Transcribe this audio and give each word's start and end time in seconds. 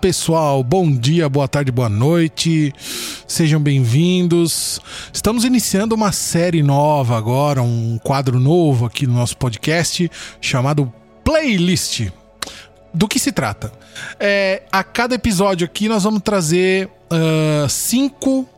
pessoal, 0.00 0.62
bom 0.62 0.90
dia, 0.90 1.28
boa 1.28 1.48
tarde, 1.48 1.72
boa 1.72 1.88
noite, 1.88 2.72
sejam 3.26 3.60
bem-vindos. 3.60 4.80
Estamos 5.12 5.44
iniciando 5.44 5.94
uma 5.94 6.12
série 6.12 6.62
nova 6.62 7.18
agora, 7.18 7.62
um 7.62 7.98
quadro 7.98 8.38
novo 8.38 8.86
aqui 8.86 9.08
no 9.08 9.14
nosso 9.14 9.36
podcast 9.36 10.08
chamado 10.40 10.92
Playlist. 11.24 12.10
Do 12.94 13.08
que 13.08 13.18
se 13.18 13.32
trata? 13.32 13.72
É, 14.20 14.62
a 14.70 14.84
cada 14.84 15.16
episódio 15.16 15.64
aqui 15.64 15.88
nós 15.88 16.04
vamos 16.04 16.22
trazer 16.22 16.86
uh, 16.86 17.68
cinco 17.68 18.48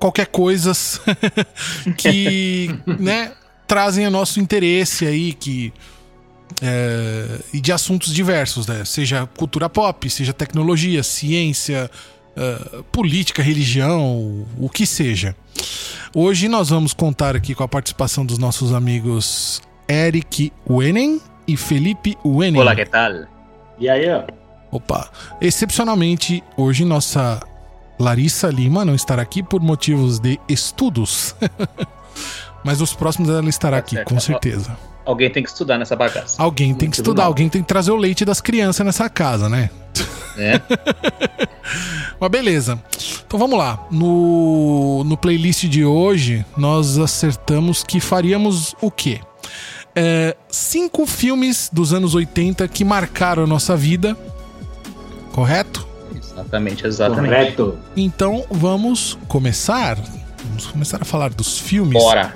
qualquer 0.00 0.26
coisas 0.26 1.00
que 1.96 2.76
né, 2.98 3.32
trazem 3.68 4.04
o 4.06 4.10
nosso 4.10 4.40
interesse 4.40 5.06
aí, 5.06 5.32
que 5.32 5.72
é, 6.62 7.40
e 7.52 7.60
de 7.60 7.72
assuntos 7.72 8.14
diversos, 8.14 8.68
né? 8.68 8.84
Seja 8.84 9.26
cultura 9.26 9.68
pop, 9.68 10.08
seja 10.08 10.32
tecnologia, 10.32 11.02
ciência, 11.02 11.90
uh, 12.36 12.84
política, 12.84 13.42
religião, 13.42 14.46
o 14.56 14.70
que 14.72 14.86
seja. 14.86 15.34
Hoje 16.14 16.46
nós 16.46 16.68
vamos 16.68 16.94
contar 16.94 17.34
aqui 17.34 17.52
com 17.52 17.64
a 17.64 17.68
participação 17.68 18.24
dos 18.24 18.38
nossos 18.38 18.72
amigos 18.72 19.60
Eric 19.88 20.52
Wenen 20.70 21.20
e 21.48 21.56
Felipe 21.56 22.16
Wenen. 22.24 22.60
Olá, 22.60 22.76
que 22.76 22.86
tal? 22.86 23.12
E 23.80 23.88
aí, 23.88 24.08
ó? 24.08 24.22
Opa, 24.70 25.10
excepcionalmente 25.40 26.44
hoje 26.56 26.84
nossa 26.84 27.40
Larissa 27.98 28.48
Lima 28.48 28.84
não 28.84 28.94
estará 28.94 29.20
aqui 29.20 29.42
por 29.42 29.60
motivos 29.60 30.20
de 30.20 30.38
estudos. 30.48 31.34
Mas 32.64 32.80
os 32.80 32.94
próximos 32.94 33.28
ela 33.28 33.48
estará 33.48 33.78
tá 33.78 33.80
aqui, 33.80 33.96
certo. 33.96 34.08
com 34.08 34.20
certeza. 34.20 34.78
Alguém 35.04 35.30
tem 35.30 35.42
que 35.42 35.48
estudar 35.48 35.78
nessa 35.78 35.96
bagaça. 35.96 36.40
Alguém 36.40 36.74
tem 36.74 36.88
que 36.88 36.96
estudar, 36.96 37.24
alguém 37.24 37.48
tem 37.48 37.62
que 37.62 37.68
trazer 37.68 37.90
o 37.90 37.96
leite 37.96 38.24
das 38.24 38.40
crianças 38.40 38.84
nessa 38.86 39.08
casa, 39.08 39.48
né? 39.48 39.70
É. 40.38 40.60
Mas 42.20 42.30
beleza. 42.30 42.82
Então 43.26 43.38
vamos 43.38 43.58
lá. 43.58 43.84
No, 43.90 45.02
no 45.04 45.16
playlist 45.16 45.64
de 45.64 45.84
hoje, 45.84 46.44
nós 46.56 46.98
acertamos 46.98 47.82
que 47.82 47.98
faríamos 47.98 48.76
o 48.80 48.90
quê? 48.90 49.20
É, 49.94 50.36
cinco 50.48 51.06
filmes 51.06 51.68
dos 51.72 51.92
anos 51.92 52.14
80 52.14 52.66
que 52.68 52.84
marcaram 52.84 53.42
a 53.42 53.46
nossa 53.46 53.76
vida. 53.76 54.16
Correto? 55.32 55.86
Exatamente, 56.14 56.86
exatamente. 56.86 57.28
Correto. 57.28 57.78
Então 57.96 58.44
vamos 58.50 59.18
começar. 59.28 59.98
Vamos 60.44 60.66
começar 60.66 61.02
a 61.02 61.04
falar 61.04 61.30
dos 61.30 61.58
filmes. 61.58 62.00
Bora. 62.00 62.34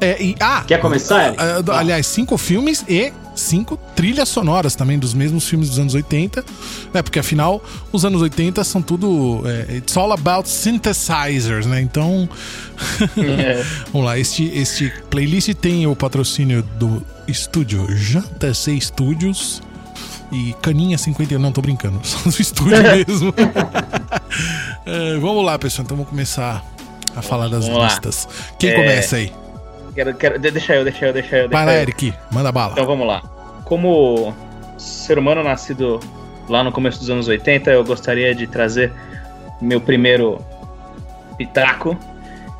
É, 0.00 0.22
e, 0.22 0.36
ah, 0.38 0.62
Quer 0.66 0.80
começar? 0.80 1.32
Uh, 1.32 1.34
uh, 1.68 1.72
aliás, 1.72 2.06
cinco 2.06 2.38
filmes 2.38 2.84
e 2.88 3.12
cinco 3.34 3.76
trilhas 3.96 4.28
sonoras 4.28 4.74
também 4.74 4.98
dos 4.98 5.14
mesmos 5.14 5.48
filmes 5.48 5.68
dos 5.70 5.78
anos 5.78 5.94
80, 5.94 6.44
né? 6.92 7.02
Porque 7.02 7.18
afinal, 7.18 7.62
os 7.92 8.04
anos 8.04 8.20
80 8.22 8.62
são 8.64 8.82
tudo. 8.82 9.42
É, 9.46 9.76
it's 9.76 9.96
all 9.96 10.12
about 10.12 10.48
synthesizers, 10.48 11.66
né? 11.66 11.80
Então. 11.80 12.28
É. 13.16 13.64
Vamos 13.92 14.06
lá, 14.06 14.18
este, 14.18 14.44
este 14.56 14.92
playlist 15.10 15.52
tem 15.54 15.86
o 15.86 15.96
patrocínio 15.96 16.62
do 16.78 17.02
estúdio 17.26 17.86
JC 17.86 18.80
Studios. 18.80 19.62
E 20.30 20.54
Caninha 20.60 20.98
51, 20.98 21.38
não 21.38 21.50
tô 21.50 21.62
brincando, 21.62 22.00
só 22.04 22.18
do 22.28 22.40
estúdio 22.40 22.76
mesmo. 22.82 23.34
é, 24.84 25.18
vamos 25.18 25.42
lá, 25.42 25.58
pessoal, 25.58 25.84
então 25.84 25.96
vamos 25.96 26.10
começar 26.10 26.62
a 27.16 27.22
falar 27.22 27.48
das 27.48 27.66
vamos 27.66 27.84
listas. 27.84 28.28
Lá. 28.28 28.56
Quem 28.58 28.70
é... 28.70 28.74
começa 28.74 29.16
aí? 29.16 29.32
Quero, 29.98 30.14
quero, 30.14 30.38
deixa 30.38 30.76
eu, 30.76 30.84
deixa 30.84 31.06
eu, 31.06 31.12
deixa 31.12 31.36
eu. 31.38 31.48
Vai 31.48 31.66
lá, 31.66 31.74
Eric, 31.74 32.14
manda 32.30 32.52
bala. 32.52 32.70
Então 32.70 32.86
vamos 32.86 33.04
lá. 33.04 33.20
Como 33.64 34.32
ser 34.78 35.18
humano 35.18 35.42
nascido 35.42 35.98
lá 36.48 36.62
no 36.62 36.70
começo 36.70 37.00
dos 37.00 37.10
anos 37.10 37.26
80, 37.26 37.68
eu 37.72 37.82
gostaria 37.82 38.32
de 38.32 38.46
trazer 38.46 38.92
meu 39.60 39.80
primeiro 39.80 40.38
pitaco 41.36 41.98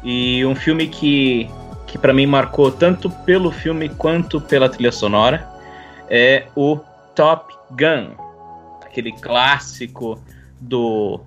e 0.03 0.45
um 0.45 0.57
filme 0.57 0.89
que, 0.89 1.49
que 1.87 1.97
para 1.97 2.13
mim 2.13 2.27
marcou 2.27 2.73
tanto 2.73 3.09
pelo 3.09 3.53
filme 3.53 3.89
quanto 3.89 4.41
pela 4.41 4.69
trilha 4.69 4.91
sonora 4.91 5.49
é 6.11 6.47
o 6.57 6.81
Top 7.15 7.55
Gun, 7.71 8.17
aquele 8.85 9.13
clássico 9.13 10.21
do 10.61 11.21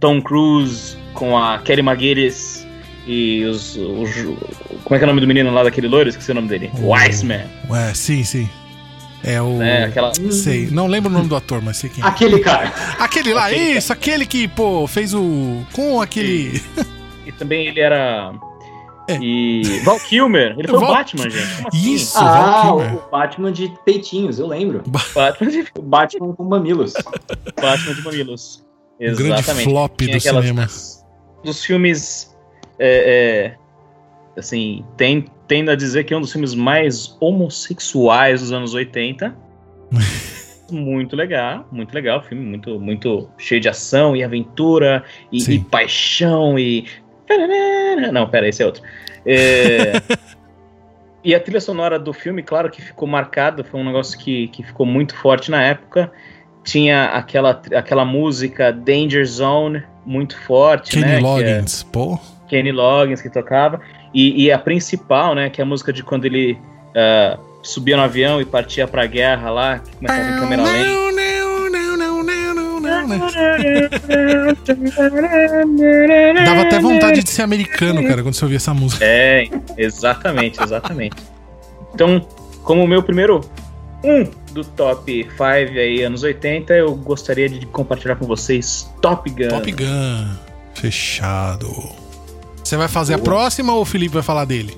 Tom 0.00 0.20
Cruise 0.20 0.98
com 1.14 1.38
a 1.38 1.60
Kelly 1.60 1.82
McGillis 1.82 2.65
e 3.06 3.44
os, 3.44 3.76
os, 3.76 4.12
Como 4.84 4.94
é 4.94 4.98
que 4.98 5.04
é 5.04 5.04
o 5.04 5.06
nome 5.06 5.20
do 5.20 5.26
menino 5.26 5.52
lá 5.52 5.62
daquele 5.62 5.86
loiro? 5.86 6.08
Esqueci 6.08 6.32
o 6.32 6.34
nome 6.34 6.48
dele. 6.48 6.70
O 6.80 6.92
Iceman. 6.94 7.46
Ué, 7.70 7.94
sim, 7.94 8.24
sim. 8.24 8.48
É 9.22 9.40
o. 9.40 9.62
É, 9.62 9.84
aquela... 9.84 10.12
Sei. 10.30 10.68
Não 10.70 10.86
lembro 10.86 11.10
o 11.10 11.12
nome 11.12 11.28
do 11.28 11.36
ator, 11.36 11.62
mas 11.62 11.76
sei 11.76 11.88
quem 11.88 12.02
é. 12.02 12.06
Aquele 12.06 12.40
cara. 12.40 12.72
Aquele 12.98 13.32
lá, 13.32 13.46
aquele 13.46 13.78
isso, 13.78 13.88
cara. 13.88 14.00
aquele 14.00 14.26
que, 14.26 14.48
pô, 14.48 14.86
fez 14.86 15.14
o. 15.14 15.64
Com 15.72 16.00
aquele. 16.00 16.62
E, 17.24 17.28
e 17.28 17.32
também 17.32 17.66
ele 17.66 17.80
era. 17.80 18.32
É. 19.08 19.18
E. 19.20 19.80
Val 19.84 20.00
Kilmer. 20.00 20.54
Ele 20.58 20.68
foi 20.68 20.80
Val... 20.80 20.90
o 20.90 20.94
Batman, 20.94 21.30
gente. 21.30 21.66
Assim? 21.66 21.94
Isso, 21.94 22.18
ah, 22.18 22.22
Val 22.22 22.78
Kilmer. 22.78 22.94
o 22.94 23.10
Batman 23.10 23.52
de 23.52 23.72
peitinhos, 23.84 24.38
eu 24.38 24.46
lembro. 24.46 24.82
Batman 25.14 25.50
de. 25.50 25.64
Batman 25.80 26.32
com 26.34 26.44
mamilos. 26.44 26.92
Batman 27.60 27.94
de 27.94 28.02
mamilos. 28.02 28.66
Exatamente. 28.98 29.44
grande 29.44 29.64
flop 29.64 29.96
Tinha 29.96 30.16
do 30.16 30.20
cinema. 30.20 30.68
Dos 31.44 31.64
filmes 31.64 32.35
é, 32.78 33.54
é, 33.54 34.38
assim, 34.38 34.84
tem, 34.96 35.24
tendo 35.46 35.70
a 35.70 35.74
dizer 35.74 36.04
que 36.04 36.14
é 36.14 36.16
um 36.16 36.20
dos 36.20 36.32
filmes 36.32 36.54
mais 36.54 37.16
homossexuais 37.20 38.40
dos 38.40 38.52
anos 38.52 38.74
80. 38.74 39.36
muito 40.70 41.14
legal, 41.14 41.66
muito 41.70 41.94
legal, 41.94 42.22
filme 42.22 42.44
muito, 42.44 42.80
muito 42.80 43.28
cheio 43.38 43.60
de 43.60 43.68
ação 43.68 44.16
e 44.16 44.24
aventura 44.24 45.04
e, 45.30 45.38
e 45.38 45.60
paixão 45.60 46.58
e 46.58 46.86
não, 48.12 48.28
pera, 48.28 48.48
esse 48.48 48.62
é 48.62 48.66
outro. 48.66 48.82
É... 49.24 49.92
e 51.24 51.34
a 51.34 51.40
trilha 51.40 51.60
sonora 51.60 51.98
do 51.98 52.12
filme, 52.12 52.42
claro 52.42 52.70
que 52.70 52.80
ficou 52.80 53.08
marcada, 53.08 53.64
foi 53.64 53.80
um 53.80 53.84
negócio 53.84 54.18
que, 54.18 54.48
que 54.48 54.62
ficou 54.62 54.86
muito 54.86 55.14
forte 55.16 55.50
na 55.50 55.62
época. 55.62 56.10
Tinha 56.62 57.06
aquela, 57.06 57.62
aquela 57.74 58.04
música 58.04 58.72
Danger 58.72 59.24
Zone 59.24 59.84
muito 60.04 60.38
forte, 60.42 60.92
Kenny 60.92 61.04
né? 61.04 61.18
Loggins, 61.20 61.82
é... 61.82 61.92
pô. 61.92 62.18
Kenny 62.48 62.72
Loggins 62.72 63.20
que 63.20 63.30
tocava, 63.30 63.80
e, 64.14 64.44
e, 64.44 64.52
a 64.52 64.58
principal, 64.58 65.34
né, 65.34 65.50
que 65.50 65.60
é 65.60 65.64
a 65.64 65.66
música 65.66 65.92
de 65.92 66.02
quando 66.02 66.24
ele 66.24 66.52
uh, 66.52 67.38
subia 67.62 67.96
no 67.96 68.02
avião 68.02 68.40
e 68.40 68.44
partia 68.44 68.86
pra 68.86 69.04
guerra 69.06 69.50
lá, 69.50 69.78
que 69.78 69.96
começava 69.96 70.28
em 70.28 70.40
câmera 70.40 70.62
lenta. 70.62 71.06
Dava 76.44 76.62
até 76.62 76.78
vontade 76.78 77.22
de 77.22 77.30
ser 77.30 77.42
americano, 77.42 78.02
cara, 78.06 78.22
quando 78.22 78.34
você 78.34 78.44
ouvia 78.44 78.56
essa 78.56 78.72
música. 78.72 79.04
É, 79.04 79.48
exatamente, 79.76 80.62
exatamente. 80.62 81.16
Então, 81.94 82.26
como 82.62 82.82
o 82.82 82.88
meu 82.88 83.02
primeiro 83.02 83.40
um 84.04 84.24
do 84.52 84.64
top 84.64 85.24
5 85.24 85.42
aí, 85.42 86.02
anos 86.02 86.22
80, 86.22 86.72
eu 86.74 86.94
gostaria 86.94 87.48
de 87.48 87.66
compartilhar 87.66 88.16
com 88.16 88.26
vocês 88.26 88.90
Top 89.02 89.28
Gun. 89.30 89.48
Top 89.48 89.72
Gun. 89.72 90.36
Fechado. 90.74 92.05
Você 92.66 92.76
vai 92.76 92.88
fazer 92.88 93.14
a 93.14 93.18
próxima 93.18 93.72
ou 93.72 93.82
o 93.82 93.84
Felipe 93.84 94.14
vai 94.14 94.24
falar 94.24 94.44
dele? 94.44 94.76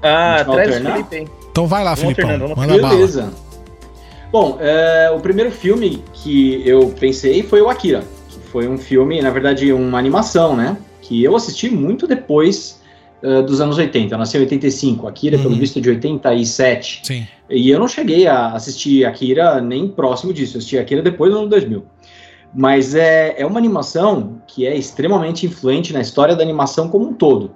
Ah, 0.00 0.44
traz 0.44 0.76
o 0.76 0.84
Felipe 0.84 1.16
aí. 1.16 1.28
Então 1.50 1.66
vai 1.66 1.82
lá, 1.82 1.96
Felipe. 1.96 2.24
Manda 2.24 2.78
Beleza. 2.78 3.22
Bala. 3.22 3.34
Bom, 4.30 4.58
é, 4.60 5.10
o 5.10 5.18
primeiro 5.18 5.50
filme 5.50 6.00
que 6.12 6.62
eu 6.64 6.94
pensei 7.00 7.42
foi 7.42 7.60
o 7.60 7.68
Akira. 7.68 8.04
Que 8.28 8.38
foi 8.52 8.68
um 8.68 8.78
filme, 8.78 9.20
na 9.20 9.30
verdade, 9.30 9.72
uma 9.72 9.98
animação, 9.98 10.54
né? 10.54 10.76
Que 11.02 11.24
eu 11.24 11.34
assisti 11.34 11.68
muito 11.68 12.06
depois 12.06 12.80
uh, 13.20 13.42
dos 13.42 13.60
anos 13.60 13.76
80. 13.76 14.14
Eu 14.14 14.18
nasci 14.18 14.36
em 14.36 14.42
85, 14.42 15.08
Akira, 15.08 15.38
uhum. 15.38 15.42
pelo 15.42 15.56
visto, 15.56 15.80
de 15.80 15.90
87. 15.90 17.00
Sim. 17.02 17.26
E 17.50 17.68
eu 17.68 17.80
não 17.80 17.88
cheguei 17.88 18.28
a 18.28 18.52
assistir 18.52 19.04
Akira 19.04 19.60
nem 19.60 19.88
próximo 19.88 20.32
disso. 20.32 20.54
Eu 20.54 20.58
assisti 20.58 20.78
Akira 20.78 21.02
depois 21.02 21.32
do 21.32 21.38
ano 21.40 21.48
2000. 21.48 21.82
Mas 22.54 22.94
é, 22.94 23.34
é 23.38 23.46
uma 23.46 23.58
animação 23.58 24.42
que 24.46 24.66
é 24.66 24.76
extremamente 24.76 25.46
influente 25.46 25.92
na 25.92 26.00
história 26.00 26.34
da 26.34 26.42
animação 26.42 26.88
como 26.88 27.08
um 27.08 27.12
todo. 27.12 27.52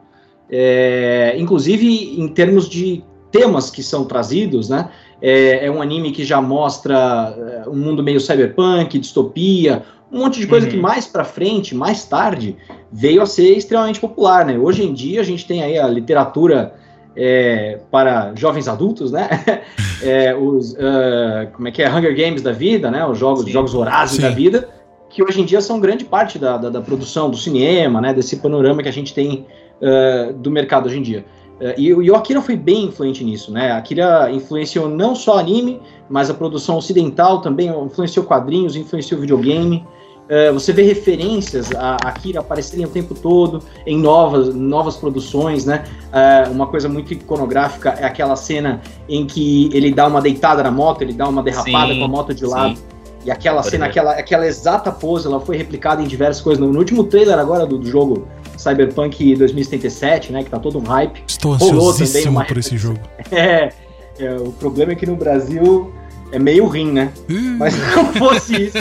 É, 0.49 1.35
inclusive 1.39 2.21
em 2.21 2.29
termos 2.29 2.69
de 2.69 3.03
temas 3.31 3.71
que 3.71 3.83
são 3.83 4.05
trazidos, 4.05 4.69
né? 4.69 4.91
É, 5.21 5.67
é, 5.67 5.71
um 5.71 5.83
anime 5.83 6.13
que 6.13 6.25
já 6.25 6.41
mostra 6.41 7.35
é, 7.37 7.69
um 7.69 7.75
mundo 7.75 8.03
meio 8.03 8.21
cyberpunk, 8.21 8.99
distopia, 8.99 9.83
um 10.13 10.19
monte 10.21 10.39
de 10.39 10.47
coisa 10.47 10.67
uhum. 10.67 10.73
que 10.73 10.79
mais 10.79 11.07
para 11.07 11.25
frente, 11.25 11.75
mais 11.75 12.05
tarde, 12.05 12.57
veio 12.93 13.23
a 13.23 13.27
ser 13.27 13.57
extremamente 13.57 13.99
popular, 13.99 14.45
né? 14.45 14.57
Hoje 14.57 14.85
em 14.85 14.93
dia 14.93 15.21
a 15.21 15.25
gente 15.25 15.45
tem 15.47 15.63
aí 15.63 15.77
a 15.77 15.89
literatura 15.89 16.75
é, 17.17 17.81
para 17.91 18.33
jovens 18.37 18.69
adultos, 18.69 19.11
né? 19.11 19.29
É, 20.03 20.37
os, 20.37 20.73
uh, 20.73 21.51
como 21.55 21.67
é 21.67 21.71
que 21.71 21.83
é? 21.83 21.91
Hunger 21.91 22.15
Games 22.15 22.43
da 22.43 22.53
vida, 22.53 22.91
né? 22.91 23.07
Os 23.07 23.17
jogos, 23.17 23.47
jogos 23.47 23.73
vorazes 23.73 24.19
da 24.19 24.29
vida 24.29 24.69
que 25.15 25.23
hoje 25.23 25.41
em 25.41 25.45
dia 25.45 25.61
são 25.61 25.79
grande 25.79 26.05
parte 26.05 26.41
da, 26.41 26.57
da, 26.57 26.69
da 26.69 26.81
produção 26.81 27.31
do 27.31 27.37
cinema, 27.37 28.01
né, 28.01 28.13
desse 28.13 28.37
panorama 28.37 28.83
que 28.83 28.89
a 28.89 28.93
gente 28.93 29.15
tem 29.15 29.47
uh, 29.81 30.33
do 30.33 30.51
mercado 30.51 30.87
hoje 30.87 30.99
em 30.99 31.03
dia. 31.03 31.25
É, 31.61 31.77
e, 31.79 31.87
e, 31.87 32.11
o 32.11 32.17
Akira 32.17 32.43
foi 32.43 32.57
bem 32.57 32.87
influente 32.87 33.23
nisso, 33.23 33.53
né? 33.53 33.71
A 33.71 33.77
Akira 33.77 34.29
influenciou 34.33 34.89
não 34.89 35.15
só 35.15 35.39
anime, 35.39 35.81
mas 36.11 36.29
a 36.29 36.35
produção 36.35 36.77
ocidental 36.77 37.41
também, 37.41 37.69
influenciou 37.69 38.27
quadrinhos, 38.27 38.75
influenciou 38.75 39.21
videogame. 39.21 39.87
É, 40.29 40.51
você 40.51 40.73
vê 40.73 40.83
referências 40.83 41.71
a 41.77 41.95
Akira 41.95 42.41
aparecerem 42.41 42.85
o 42.85 42.89
tempo 42.89 43.15
todo 43.15 43.63
em 43.87 43.97
novas, 43.97 44.53
novas 44.53 44.97
produções, 44.97 45.65
né? 45.65 45.85
É, 46.13 46.49
uma 46.49 46.67
coisa 46.67 46.89
muito 46.89 47.13
iconográfica 47.13 47.91
é 47.91 48.05
aquela 48.05 48.35
cena 48.35 48.81
em 49.09 49.25
que 49.25 49.71
ele 49.73 49.95
dá 49.95 50.09
uma 50.09 50.21
deitada 50.21 50.61
na 50.61 50.73
moto, 50.73 51.03
ele 51.03 51.13
dá 51.13 51.29
uma 51.29 51.41
derrapada 51.41 51.93
sim, 51.93 52.01
com 52.01 52.05
a 52.05 52.09
moto 52.09 52.35
de 52.35 52.45
lado. 52.45 52.77
Sim. 52.77 52.94
E 53.25 53.31
aquela 53.31 53.63
Pode 53.63 53.71
cena, 53.71 53.87
aquela, 53.87 54.13
aquela 54.13 54.47
exata 54.47 54.93
pose, 54.93 55.27
ela 55.27 55.41
foi 55.41 55.57
replicada 55.57 56.03
em 56.03 56.07
diversas 56.07 56.43
coisas. 56.43 56.61
No, 56.61 56.71
no 56.71 56.79
último 56.79 57.05
trailer 57.05 57.39
agora 57.39 57.67
do, 57.67 57.79
do, 57.79 57.89
jogo 57.89 58.29
Cyberpunk 58.57 59.35
2077, 59.37 60.31
né? 60.31 60.45
Que 60.45 60.51
tá 60.51 60.59
todo 60.59 60.79
um 60.79 60.83
hype. 60.83 61.23
Estou 61.27 61.55
ansiosíssimo 61.55 62.45
por 62.47 62.59
esse 62.59 62.77
jogo. 62.77 63.01
É, 63.33 63.73
é, 64.19 64.37
o 64.37 64.53
problema 64.53 64.93
é 64.93 64.95
que 64.95 65.07
no 65.07 65.17
Brasil 65.17 65.93
é 66.31 66.39
meio 66.39 66.67
ruim, 66.67 66.93
né? 66.93 67.11
Mas 67.59 67.75
não 67.97 68.13
fosse 68.13 68.67
isso. 68.67 68.79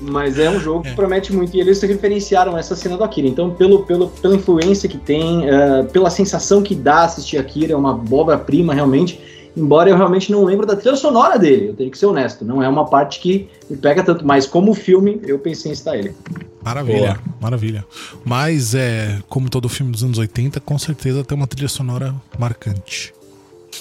Mas 0.00 0.38
é 0.38 0.48
um 0.48 0.58
jogo 0.58 0.82
que 0.82 0.88
é. 0.88 0.94
promete 0.94 1.32
muito. 1.32 1.56
E 1.56 1.60
eles 1.60 1.80
referenciaram 1.82 2.56
essa 2.56 2.74
cena 2.74 2.96
do 2.96 3.04
Akira. 3.04 3.28
Então, 3.28 3.50
pelo, 3.50 3.84
pelo, 3.84 4.08
pela 4.08 4.34
influência 4.34 4.88
que 4.88 4.96
tem, 4.96 5.44
uh, 5.48 5.84
pela 5.92 6.10
sensação 6.10 6.62
que 6.62 6.74
dá 6.74 7.04
assistir 7.04 7.38
Akira, 7.38 7.74
é 7.74 7.76
uma 7.76 7.92
obra-prima 8.10 8.72
realmente. 8.74 9.20
Embora 9.56 9.90
eu 9.90 9.96
realmente 9.96 10.30
não 10.30 10.44
lembro 10.44 10.66
da 10.66 10.76
trilha 10.76 10.96
sonora 10.96 11.38
dele, 11.38 11.68
eu 11.68 11.74
tenho 11.74 11.90
que 11.90 11.98
ser 11.98 12.06
honesto. 12.06 12.44
Não 12.44 12.62
é 12.62 12.68
uma 12.68 12.86
parte 12.86 13.20
que 13.20 13.48
me 13.68 13.76
pega 13.76 14.02
tanto, 14.02 14.24
mas 14.24 14.46
como 14.46 14.74
filme, 14.74 15.20
eu 15.24 15.38
pensei 15.38 15.72
em 15.72 15.74
citar 15.74 15.98
ele. 15.98 16.14
Maravilha, 16.62 17.14
Boa. 17.14 17.20
maravilha. 17.40 17.84
Mas, 18.24 18.74
é, 18.74 19.18
como 19.28 19.48
todo 19.48 19.68
filme 19.68 19.92
dos 19.92 20.04
anos 20.04 20.18
80, 20.18 20.60
com 20.60 20.78
certeza 20.78 21.24
tem 21.24 21.36
uma 21.36 21.46
trilha 21.46 21.68
sonora 21.68 22.14
marcante. 22.38 23.12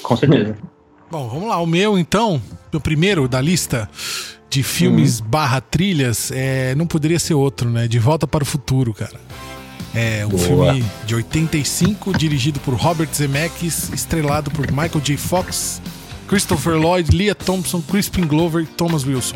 Com 0.01 0.15
certeza. 0.15 0.55
Bom, 1.11 1.27
vamos 1.27 1.49
lá. 1.49 1.59
O 1.61 1.65
meu, 1.65 1.97
então, 1.97 2.41
o 2.73 2.79
primeiro 2.79 3.27
da 3.27 3.41
lista 3.41 3.89
de 4.49 4.63
filmes 4.63 5.19
uhum. 5.19 5.27
barra 5.27 5.61
trilhas, 5.61 6.31
é, 6.31 6.73
não 6.75 6.87
poderia 6.87 7.19
ser 7.19 7.35
outro, 7.35 7.69
né? 7.69 7.87
De 7.87 7.99
Volta 7.99 8.25
para 8.25 8.43
o 8.43 8.45
Futuro, 8.45 8.93
cara. 8.93 9.19
É 9.99 10.25
um 10.25 10.29
Boa. 10.29 10.73
filme 10.73 10.85
de 11.05 11.13
85, 11.13 12.17
dirigido 12.17 12.57
por 12.61 12.73
Robert 12.73 13.09
Zemeckis, 13.13 13.89
estrelado 13.89 14.49
por 14.49 14.71
Michael 14.71 15.01
J. 15.01 15.17
Fox, 15.17 15.81
Christopher 16.25 16.75
Lloyd, 16.77 17.13
Leah 17.13 17.35
Thompson, 17.35 17.81
Crispin 17.81 18.25
Glover 18.25 18.63
e 18.63 18.65
Thomas 18.65 19.05
Wilson. 19.05 19.35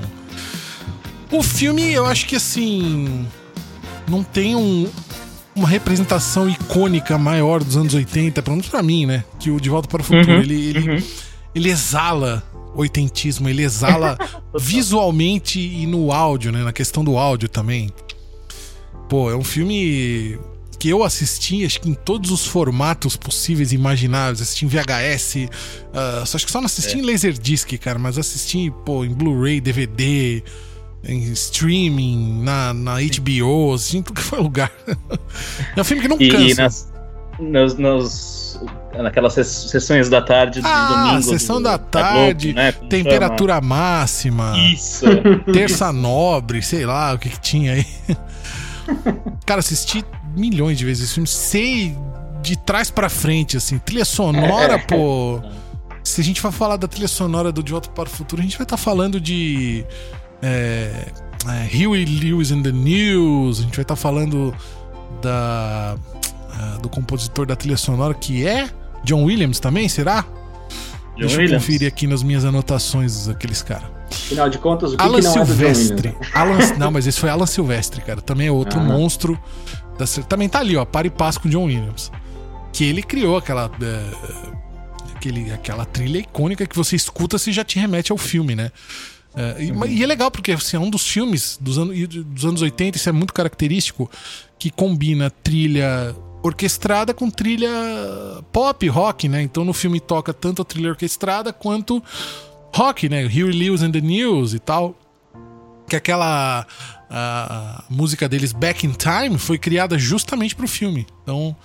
O 1.30 1.44
filme, 1.44 1.92
eu 1.92 2.06
acho 2.06 2.25
que 2.25 2.38
assim. 2.38 3.27
Não 4.07 4.24
tem 4.24 4.56
um, 4.56 4.89
uma 5.54 5.68
representação 5.68 6.50
icônica 6.50 7.18
maior 7.18 7.62
dos 7.62 7.75
anos 7.75 7.94
80, 7.94 8.42
pelo 8.42 8.56
menos 8.56 8.69
pra 8.69 8.81
mim, 8.81 9.06
né? 9.06 9.25
Que 9.39 9.51
o 9.51 9.60
De 9.60 9.69
Volta 9.69 9.89
para 9.89 10.00
o 10.00 10.04
Futuro. 10.04 10.31
Uhum, 10.31 10.42
ele, 10.42 10.69
ele, 10.69 10.92
uhum. 10.92 11.04
ele 11.54 11.69
exala 11.69 12.42
oitentismo, 12.74 13.50
ele 13.50 13.63
exala 13.63 14.18
visualmente 14.57 15.60
e 15.60 15.86
no 15.86 16.13
áudio, 16.13 16.54
né? 16.54 16.63
Na 16.63 16.71
questão 16.71 17.04
do 17.04 17.18
áudio 17.18 17.50
também. 17.50 17.92
Pô, 19.10 19.30
é 19.30 19.36
um 19.36 19.44
filme 19.44 20.39
que 20.83 20.89
eu 20.89 21.01
assisti, 21.01 21.63
acho 21.63 21.80
que 21.80 21.89
em 21.89 21.94
todos 21.94 22.30
os 22.30 22.45
formatos 22.45 23.15
possíveis 23.15 23.71
e 23.71 23.75
imagináveis. 23.75 24.41
Assisti 24.41 24.65
em 24.65 24.68
VHS, 24.68 25.35
uh, 25.35 25.50
ah, 25.94 26.24
acho 26.24 26.45
que 26.45 26.51
só 26.51 26.59
não 26.59 26.65
assisti 26.65 26.97
é. 26.97 27.00
em 27.00 27.06
Laserdisc, 27.09 27.77
cara, 27.77 27.97
mas 27.97 28.18
assisti, 28.18 28.69
pô, 28.83 29.06
em 29.06 29.13
Blu-ray, 29.13 29.62
DVD, 29.62 30.44
em 31.06 31.31
streaming, 31.31 32.44
na, 32.44 32.74
na 32.74 32.95
HBO, 32.95 33.74
assim, 33.74 34.01
tudo 34.01 34.18
que 34.18 34.21
foi 34.21 34.39
lugar. 34.39 34.69
é 35.74 35.80
um 35.80 35.85
filme 35.85 36.01
que 36.01 36.09
não 36.09 36.18
e, 36.19 36.27
cansa. 36.27 36.51
E 36.51 36.53
nas, 36.53 36.89
nos, 37.39 37.77
nos, 37.77 38.62
naquelas 38.94 39.36
sessões 39.36 40.09
da 40.09 40.21
tarde 40.21 40.59
do 40.59 40.68
ah, 40.68 41.06
domingo. 41.06 41.24
sessão 41.24 41.62
do, 41.62 41.63
da 41.63 41.77
tarde, 41.77 42.51
da 42.51 42.62
Globo, 42.71 42.81
né? 42.83 42.89
temperatura 42.89 43.53
chama. 43.53 43.68
máxima. 43.68 44.53
Isso. 44.69 45.06
Terça 45.53 45.94
nobre, 45.94 46.62
sei 46.62 46.86
lá 46.86 47.13
o 47.13 47.18
que, 47.18 47.29
que 47.29 47.39
tinha 47.39 47.71
aí. 47.71 47.86
Cara, 49.45 49.62
assisti 49.62 50.03
milhões 50.35 50.77
de 50.77 50.85
vezes 50.85 51.06
esse 51.06 51.13
filme, 51.13 51.27
sei 51.27 51.97
de 52.41 52.57
trás 52.57 52.91
para 52.91 53.09
frente, 53.09 53.57
assim. 53.57 53.77
Trilha 53.77 54.06
sonora, 54.06 54.77
pô. 54.77 55.41
Se 56.03 56.19
a 56.19 56.24
gente 56.24 56.41
for 56.41 56.51
falar 56.51 56.75
da 56.75 56.88
trilha 56.88 57.07
sonora 57.07 57.51
do 57.51 57.63
De 57.63 57.71
Volta 57.71 57.89
para 57.89 58.09
o 58.09 58.12
Futuro, 58.12 58.41
a 58.41 58.44
gente 58.44 58.57
vai 58.57 58.65
estar 58.65 58.77
tá 58.77 58.81
falando 58.81 59.19
de. 59.19 59.85
É, 60.41 61.07
é, 61.47 61.88
Huey 61.88 62.06
Lewis 62.06 62.51
in 62.51 62.62
the 62.62 62.71
News, 62.71 63.59
a 63.59 63.63
gente 63.63 63.75
vai 63.75 63.83
estar 63.83 63.95
tá 63.95 64.01
falando 64.01 64.53
da. 65.21 65.95
Uh, 66.53 66.81
do 66.81 66.89
compositor 66.89 67.47
da 67.47 67.56
trilha 67.56 67.75
sonora 67.75 68.13
que 68.13 68.45
é 68.45 68.69
John 69.03 69.24
Williams 69.24 69.59
também, 69.59 69.89
será? 69.89 70.21
John 70.21 71.21
Deixa 71.21 71.38
Williams. 71.38 71.51
eu 71.51 71.59
conferir 71.59 71.88
aqui 71.88 72.06
nas 72.06 72.21
minhas 72.21 72.45
anotações 72.45 73.27
aqueles 73.27 73.63
caras. 73.63 73.89
Afinal 74.12 74.50
de 74.50 74.59
contas, 74.59 74.94
o 74.94 74.97
que, 74.97 75.03
Alan 75.03 75.19
que 75.19 75.25
não 75.25 75.33
Silvestre. 75.33 76.09
é 76.09 76.38
Alan, 76.38 76.57
não, 76.77 76.91
mas 76.91 77.07
esse 77.07 77.19
foi 77.19 77.29
Alan 77.29 77.45
Silvestre, 77.47 78.01
cara. 78.01 78.21
Também 78.21 78.47
é 78.47 78.51
outro 78.51 78.79
ah. 78.79 78.83
monstro. 78.83 79.39
Também 80.28 80.50
tá 80.50 80.60
ali, 80.60 80.75
ó, 80.75 80.86
para 80.86 81.07
e 81.07 81.10
passo 81.10 81.40
com 81.40 81.50
John 81.50 81.66
Williams. 81.66 82.12
Que 82.72 82.86
ele 82.86 83.04
criou 83.04 83.38
aquela. 83.38 83.68
Uh, 83.68 84.63
aquele, 85.16 85.51
aquela 85.54 85.86
trilha 85.86 86.19
icônica 86.19 86.66
que 86.66 86.75
você 86.75 86.95
escuta 86.95 87.38
se 87.38 87.51
já 87.51 87.63
te 87.63 87.80
remete 87.80 88.12
ao 88.12 88.18
filme, 88.18 88.56
né? 88.56 88.72
Uh, 89.34 89.88
e, 89.88 89.98
e, 89.98 90.04
é 90.04 90.06
legal 90.06 90.30
porque 90.30 90.51
assim, 90.51 90.78
é 90.78 90.80
um 90.80 90.90
dos 90.90 91.07
filmes 91.07 91.57
dos, 91.60 91.78
anos 91.78 92.07
dos 92.07 92.45
anos 92.45 92.62
80, 92.62 92.98
isso 92.98 93.10
é 93.10 93.12
muito 93.12 93.34
característico, 93.34 94.10
que 94.60 94.69
combina 94.69 95.31
trilha 95.31 96.16
orquestrada 96.44 97.13
com 97.13 97.30
trilha 97.30 97.69
pop, 98.51 98.88
rock, 98.89 99.30
né? 99.30 99.42
Então 99.42 99.63
no 99.63 99.74
filme 99.74 100.00
toca 100.00 100.34
tanto 100.34 100.62
a 100.62 100.66
trilha 100.66 100.89
orquestrada 100.89 101.54
quanto 101.54 102.04
rock, 102.75 103.07
né? 103.07 103.24
Huey 103.24 103.51
Lewis 103.51 103.81
and 103.81 103.92
the 103.92 104.01
News 104.01 104.54
e 104.54 104.60
tal. 104.60 104.96
Que 105.88 105.96
aquela 105.96 106.68
a, 107.15 107.83
música 107.89 108.27
deles, 108.27 108.51
Back 108.51 108.88
in 108.88 108.91
Time, 108.91 109.38
foi 109.38 109.60
criada 109.60 109.98
justamente 110.00 110.55
pro 110.55 110.67
filme. 110.67 111.05
Então, 111.22 111.55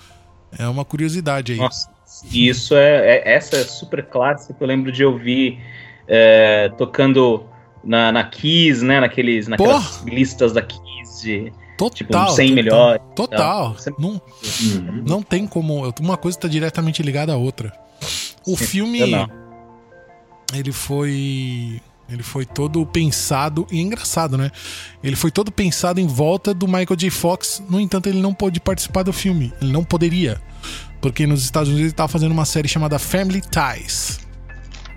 é 0.57 0.67
uma 0.67 0.85
curiosidade 0.85 1.53
aí. 1.53 1.57
Nossa, 1.57 1.89
isso 2.31 2.75
é, 2.75 3.17
é 3.17 3.33
essa 3.33 3.57
é 3.57 3.63
super 3.63 4.05
clássica. 4.05 4.55
Eu 4.59 4.67
lembro 4.67 4.91
de 4.91 5.03
ouvir 5.03 5.59
é, 6.07 6.69
tocando 6.77 7.43
na, 7.83 8.11
na 8.11 8.23
Kiss, 8.23 8.85
né? 8.85 8.99
Naqueles, 8.99 9.47
naquelas 9.47 9.97
Porra. 9.97 10.11
listas 10.11 10.53
da 10.53 10.61
Kiss 10.61 11.23
de 11.23 11.51
total, 11.77 11.89
tipo, 11.89 12.29
100 12.29 12.51
melhores. 12.53 13.01
Total. 13.15 13.75
Não, 13.97 14.09
uhum. 14.09 15.03
não 15.05 15.23
tem 15.23 15.47
como. 15.47 15.91
Uma 15.99 16.17
coisa 16.17 16.37
está 16.37 16.47
diretamente 16.47 17.01
ligada 17.01 17.33
à 17.33 17.37
outra. 17.37 17.73
O 18.45 18.55
Sim, 18.55 18.65
filme 18.65 18.99
ele 20.53 20.71
foi 20.71 21.81
ele 22.09 22.23
foi 22.23 22.45
todo 22.45 22.85
pensado 22.85 23.67
e 23.71 23.77
é 23.77 23.81
engraçado, 23.81 24.37
né? 24.37 24.51
Ele 25.03 25.15
foi 25.15 25.31
todo 25.31 25.51
pensado 25.51 25.99
em 25.99 26.07
volta 26.07 26.53
do 26.53 26.67
Michael 26.67 26.95
J. 26.95 27.09
Fox. 27.09 27.63
No 27.69 27.79
entanto, 27.79 28.07
ele 28.07 28.19
não 28.19 28.33
pôde 28.33 28.59
participar 28.59 29.03
do 29.03 29.13
filme. 29.13 29.53
Ele 29.61 29.71
não 29.71 29.83
poderia, 29.83 30.41
porque 31.01 31.27
nos 31.27 31.43
Estados 31.43 31.69
Unidos 31.69 31.85
ele 31.85 31.91
estava 31.91 32.07
fazendo 32.07 32.31
uma 32.31 32.45
série 32.45 32.67
chamada 32.67 32.97
Family 32.97 33.41
Ties. 33.41 34.19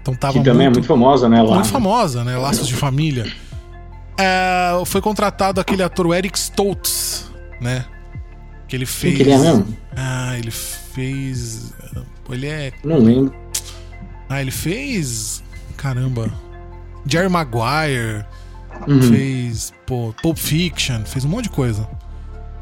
Então 0.00 0.14
tava 0.14 0.32
que 0.32 0.44
também 0.44 0.66
é 0.66 0.70
muito, 0.70 0.78
é 0.78 0.80
muito 0.80 0.88
famosa, 0.88 1.28
né? 1.28 1.42
Lá. 1.42 1.54
Muito 1.54 1.68
famosa, 1.68 2.24
né? 2.24 2.36
Laços 2.36 2.66
de 2.66 2.74
família. 2.74 3.30
É, 4.18 4.82
foi 4.84 5.00
contratado 5.00 5.60
aquele 5.60 5.82
ator 5.82 6.14
Eric 6.14 6.38
Stoltz, 6.38 7.30
né? 7.60 7.84
Que 8.66 8.76
ele 8.76 8.86
fez. 8.86 9.16
Que 9.16 9.22
ele 9.22 9.30
é 9.30 9.38
mesmo? 9.38 9.66
Ah, 9.94 10.36
ele 10.38 10.50
fez. 10.50 11.72
Ele 12.30 12.46
é. 12.46 12.72
Não 12.82 12.98
lembro. 12.98 13.34
Ah, 14.28 14.40
ele 14.40 14.50
fez. 14.50 15.42
Caramba. 15.76 16.32
Jerry 17.06 17.28
Maguire. 17.28 18.24
Uhum. 18.86 19.02
Fez. 19.02 19.72
Pô, 19.86 20.14
Pulp 20.22 20.36
Fiction. 20.36 21.04
Fez 21.04 21.24
um 21.24 21.28
monte 21.28 21.44
de 21.44 21.50
coisa. 21.50 21.88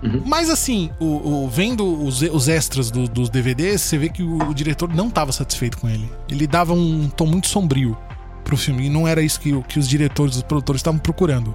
Uhum. 0.02 0.22
Mas 0.24 0.48
assim, 0.48 0.90
o, 0.98 1.44
o 1.44 1.48
vendo 1.48 1.84
os, 2.04 2.22
os 2.22 2.48
extras 2.48 2.90
do, 2.90 3.06
dos 3.06 3.28
DVDs, 3.28 3.82
você 3.82 3.98
vê 3.98 4.08
que 4.08 4.22
o, 4.22 4.48
o 4.48 4.54
diretor 4.54 4.88
não 4.92 5.08
estava 5.08 5.30
satisfeito 5.32 5.78
com 5.78 5.88
ele. 5.88 6.10
Ele 6.28 6.46
dava 6.46 6.72
um 6.72 7.08
tom 7.08 7.26
muito 7.26 7.48
sombrio 7.48 7.96
pro 8.44 8.56
filme. 8.56 8.86
E 8.86 8.90
não 8.90 9.06
era 9.06 9.22
isso 9.22 9.38
que, 9.40 9.60
que 9.62 9.78
os 9.78 9.88
diretores, 9.88 10.36
os 10.36 10.42
produtores 10.42 10.80
estavam 10.80 10.98
procurando. 10.98 11.54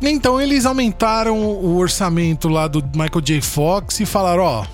Então 0.00 0.40
eles 0.40 0.66
aumentaram 0.66 1.38
o 1.40 1.76
orçamento 1.76 2.48
lá 2.48 2.66
do 2.66 2.82
Michael 2.82 3.20
J. 3.20 3.40
Fox 3.40 4.00
e 4.00 4.06
falaram: 4.06 4.42
ó, 4.42 4.64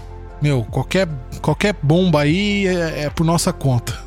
meu, 0.40 0.64
qualquer, 0.64 1.08
qualquer 1.42 1.76
bomba 1.82 2.22
aí 2.22 2.66
é, 2.66 3.04
é 3.04 3.10
por 3.10 3.24
nossa 3.24 3.52
conta. 3.52 3.98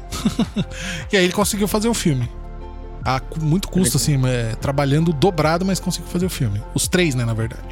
e 1.11 1.17
aí 1.17 1.23
ele 1.23 1.33
conseguiu 1.33 1.67
fazer 1.67 1.87
o 1.87 1.93
filme. 1.93 2.29
A 3.03 3.21
muito 3.39 3.67
custo, 3.67 3.97
assim, 3.97 4.19
é, 4.27 4.55
trabalhando 4.55 5.11
dobrado, 5.11 5.65
mas 5.65 5.79
conseguiu 5.79 6.09
fazer 6.09 6.25
o 6.25 6.29
filme. 6.29 6.61
Os 6.73 6.87
três, 6.87 7.15
né, 7.15 7.25
na 7.25 7.33
verdade. 7.33 7.63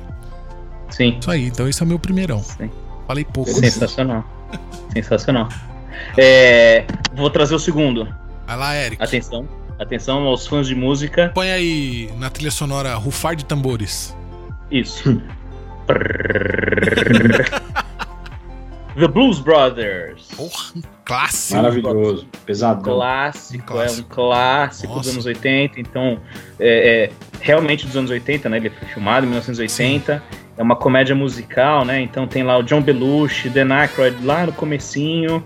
Sim. 0.89 1.17
Isso 1.19 1.29
aí, 1.29 1.45
então 1.45 1.67
esse 1.67 1.81
é 1.81 1.85
o 1.85 1.87
meu 1.87 1.99
primeirão. 1.99 2.41
Sim. 2.41 2.69
Falei 3.07 3.23
pouco. 3.23 3.51
Sensacional. 3.51 4.25
Sensacional. 4.93 5.49
É, 6.17 6.85
vou 7.13 7.29
trazer 7.29 7.55
o 7.55 7.59
segundo. 7.59 8.07
Vai 8.47 8.57
lá, 8.57 8.75
Eric. 8.75 9.01
Atenção. 9.01 9.47
Atenção 9.77 10.23
aos 10.23 10.45
fãs 10.45 10.67
de 10.67 10.75
música. 10.75 11.31
Põe 11.33 11.51
aí 11.51 12.11
na 12.17 12.29
trilha 12.29 12.51
sonora 12.51 12.93
Rufar 12.95 13.35
de 13.35 13.45
Tambores. 13.45 14.15
Isso. 14.71 15.21
The 18.99 19.07
Blues 19.07 19.39
Brothers. 19.39 20.27
Porra, 20.35 20.63
um 20.75 20.81
clássico. 21.05 21.55
Maravilhoso, 21.61 22.27
pesado. 22.45 22.83
Clássico, 22.83 23.63
Um 23.63 23.65
clássico. 23.65 24.01
é 24.01 24.05
um 24.05 24.15
clássico 24.15 24.87
Nossa. 24.93 25.01
dos 25.05 25.13
anos 25.13 25.25
80. 25.25 25.79
Então, 25.79 26.19
é, 26.59 27.05
é 27.05 27.11
realmente 27.41 27.85
dos 27.85 27.95
anos 27.97 28.11
80, 28.11 28.49
né? 28.49 28.57
Ele 28.57 28.69
foi 28.69 28.87
filmado 28.87 29.25
em 29.25 29.29
1980. 29.29 30.21
É 30.57 30.61
uma 30.61 30.75
comédia 30.75 31.15
musical, 31.15 31.85
né? 31.85 32.01
Então 32.01 32.27
tem 32.27 32.43
lá 32.43 32.57
o 32.57 32.63
John 32.63 32.81
Belushi, 32.81 33.49
Dan 33.49 33.73
Aykroyd 33.73 34.23
lá 34.25 34.45
no 34.45 34.51
comecinho. 34.51 35.43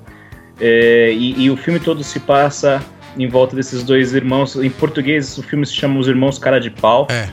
É, 0.60 1.12
e, 1.14 1.44
e 1.44 1.50
o 1.52 1.56
filme 1.58 1.80
todo 1.80 2.04
se 2.04 2.20
passa 2.20 2.84
em 3.18 3.28
volta 3.28 3.56
desses 3.56 3.84
dois 3.84 4.14
irmãos. 4.14 4.56
Em 4.56 4.70
português, 4.72 5.38
o 5.38 5.44
filme 5.44 5.66
se 5.66 5.74
chama 5.74 6.00
Os 6.00 6.08
Irmãos 6.08 6.40
Cara 6.40 6.60
de 6.60 6.70
Pau. 6.72 7.08
É. 7.12 7.30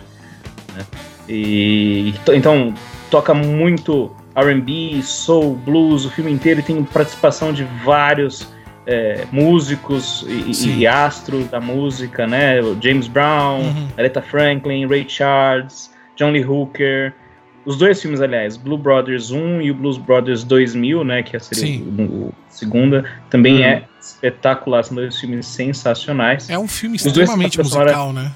E 1.28 2.14
to- 2.24 2.34
então 2.34 2.74
toca 3.10 3.32
muito 3.34 4.14
R&B, 4.34 5.02
soul, 5.02 5.54
blues, 5.56 6.04
o 6.04 6.10
filme 6.10 6.30
inteiro 6.30 6.60
e 6.60 6.62
tem 6.62 6.82
participação 6.84 7.52
de 7.52 7.64
vários 7.84 8.46
é, 8.86 9.24
músicos 9.32 10.24
e, 10.28 10.78
e 10.80 10.86
astros 10.86 11.48
da 11.48 11.60
música, 11.60 12.26
né? 12.26 12.60
O 12.60 12.76
James 12.80 13.06
Brown, 13.08 13.60
Uhum. 13.60 13.88
Aretha 13.98 14.22
Franklin, 14.22 14.86
Ray 14.86 15.04
Charles, 15.08 15.90
John 16.16 16.30
Lee 16.30 16.44
Hooker. 16.44 17.12
Os 17.66 17.76
dois 17.76 18.00
filmes, 18.00 18.20
aliás, 18.22 18.56
Blue 18.56 18.78
Brothers 18.78 19.30
1 19.30 19.60
e 19.60 19.70
o 19.70 19.74
Blues 19.74 19.98
Brothers 19.98 20.42
2000, 20.44 21.04
né, 21.04 21.22
que 21.22 21.38
seria 21.38 21.64
Sim. 21.66 21.94
o, 21.98 22.02
o 22.28 22.34
segunda, 22.48 23.04
também 23.28 23.58
Uhum. 23.58 23.64
é 23.64 23.84
espetacular, 24.00 24.82
são 24.82 24.94
dois 24.96 25.18
filmes 25.20 25.46
sensacionais. 25.46 26.48
É 26.48 26.58
um 26.58 26.66
filme 26.66 26.96
extremamente 26.96 27.58
musical, 27.58 28.12
né? 28.14 28.32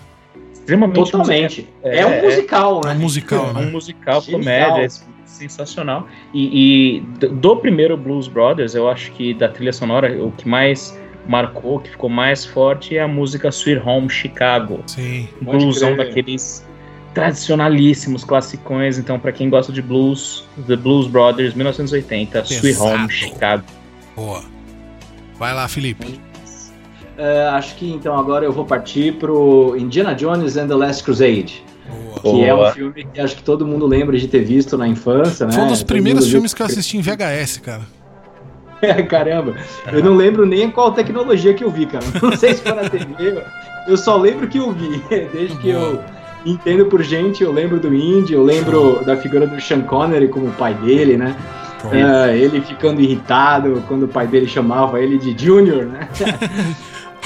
Extremamente 0.52 1.10
Totalmente. 1.10 1.68
É, 1.82 2.00
É, 2.00 2.06
um 2.06 2.22
musical, 2.22 2.80
É 2.84 2.88
né? 2.88 2.94
um 2.94 2.98
musical, 2.98 3.46
é 3.46 3.50
um 3.50 3.52
né? 3.54 3.70
musical, 3.70 4.22
comédia, 4.22 4.82
é 4.82 4.88
sensacional. 5.34 6.06
E, 6.32 6.96
e 6.96 7.26
do- 7.26 7.56
primeiro 7.56 7.96
Blues 7.96 8.28
Brothers, 8.28 8.74
eu 8.74 8.88
acho 8.88 9.12
que 9.12 9.34
da 9.34 9.48
trilha 9.48 9.72
sonora, 9.72 10.10
o 10.24 10.30
que 10.32 10.48
mais 10.48 10.98
marcou, 11.26 11.80
que 11.80 11.90
ficou 11.90 12.10
mais 12.10 12.44
forte 12.44 12.96
é 12.96 13.02
a 13.02 13.08
música 13.08 13.48
Sweet 13.48 13.80
Home 13.86 14.08
Chicago. 14.10 14.82
Sim. 14.86 15.28
Bluesão 15.40 15.96
daqueles 15.96 16.64
tradicionalíssimos, 17.14 18.24
classicões. 18.24 18.98
Então, 18.98 19.18
pra 19.18 19.32
quem 19.32 19.48
gosta 19.48 19.72
de 19.72 19.80
blues, 19.80 20.44
The 20.66 20.76
Blues 20.76 21.06
Brothers, 21.06 21.54
1980, 21.54 22.40
Sweet. 22.44 22.78
Home 22.78 23.10
Chicago. 23.10 23.64
Boa. 24.14 24.42
Vai 25.38 25.54
lá, 25.54 25.66
Felipe. 25.68 26.20
É, 27.16 27.46
acho 27.52 27.76
que 27.76 27.88
então 27.92 28.18
agora 28.18 28.44
eu 28.44 28.52
vou 28.52 28.64
partir 28.64 29.14
pro 29.14 29.76
Indiana 29.78 30.14
Jones 30.14 30.56
and 30.56 30.66
the 30.66 30.74
Last 30.74 31.04
Crusade. 31.04 31.62
Boa. 32.22 32.36
Que 32.36 32.44
é 32.44 32.54
um 32.54 32.72
filme 32.72 33.06
que 33.12 33.20
acho 33.20 33.36
que 33.36 33.42
todo 33.42 33.66
mundo 33.66 33.86
lembra 33.86 34.16
de 34.18 34.26
ter 34.26 34.44
visto 34.44 34.78
na 34.78 34.88
infância, 34.88 35.46
né? 35.46 35.52
Foi 35.52 35.62
um 35.62 35.68
dos 35.68 35.80
Todo 35.80 35.88
primeiros 35.88 36.28
filmes 36.28 36.54
que 36.54 36.62
eu 36.62 36.66
assisti 36.66 36.96
em 36.96 37.02
VHS, 37.02 37.58
cara. 37.58 37.80
viu. 37.80 38.04
Caramba, 39.08 39.54
eu 39.92 40.02
não 40.02 40.14
lembro 40.14 40.44
nem 40.46 40.70
qual 40.70 40.92
tecnologia 40.92 41.54
que 41.54 41.64
eu 41.64 41.70
vi, 41.70 41.86
cara. 41.86 42.04
Não 42.20 42.36
sei 42.36 42.54
se 42.54 42.62
foi 42.62 42.72
na 42.72 42.88
TV. 42.88 43.42
Eu 43.86 43.96
só 43.96 44.16
lembro 44.16 44.46
que 44.48 44.58
eu 44.58 44.72
vi. 44.72 45.02
Desde 45.32 45.56
que 45.58 45.70
eu 45.70 46.02
entendo 46.44 46.86
por 46.86 47.02
gente, 47.02 47.42
eu 47.42 47.52
lembro 47.52 47.80
do 47.80 47.94
Indy, 47.94 48.34
eu 48.34 48.42
lembro 48.42 49.02
da 49.04 49.16
figura 49.16 49.46
do 49.46 49.60
Sean 49.60 49.82
Connery 49.82 50.28
como 50.28 50.50
pai 50.52 50.74
dele, 50.74 51.16
né? 51.16 51.34
É, 51.92 52.36
ele 52.36 52.62
ficando 52.62 53.00
irritado 53.00 53.82
quando 53.86 54.04
o 54.04 54.08
pai 54.08 54.26
dele 54.26 54.46
chamava 54.46 55.00
ele 55.00 55.18
de 55.18 55.36
Junior, 55.44 55.84
né? 55.84 56.08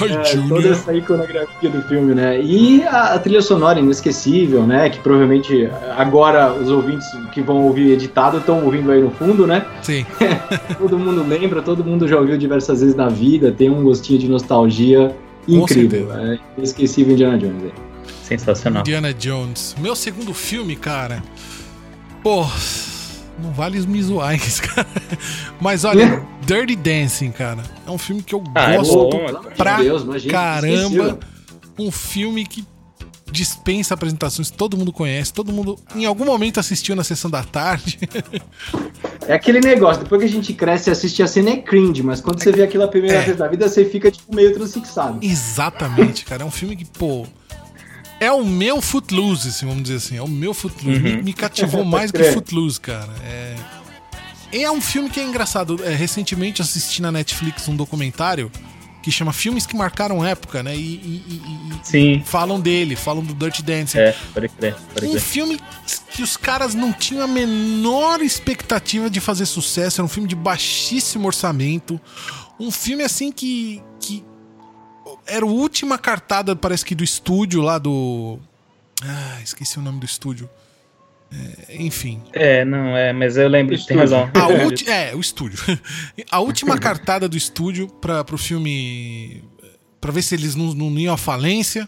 É, 0.05 0.47
toda 0.47 0.69
essa 0.69 0.93
iconografia 0.93 1.69
do 1.69 1.81
filme, 1.83 2.13
né? 2.13 2.41
E 2.41 2.83
a, 2.83 3.15
a 3.15 3.19
trilha 3.19 3.41
sonora 3.41 3.79
inesquecível, 3.79 4.65
né? 4.65 4.89
Que 4.89 4.99
provavelmente 4.99 5.69
agora 5.97 6.53
os 6.53 6.69
ouvintes 6.69 7.07
que 7.31 7.41
vão 7.41 7.63
ouvir 7.63 7.91
editado 7.91 8.37
estão 8.37 8.63
ouvindo 8.63 8.91
aí 8.91 9.01
no 9.01 9.11
fundo, 9.11 9.45
né? 9.45 9.65
Sim. 9.81 10.05
Todo 10.77 10.97
mundo 10.97 11.23
lembra, 11.27 11.61
todo 11.61 11.83
mundo 11.83 12.07
já 12.07 12.17
ouviu 12.17 12.37
diversas 12.37 12.81
vezes 12.81 12.95
na 12.95 13.09
vida, 13.09 13.51
tem 13.51 13.69
um 13.69 13.83
gostinho 13.83 14.19
de 14.19 14.29
nostalgia 14.29 15.15
incrível. 15.47 16.11
É 16.13 16.39
inesquecível 16.57 17.13
Indiana 17.13 17.37
Jones. 17.37 17.63
é. 17.63 17.89
Sensacional. 18.23 18.81
Indiana 18.81 19.13
Jones. 19.13 19.75
Meu 19.79 19.95
segundo 19.95 20.33
filme, 20.33 20.75
cara. 20.75 21.23
Pô, 22.21 22.45
não 23.39 23.51
vale 23.51 23.79
me 23.87 24.01
zoar, 24.01 24.33
hein, 24.33 24.39
cara. 24.75 24.87
Mas 25.59 25.83
olha, 25.85 26.25
Dirty 26.45 26.75
Dancing, 26.75 27.31
cara. 27.31 27.63
É 27.87 27.91
um 27.91 27.97
filme 27.97 28.21
que 28.21 28.33
eu 28.35 28.43
Ah, 28.55 28.73
é 28.73 28.77
gosto 28.77 28.93
bom, 29.09 29.25
é 29.25 29.49
de 29.49 29.55
pra 29.55 29.77
Deus, 29.77 30.03
caramba. 30.25 31.19
Um 31.77 31.91
filme 31.91 32.45
que 32.45 32.65
dispensa 33.31 33.93
apresentações, 33.93 34.49
todo 34.49 34.75
mundo 34.75 34.91
conhece, 34.91 35.31
todo 35.31 35.51
mundo 35.53 35.77
em 35.95 36.03
algum 36.03 36.25
momento 36.25 36.59
assistiu 36.59 36.95
na 36.95 37.03
sessão 37.03 37.29
da 37.29 37.43
tarde. 37.43 37.99
É 39.27 39.33
aquele 39.33 39.59
negócio, 39.59 40.01
depois 40.03 40.19
que 40.21 40.27
a 40.27 40.31
gente 40.31 40.51
cresce 40.53 40.89
e 40.89 40.91
assiste 40.91 41.21
a 41.21 41.27
cena 41.27 41.51
é 41.51 41.57
cringe, 41.57 42.01
mas 42.01 42.19
quando 42.21 42.41
você 42.41 42.51
vê 42.51 42.63
aquilo 42.63 42.83
a 42.83 42.87
primeira 42.87 43.17
É. 43.17 43.21
vez 43.21 43.37
da 43.37 43.47
vida, 43.47 43.69
você 43.69 43.85
fica 43.85 44.09
tipo 44.09 44.33
meio 44.35 44.51
transfixado. 44.53 45.19
Exatamente, 45.21 46.25
cara. 46.25 46.41
É 46.41 46.45
um 46.45 46.49
filme 46.51 46.75
que, 46.75 46.85
pô. 46.85 47.27
É 48.19 48.31
o 48.31 48.43
meu 48.45 48.81
Footloose, 48.81 49.49
assim, 49.49 49.65
vamos 49.65 49.83
dizer 49.83 49.95
assim. 49.95 50.17
É 50.17 50.21
o 50.21 50.27
meu 50.27 50.53
Footloose. 50.53 50.99
Me, 50.99 51.11
Uhum. 51.15 51.23
me 51.23 51.33
cativou 51.33 51.83
mais 51.85 52.11
que. 52.11 52.23
Footloose, 52.31 52.79
cara. 52.79 53.09
É... 53.23 53.55
é 54.63 54.71
um 54.71 54.81
filme 54.81 55.09
que 55.09 55.19
é 55.19 55.23
engraçado. 55.23 55.79
É, 55.83 55.93
recentemente 55.95 56.61
assisti 56.61 57.01
na 57.01 57.11
Netflix 57.11 57.67
um 57.67 57.75
documentário 57.75 58.51
que 59.01 59.09
chama 59.09 59.31
Filmes 59.31 59.65
que 59.65 59.77
Marcaram 59.77 60.25
Época, 60.25 60.61
né? 60.61 60.75
E, 60.75 60.79
e- 60.79 61.23
e- 61.29 61.73
e- 61.73 61.79
Sim, 61.83 62.21
falam 62.25 62.59
dele, 62.59 62.97
falam 62.97 63.23
do 63.23 63.33
Dirty 63.33 63.63
Dancing. 63.63 63.97
é, 63.97 64.13
pode 64.33 64.49
crer, 64.49 64.75
pode 64.93 65.05
Um 65.07 65.11
crer. 65.11 65.21
filme 65.21 65.59
que 66.11 66.21
os 66.21 66.35
caras 66.35 66.75
não 66.75 66.91
tinham 66.91 67.23
a 67.23 67.27
menor 67.27 68.21
expectativa 68.21 69.09
de 69.09 69.21
fazer 69.21 69.45
sucesso. 69.45 70.01
Era 70.01 70.05
um 70.05 70.09
filme 70.09 70.27
de 70.27 70.35
baixíssimo 70.35 71.25
orçamento. 71.27 71.99
Um 72.59 72.69
filme 72.69 73.01
assim 73.03 73.31
que. 73.31 73.81
Era 75.27 75.45
a 75.45 75.49
última 75.49 75.97
cartada, 75.97 76.55
parece 76.55 76.83
que 76.85 76.95
do 76.95 77.03
estúdio 77.03 77.61
lá 77.61 77.77
do. 77.77 78.39
Ah, 79.03 79.39
esqueci 79.43 79.79
o 79.79 79.81
nome 79.81 79.99
do 79.99 80.05
estúdio. 80.05 80.49
É, 81.31 81.75
enfim. 81.83 82.21
É, 82.33 82.65
não, 82.65 82.97
é, 82.97 83.13
mas 83.13 83.37
eu 83.37 83.47
lembro, 83.47 83.77
tem 83.85 83.95
razão. 83.97 84.29
A 84.33 84.47
ulti- 84.65 84.89
é, 84.89 85.13
o 85.15 85.19
estúdio. 85.19 85.59
A 86.31 86.39
última 86.39 86.75
cartada 86.79 87.29
do 87.29 87.37
estúdio 87.37 87.87
para 87.87 88.23
pro 88.23 88.37
filme. 88.37 89.43
Pra 90.01 90.11
ver 90.11 90.21
se 90.21 90.33
eles 90.33 90.55
não, 90.55 90.73
não 90.73 90.97
iam 90.99 91.13
à 91.13 91.17
falência. 91.17 91.87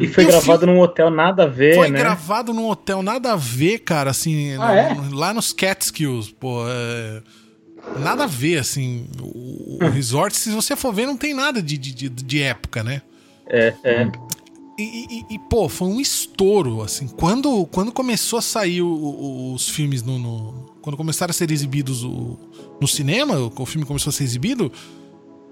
E 0.00 0.06
foi 0.08 0.24
E 0.24 0.26
gravado 0.26 0.66
num 0.66 0.78
hotel 0.80 1.10
nada 1.10 1.44
a 1.44 1.46
ver, 1.46 1.74
Foi 1.74 1.90
né? 1.90 1.98
gravado 1.98 2.52
num 2.54 2.68
hotel 2.68 3.02
nada 3.02 3.32
a 3.32 3.36
ver, 3.36 3.80
cara, 3.80 4.10
assim, 4.10 4.52
Ah, 4.54 4.58
na- 4.58 4.74
é? 4.76 4.96
lá 5.12 5.34
nos 5.34 5.52
Catskills, 5.52 6.30
pô, 6.38 6.64
é, 6.68 7.22
nada 7.98 8.24
a 8.24 8.26
ver, 8.26 8.58
assim, 8.58 9.06
o, 9.20 9.78
o 9.84 9.88
resort, 9.88 10.36
se 10.36 10.50
você 10.50 10.74
for 10.76 10.92
ver, 10.92 11.06
não 11.06 11.16
tem 11.16 11.34
nada 11.34 11.62
de, 11.62 11.76
de, 11.78 12.08
de- 12.08 12.42
época, 12.42 12.82
né? 12.82 13.02
É, 13.46 13.74
é. 13.84 14.12
E, 14.76 14.82
e- 15.20 15.34
e, 15.34 15.38
pô, 15.38 15.68
foi 15.68 15.86
um 15.88 16.00
estouro, 16.00 16.82
assim, 16.82 17.06
quando, 17.06 17.64
quando 17.66 17.92
começou 17.92 18.38
a 18.38 18.42
sair 18.42 18.82
o- 18.82 18.88
o- 18.88 19.54
os 19.54 19.68
filmes 19.68 20.02
no, 20.02 20.18
no- 20.18 20.66
quando 20.82 20.96
começaram 20.96 21.30
a 21.30 21.34
ser 21.34 21.50
exibidos 21.50 22.02
o- 22.02 22.36
no 22.80 22.88
cinema, 22.88 23.38
o, 23.38 23.66
filme 23.66 23.86
começou 23.86 24.10
a 24.10 24.12
ser 24.12 24.24
exibido, 24.24 24.72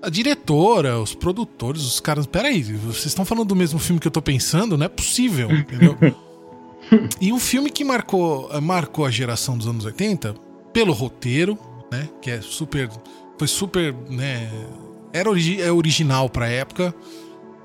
a 0.03 0.11
diretora, 0.11 0.99
os 1.01 1.15
produtores, 1.15 1.83
os 1.83 2.01
caras, 2.01 2.27
peraí, 2.27 2.61
vocês 2.63 3.07
estão 3.07 3.25
falando 3.25 3.47
do 3.47 3.55
mesmo 3.55 3.79
filme 3.79 4.01
que 4.01 4.09
eu 4.09 4.11
tô 4.13 4.21
pensando? 4.21 4.77
Não 4.77 4.87
é 4.87 4.89
possível, 4.89 5.49
entendeu? 5.55 5.97
e 7.21 7.33
um 7.33 7.39
filme 7.39 7.71
que 7.71 7.85
marcou, 7.85 8.51
marcou 8.61 9.05
a 9.05 9.11
geração 9.11 9.57
dos 9.57 9.69
anos 9.69 9.85
80 9.85 10.35
pelo 10.73 10.93
roteiro, 10.93 11.57
né? 11.93 12.09
Que 12.21 12.31
é 12.33 12.41
super. 12.41 12.89
Foi 13.39 13.47
super. 13.47 13.95
Né, 14.11 14.51
era 15.13 15.29
origi 15.31 15.61
é 15.63 15.71
original 15.71 16.29
pra 16.29 16.49
época. 16.49 16.95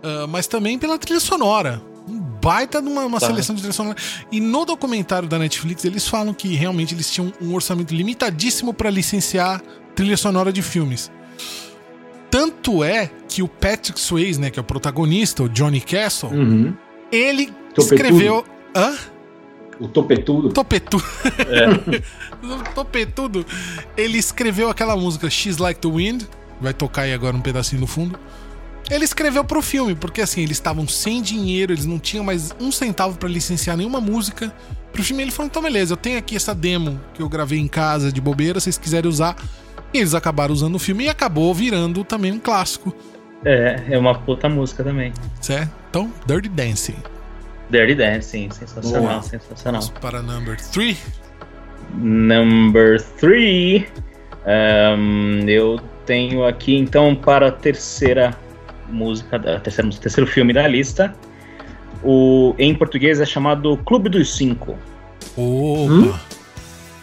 ah, 0.04 0.28
mas 0.28 0.46
também 0.48 0.78
pela 0.78 0.98
trilha 1.00 1.20
sonora. 1.20 1.82
Um 2.08 2.20
baita 2.20 2.82
de 2.82 2.88
uma, 2.88 3.04
uma 3.06 3.20
Tá. 3.20 3.28
seleção 3.28 3.54
de 3.56 3.62
trilha 3.62 3.74
sonora. 3.74 3.98
E 4.32 4.40
no 4.40 4.64
documentário 4.64 5.28
da 5.28 5.38
Netflix, 5.40 5.84
eles 5.84 6.08
falam 6.08 6.34
que 6.34 6.56
realmente 6.56 6.94
eles 6.94 7.12
tinham 7.12 7.34
um 7.42 7.54
orçamento 7.54 7.94
limitadíssimo 7.94 8.74
pra 8.74 8.90
licenciar 8.90 9.62
trilha 9.96 10.16
sonora 10.16 10.54
de 10.54 10.62
filmes. 10.62 11.12
Tanto 12.30 12.84
é 12.84 13.10
que 13.28 13.42
o 13.42 13.48
Patrick 13.48 14.00
Swayze, 14.00 14.40
né, 14.40 14.50
que 14.50 14.60
é 14.60 14.62
o 14.62 14.64
protagonista, 14.66 15.44
o 15.44 15.50
Johnny 15.50 15.82
Castle, 15.82 16.30
Uhum. 16.30 16.74
ele 17.12 17.54
escreveu. 17.78 18.46
Hã? 18.76 18.96
O 19.80 19.88
topetudo. 19.88 20.50
Topetudo. 20.50 21.04
Topetudo. 22.74 23.46
Ele 23.96 24.18
escreveu 24.18 24.70
aquela 24.70 24.96
música 24.96 25.30
She's 25.30 25.58
Like 25.58 25.80
the 25.80 25.88
Wind. 25.88 26.24
Vai 26.60 26.74
tocar 26.74 27.04
aí 27.04 27.14
agora 27.14 27.36
um 27.36 27.42
pedacinho 27.42 27.82
no 27.82 27.88
fundo. 27.88 28.18
Ele 28.90 29.04
escreveu 29.04 29.44
pro 29.44 29.62
filme, 29.62 29.94
porque 29.96 30.22
assim, 30.22 30.42
eles 30.42 30.58
estavam 30.58 30.88
sem 30.88 31.22
dinheiro, 31.22 31.74
eles 31.74 31.86
não 31.86 32.00
tinham 32.00 32.24
mais 32.24 32.56
um 32.60 32.72
centavo 32.72 33.18
pra 33.18 33.28
licenciar 33.28 33.76
nenhuma 33.76 34.00
música. 34.00 34.54
Pro 34.94 35.04
filme 35.04 35.22
ele 35.24 35.32
falou: 35.32 35.48
então 35.48 35.62
beleza, 35.62 35.94
eu 35.94 35.98
tenho 35.98 36.18
aqui 36.18 36.36
essa 36.36 36.56
demo 36.56 37.00
que 37.14 37.22
eu 37.22 37.28
gravei 37.28 37.60
em 37.60 37.68
casa 37.68 38.12
de 38.12 38.22
bobeira, 38.22 38.60
se 38.60 38.66
vocês 38.66 38.78
quiserem 38.78 39.10
usar. 39.10 39.36
E 39.94 39.98
eles 40.00 40.14
acabaram 40.14 40.54
usando 40.54 40.76
o 40.76 40.80
filme 40.80 41.06
e 41.06 41.10
acabou 41.10 41.54
virando 41.54 42.04
também 42.04 42.32
um 42.32 42.40
clássico, 42.40 42.94
É, 43.46 43.84
é 43.92 43.98
uma 43.98 44.16
puta 44.18 44.50
música 44.50 44.84
também. 44.84 45.14
certo? 45.42 45.70
Então, 45.90 46.12
Dirty 46.26 46.50
Dancing. 46.50 46.96
Dirty 47.70 47.96
Dancing, 47.96 48.50
sensacional, 48.52 49.02
Boa. 49.02 49.22
sensacional. 49.22 49.82
Vamos 49.82 50.00
para 50.00 50.22
number 50.22 50.58
3. 50.72 51.28
Number 51.96 53.02
three. 53.02 53.88
Um, 54.46 55.48
eu 55.48 55.80
tenho 56.06 56.46
aqui, 56.46 56.78
então, 56.78 57.16
para 57.16 57.48
a 57.48 57.52
terceira 57.52 58.38
música, 58.88 59.38
da 59.38 59.60
terceira, 59.60 59.90
terceiro 59.92 60.30
filme 60.30 60.54
da 60.54 60.68
lista, 60.68 61.14
o, 62.04 62.56
em 62.58 62.74
português 62.74 63.20
é 63.20 63.26
chamado 63.26 63.78
Clube 63.78 64.10
dos 64.10 64.36
Cinco. 64.36 64.78
Opa! 65.36 65.92
Hum? 65.92 66.14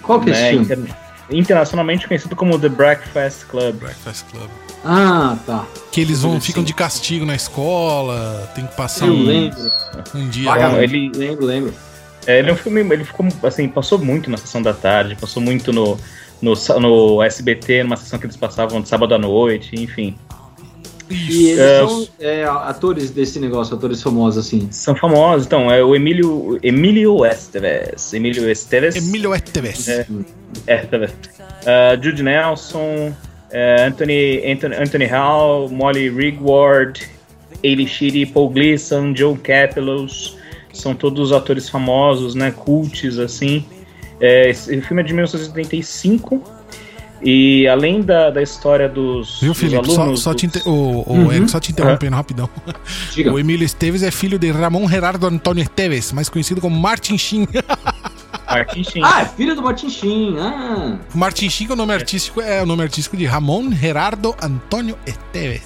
Qual 0.02 0.20
que 0.20 0.30
é 0.30 0.32
esse 0.32 0.42
né, 0.42 0.50
filme? 0.50 0.64
Inter, 0.64 0.96
internacionalmente 1.30 2.06
conhecido 2.06 2.36
como 2.36 2.58
The 2.58 2.68
Breakfast 2.68 3.46
Club. 3.46 3.76
Breakfast 3.76 4.26
Club. 4.30 4.48
Ah, 4.84 5.38
tá. 5.46 5.66
Que 5.90 6.02
eles 6.02 6.20
vão, 6.20 6.40
ficam 6.40 6.62
de 6.62 6.74
castigo 6.74 7.24
na 7.24 7.34
escola, 7.34 8.50
tem 8.54 8.66
que 8.66 8.76
passar 8.76 9.06
eu 9.06 9.14
um, 9.14 9.22
lembro. 9.22 9.58
um 10.14 10.28
dia. 10.28 10.52
Ah, 10.52 10.82
ele, 10.82 11.10
lembro, 11.14 11.46
lembro. 11.46 11.74
É, 12.26 12.38
ele 12.38 12.50
é 12.50 12.52
um 12.52 12.56
filme, 12.56 12.80
ele 12.80 13.04
ficou 13.04 13.26
assim, 13.42 13.68
passou 13.68 13.98
muito 13.98 14.30
na 14.30 14.36
sessão 14.36 14.62
da 14.62 14.72
tarde, 14.72 15.16
passou 15.16 15.42
muito 15.42 15.72
no, 15.72 15.98
no, 16.40 16.54
no 16.80 17.22
SBT, 17.22 17.82
numa 17.82 17.96
sessão 17.96 18.18
que 18.18 18.26
eles 18.26 18.36
passavam 18.36 18.80
de 18.80 18.88
sábado 18.88 19.14
à 19.14 19.18
noite, 19.18 19.74
enfim. 19.74 20.16
E 21.10 21.48
eles 21.48 21.58
é, 21.58 21.78
são 21.78 22.08
é, 22.18 22.44
atores 22.44 23.10
desse 23.10 23.38
negócio, 23.38 23.74
atores 23.74 24.02
famosos, 24.02 24.46
assim. 24.46 24.68
São 24.70 24.94
famosos, 24.96 25.46
então, 25.46 25.70
é 25.70 25.82
o 25.82 25.94
Emílio, 25.94 26.58
Emílio 26.62 27.24
Esteves. 27.26 28.12
Emílio 28.12 28.50
Esteves. 28.50 28.96
Emílio 28.96 29.34
Esteves. 29.34 29.88
É, 29.88 30.06
Esteves. 30.66 31.10
Uh, 31.10 32.02
Jude 32.02 32.22
Nelson, 32.22 33.08
uh, 33.10 33.86
Anthony, 33.86 34.42
Anthony, 34.50 34.76
Anthony 34.76 35.06
Hall, 35.06 35.68
Molly 35.68 36.08
Rigward, 36.08 37.00
Ailey 37.62 37.86
Sheedy, 37.86 38.26
Paul 38.26 38.50
Gleason, 38.50 39.14
Joe 39.14 39.36
Capelos, 39.36 40.36
são 40.72 40.94
todos 40.94 41.32
atores 41.32 41.68
famosos, 41.68 42.34
né, 42.34 42.50
cults, 42.50 43.18
assim. 43.18 43.64
É, 44.20 44.50
esse 44.50 44.80
filme 44.82 45.02
é 45.02 45.04
de 45.04 45.12
1985 45.12 46.63
e 47.24 47.66
além 47.66 48.02
da, 48.02 48.28
da 48.28 48.42
história 48.42 48.86
dos, 48.86 49.40
Viu, 49.40 49.54
Felipe? 49.54 49.80
Dos 49.82 49.98
alunos, 49.98 50.20
só, 50.20 50.32
só, 50.32 50.34
te, 50.34 50.46
o, 50.66 50.70
o 50.70 51.12
uhum. 51.14 51.32
Eric, 51.32 51.50
só 51.50 51.58
te 51.58 51.72
interrompendo 51.72 52.12
uhum. 52.12 52.18
rapidão. 52.18 52.50
Diga. 53.12 53.32
O 53.32 53.38
Emílio 53.38 53.64
Esteves 53.64 54.02
é 54.02 54.10
filho 54.10 54.38
de 54.38 54.50
Ramon 54.50 54.86
Gerardo 54.86 55.26
Antônio 55.26 55.62
Esteves, 55.62 56.12
mais 56.12 56.28
conhecido 56.28 56.60
como 56.60 56.78
Martin 56.78 57.16
Sheen. 57.16 57.48
Martin 58.46 58.84
Sheen. 58.84 59.02
Ah, 59.02 59.22
é 59.22 59.24
filho 59.24 59.54
do 59.54 59.62
Martin 59.62 59.88
Sheen. 59.88 60.36
Ah. 60.38 60.98
Martin 61.14 61.48
Sheen, 61.48 61.70
o 61.70 61.76
nome 61.76 61.94
artístico 61.94 62.42
é 62.42 62.62
o 62.62 62.66
nome 62.66 62.82
artístico 62.82 63.16
de 63.16 63.24
Ramon 63.24 63.72
Gerardo 63.72 64.34
Antônio 64.42 64.98
Esteves. 65.06 65.62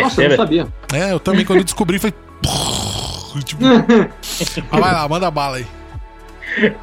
Nossa, 0.00 0.22
eu 0.22 0.28
não 0.28 0.36
sabia. 0.36 0.68
É, 0.92 1.12
eu 1.12 1.18
também 1.18 1.44
quando 1.44 1.58
eu 1.58 1.64
descobri 1.64 1.98
foi 1.98 2.12
tipo... 3.44 3.64
ah, 3.66 4.78
vai 4.78 4.92
lá, 4.92 5.08
manda 5.08 5.28
bala 5.28 5.56
aí. 5.56 5.66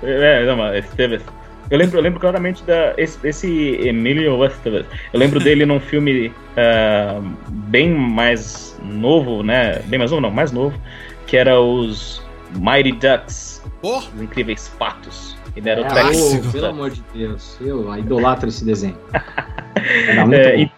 É, 0.03 0.45
não, 0.45 0.57
mas 0.57 0.83
Esteves. 0.83 1.21
Eu 1.69 1.77
lembro, 1.77 1.97
eu 1.97 2.01
lembro 2.01 2.19
claramente 2.19 2.63
da, 2.63 2.93
esse, 2.97 3.17
desse 3.19 3.47
Emilio 3.81 4.43
Estevez. 4.45 4.85
Eu 5.11 5.19
lembro 5.19 5.39
dele 5.39 5.65
num 5.65 5.79
filme 5.79 6.27
uh, 6.27 7.21
bem 7.49 7.89
mais 7.91 8.79
novo, 8.83 9.41
né? 9.41 9.79
Bem 9.85 9.97
mais 9.97 10.11
novo, 10.11 10.21
não, 10.21 10.31
mais 10.31 10.51
novo, 10.51 10.79
que 11.25 11.37
era 11.37 11.59
os 11.59 12.21
Mighty 12.55 12.91
Ducks. 12.91 13.63
Oh. 13.81 13.97
Os 13.97 14.21
Incríveis 14.21 14.71
Patos. 14.77 15.35
Ele 15.55 15.69
era 15.69 15.81
é, 15.81 15.85
o 15.85 16.51
pelo 16.51 16.65
amor 16.65 16.89
de 16.91 17.01
Deus, 17.13 17.57
eu 17.61 17.95
idolatro 17.97 18.49
esse 18.49 18.63
desenho. 18.63 18.97
É, 19.77 20.55
bom. 20.57 20.69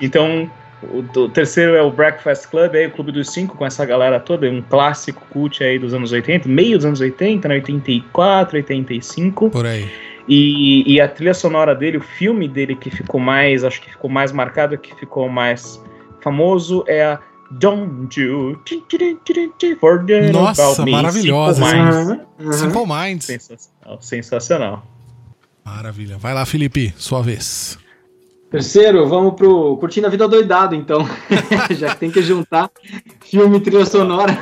Então, 0.00 0.50
o, 0.82 1.20
o, 1.20 1.28
terceiro 1.28 1.76
é 1.76 1.82
o 1.82 1.90
Breakfast 1.90 2.48
Club, 2.48 2.74
aí 2.74 2.86
o 2.86 2.90
Clube 2.90 3.12
dos 3.12 3.30
Cinco, 3.30 3.56
com 3.56 3.64
essa 3.64 3.84
galera 3.84 4.18
toda, 4.18 4.48
um 4.50 4.62
clássico 4.62 5.22
cult 5.30 5.62
aí 5.62 5.78
dos 5.78 5.92
anos 5.92 6.10
80, 6.10 6.48
meio 6.48 6.76
dos 6.76 6.86
anos 6.86 7.00
80, 7.00 7.46
né, 7.46 7.54
84, 7.56 8.56
85. 8.56 9.50
Por 9.50 9.66
aí. 9.66 9.88
E, 10.28 10.84
e, 10.86 11.00
a 11.00 11.08
trilha 11.08 11.32
sonora 11.32 11.74
dele, 11.74 11.96
o 11.96 12.02
filme 12.02 12.46
dele 12.46 12.76
que 12.76 12.90
ficou 12.90 13.18
mais, 13.18 13.64
acho 13.64 13.80
que 13.80 13.90
ficou 13.90 14.10
mais 14.10 14.30
marcado, 14.30 14.76
que 14.76 14.94
ficou 14.96 15.28
mais 15.28 15.82
famoso 16.20 16.84
é 16.86 17.04
a 17.04 17.20
Don't 17.50 18.20
You 18.20 18.60
Forget 19.80 20.30
Nossa, 20.30 20.62
About 20.62 20.82
Me. 20.82 20.92
maravilhosa. 20.92 21.64
Simple 21.64 21.82
Minds. 21.82 22.26
Uhum. 22.38 22.52
Simple 22.52 22.86
Minds. 22.86 23.24
Sensacional, 23.24 24.02
sensacional. 24.02 24.86
Maravilha. 25.64 26.18
Vai 26.18 26.34
lá, 26.34 26.44
Felipe, 26.44 26.92
sua 26.96 27.22
vez. 27.22 27.78
Terceiro, 28.50 29.06
vamos 29.06 29.34
pro 29.34 29.76
Curtindo 29.76 30.06
a 30.06 30.10
Vida 30.10 30.26
Doidado, 30.26 30.74
então. 30.74 31.06
Já 31.76 31.90
que 31.90 32.00
tem 32.00 32.10
que 32.10 32.22
juntar 32.22 32.70
filme 33.20 33.58
e 33.58 33.60
trilha 33.60 33.84
sonora, 33.84 34.38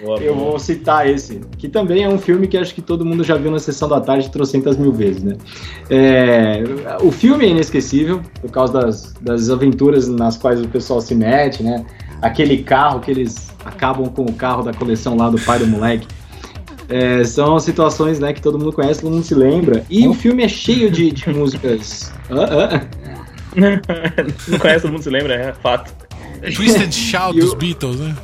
boa, 0.00 0.18
eu 0.20 0.36
boa. 0.36 0.50
vou 0.50 0.58
citar 0.60 1.08
esse. 1.08 1.40
Que 1.58 1.68
também 1.68 2.04
é 2.04 2.08
um 2.08 2.18
filme 2.18 2.46
que 2.46 2.56
acho 2.56 2.72
que 2.72 2.80
todo 2.80 3.04
mundo 3.04 3.24
já 3.24 3.36
viu 3.36 3.50
na 3.50 3.58
sessão 3.58 3.88
da 3.88 4.00
tarde 4.00 4.30
trocentas 4.30 4.76
mil 4.76 4.92
vezes, 4.92 5.24
né? 5.24 5.36
É, 5.90 6.62
o 7.02 7.10
filme 7.10 7.44
é 7.44 7.48
inesquecível, 7.48 8.22
por 8.40 8.52
causa 8.52 8.72
das, 8.72 9.14
das 9.20 9.50
aventuras 9.50 10.06
nas 10.06 10.36
quais 10.36 10.60
o 10.62 10.68
pessoal 10.68 11.00
se 11.00 11.14
mete, 11.16 11.60
né? 11.60 11.84
Aquele 12.22 12.62
carro 12.62 13.00
que 13.00 13.10
eles 13.10 13.50
acabam 13.64 14.06
com 14.06 14.22
o 14.22 14.32
carro 14.32 14.62
da 14.62 14.72
coleção 14.72 15.16
lá 15.16 15.28
do 15.28 15.40
pai 15.40 15.58
do 15.58 15.66
moleque. 15.66 16.06
É, 16.88 17.22
são 17.24 17.58
situações 17.58 18.18
né, 18.18 18.32
que 18.32 18.42
todo 18.42 18.58
mundo 18.58 18.72
conhece, 18.72 19.00
todo 19.00 19.12
mundo 19.12 19.24
se 19.24 19.34
lembra. 19.34 19.84
E 19.88 20.06
oh. 20.06 20.10
o 20.10 20.14
filme 20.14 20.42
é 20.42 20.48
cheio 20.48 20.90
de, 20.90 21.10
de 21.12 21.30
músicas. 21.30 22.12
Uh, 22.28 22.34
uh. 22.34 22.99
Não 23.56 24.58
conhece, 24.58 24.82
todo 24.82 24.92
mundo 24.92 25.02
se 25.02 25.10
lembra, 25.10 25.34
é 25.34 25.52
fato. 25.52 25.92
Twisted 26.54 26.92
Shout 26.94 27.38
dos 27.38 27.54
Beatles, 27.54 27.98
né? 27.98 28.16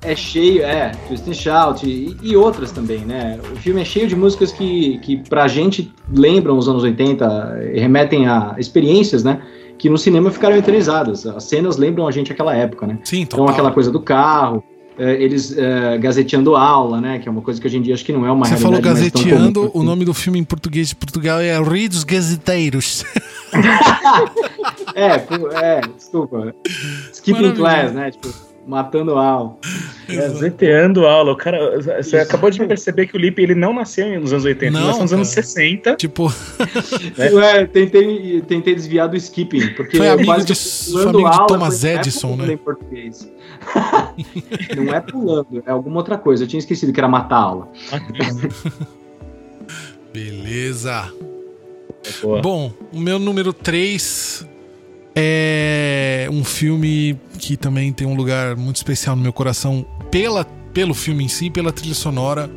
É 0.00 0.14
cheio, 0.14 0.62
é, 0.62 0.92
Twisted 1.08 1.34
Shout 1.34 1.86
e, 1.86 2.16
e, 2.22 2.36
outras 2.36 2.70
também, 2.70 3.00
né? 3.00 3.38
O 3.52 3.56
filme 3.56 3.80
é 3.80 3.84
cheio 3.84 4.06
de 4.06 4.14
músicas 4.14 4.52
que, 4.52 4.98
que 4.98 5.16
pra 5.28 5.48
gente 5.48 5.92
lembram 6.12 6.56
os 6.56 6.68
anos 6.68 6.84
80 6.84 7.70
e 7.74 7.80
remetem 7.80 8.28
a 8.28 8.54
experiências, 8.58 9.24
né? 9.24 9.42
Que 9.76 9.90
no 9.90 9.98
cinema 9.98 10.30
ficaram 10.30 10.56
eternizadas. 10.56 11.26
As 11.26 11.44
cenas 11.44 11.76
lembram 11.76 12.06
a 12.06 12.12
gente 12.12 12.30
aquela 12.32 12.54
época, 12.54 12.86
né? 12.86 12.98
Sim, 13.02 13.26
total. 13.26 13.44
Então 13.44 13.54
aquela 13.54 13.72
coisa 13.72 13.90
do 13.90 14.00
carro, 14.00 14.62
eles 14.98 15.56
é, 15.56 15.96
gazeteando 15.98 16.56
aula, 16.56 17.00
né? 17.00 17.18
Que 17.18 17.28
é 17.28 17.30
uma 17.30 17.42
coisa 17.42 17.60
que 17.60 17.66
hoje 17.66 17.76
em 17.76 17.82
dia 17.82 17.94
acho 17.94 18.04
que 18.04 18.12
não 18.12 18.26
é 18.26 18.32
uma 18.32 18.46
Você 18.46 18.56
falou 18.56 18.80
gazeteando, 18.80 19.70
o 19.72 19.82
nome 19.82 20.04
do 20.04 20.12
filme 20.12 20.38
em 20.38 20.44
português 20.44 20.88
de 20.88 20.96
Portugal 20.96 21.40
é 21.40 21.56
Rio 21.60 21.88
dos 21.88 22.04
Gazeteiros. 22.04 23.04
é, 24.94 25.14
é, 25.62 25.80
desculpa. 25.96 26.54
Skipping 27.12 27.54
class, 27.54 27.92
né? 27.92 28.10
Tipo, 28.10 28.47
matando 28.68 29.16
aula. 29.16 29.56
Gazeteando 30.06 31.06
aula. 31.06 31.32
O 31.32 31.36
cara, 31.36 31.80
você 32.02 32.18
acabou 32.18 32.50
de 32.50 32.64
perceber 32.66 33.06
que 33.06 33.16
o 33.16 33.18
Lipe 33.18 33.42
ele 33.42 33.54
não 33.54 33.72
nasceu 33.72 34.20
nos 34.20 34.32
anos 34.32 34.44
80, 34.44 34.70
não, 34.70 34.80
ele 34.80 34.86
nasceu 34.86 35.02
nos 35.02 35.12
anos 35.12 35.28
60. 35.28 35.96
Tipo. 35.96 36.32
É, 37.18 37.66
tentei, 37.66 38.42
tentei 38.42 38.74
desviar 38.74 39.08
do 39.08 39.16
skipping, 39.16 39.74
porque 39.74 39.96
foi 39.96 40.08
amigo 40.08 40.44
de, 40.44 40.54
foi 40.54 41.02
amigo 41.02 41.30
de 41.30 41.46
Thomas 41.46 41.84
Edison, 41.84 42.36
né? 42.36 42.52
Em 42.52 42.56
português. 42.56 43.30
não 44.76 44.94
é 44.94 45.00
pulando, 45.00 45.62
é 45.64 45.70
alguma 45.70 45.96
outra 45.96 46.18
coisa. 46.18 46.44
Eu 46.44 46.48
tinha 46.48 46.58
esquecido 46.58 46.92
que 46.92 47.00
era 47.00 47.08
matar 47.08 47.36
a 47.36 47.40
aula. 47.40 47.68
Beleza. 50.12 51.12
É 52.04 52.40
Bom, 52.40 52.72
o 52.92 52.98
meu 52.98 53.18
número 53.18 53.52
3 53.52 54.46
é 55.20 56.28
um 56.30 56.44
filme 56.44 57.18
que 57.38 57.56
também 57.56 57.92
tem 57.92 58.06
um 58.06 58.14
lugar 58.14 58.54
muito 58.56 58.76
especial 58.76 59.16
no 59.16 59.22
meu 59.22 59.32
coração 59.32 59.84
pela, 60.12 60.44
pelo 60.72 60.94
filme 60.94 61.24
em 61.24 61.28
si, 61.28 61.50
pela 61.50 61.72
trilha 61.72 61.94
sonora, 61.94 62.48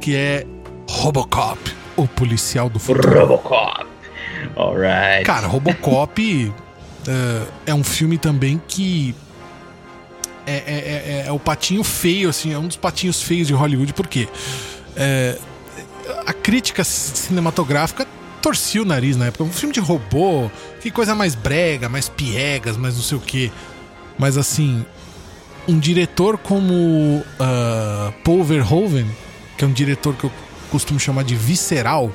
que 0.00 0.14
é 0.14 0.46
Robocop, 0.88 1.58
o 1.96 2.06
policial 2.06 2.70
do 2.70 2.78
futuro. 2.78 3.18
Robocop. 3.18 3.84
Alright. 4.54 5.24
Cara, 5.24 5.48
Robocop 5.48 6.22
uh, 6.22 6.52
é 7.66 7.74
um 7.74 7.82
filme 7.82 8.16
também 8.16 8.62
que 8.68 9.12
é, 10.46 10.54
é, 10.54 11.24
é, 11.24 11.24
é, 11.26 11.32
o 11.32 11.38
patinho 11.38 11.82
feio, 11.82 12.28
assim, 12.28 12.52
é 12.52 12.58
um 12.58 12.68
dos 12.68 12.76
patinhos 12.76 13.22
feios 13.22 13.48
de 13.48 13.54
Hollywood, 13.54 13.92
porque 13.92 14.28
é, 14.96 15.36
a 16.26 16.32
crítica 16.32 16.84
cinematográfica 16.84 18.06
torcia 18.42 18.82
o 18.82 18.84
nariz 18.84 19.16
na 19.16 19.26
época. 19.26 19.44
Um 19.44 19.52
filme 19.52 19.72
de 19.72 19.80
robô, 19.80 20.50
que 20.80 20.90
coisa 20.90 21.14
mais 21.14 21.34
brega, 21.34 21.88
mais 21.88 22.08
piegas, 22.08 22.76
mais 22.76 22.96
não 22.96 23.02
sei 23.02 23.16
o 23.16 23.20
que. 23.20 23.52
Mas 24.18 24.36
assim, 24.36 24.84
um 25.68 25.78
diretor 25.78 26.36
como 26.36 26.74
uh, 26.74 28.12
Paul 28.24 28.42
Verhoeven, 28.42 29.06
que 29.56 29.64
é 29.64 29.68
um 29.68 29.72
diretor 29.72 30.14
que 30.14 30.24
eu 30.24 30.32
costumo 30.70 30.98
chamar 30.98 31.22
de 31.22 31.36
visceral, 31.36 32.12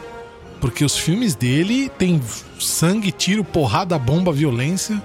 porque 0.59 0.83
os 0.83 0.97
filmes 0.97 1.33
dele 1.33 1.89
tem 1.97 2.21
sangue, 2.59 3.11
tiro, 3.11 3.43
porrada, 3.43 3.97
bomba, 3.97 4.33
violência 4.33 5.01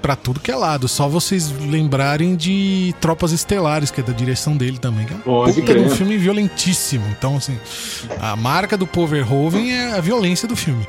para 0.00 0.16
tudo 0.16 0.40
que 0.40 0.50
é 0.50 0.56
lado. 0.56 0.88
Só 0.88 1.08
vocês 1.08 1.52
lembrarem 1.60 2.34
de 2.34 2.94
Tropas 3.00 3.32
Estelares, 3.32 3.90
que 3.90 4.00
é 4.00 4.04
da 4.04 4.12
direção 4.12 4.56
dele 4.56 4.78
também. 4.78 5.06
Que 5.06 5.14
é 5.14 5.78
um, 5.78 5.86
um 5.86 5.90
filme 5.90 6.16
violentíssimo. 6.16 7.04
Então, 7.10 7.36
assim, 7.36 7.58
a 8.20 8.34
marca 8.36 8.76
do 8.76 8.86
Paul 8.86 9.06
Verhoeven 9.06 9.72
é 9.72 9.92
a 9.92 10.00
violência 10.00 10.48
do 10.48 10.56
filme. 10.56 10.84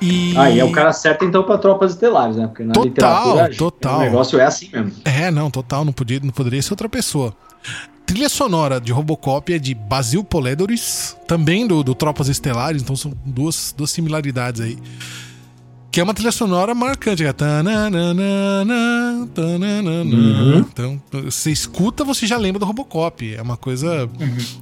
E... 0.00 0.36
Ah, 0.36 0.50
e 0.50 0.58
é 0.58 0.64
o 0.64 0.72
cara 0.72 0.92
certo 0.92 1.24
então 1.24 1.44
para 1.44 1.58
Tropas 1.58 1.92
Estelares, 1.92 2.36
né? 2.36 2.46
Porque 2.46 2.64
na 2.64 2.72
total, 2.72 3.28
literatura 3.28 3.56
total. 3.56 3.98
o 3.98 4.02
negócio 4.02 4.40
é 4.40 4.44
assim 4.44 4.68
mesmo. 4.72 4.92
É, 5.04 5.30
não, 5.30 5.50
total, 5.50 5.84
não, 5.84 5.92
podia, 5.92 6.20
não 6.20 6.30
poderia 6.30 6.60
ser 6.60 6.72
outra 6.72 6.88
pessoa. 6.88 7.34
Trilha 8.04 8.28
sonora 8.28 8.80
de 8.80 8.92
Robocop 8.92 9.52
é 9.52 9.58
de 9.58 9.74
Basil 9.74 10.24
Poledouris, 10.24 11.16
também 11.26 11.66
do, 11.66 11.82
do 11.82 11.94
Tropas 11.94 12.28
Estelares, 12.28 12.82
então 12.82 12.96
são 12.96 13.12
duas, 13.24 13.72
duas 13.76 13.90
similaridades 13.90 14.60
aí. 14.60 14.76
Que 15.92 16.00
é 16.00 16.02
uma 16.02 16.14
trilha 16.14 16.32
sonora 16.32 16.74
marcante. 16.74 17.22
É. 17.22 17.32
Uhum. 20.16 20.58
Então, 20.60 21.02
você 21.24 21.50
escuta, 21.52 22.02
você 22.02 22.26
já 22.26 22.38
lembra 22.38 22.58
do 22.58 22.64
Robocop. 22.64 23.34
É 23.34 23.42
uma 23.42 23.58
coisa. 23.58 24.08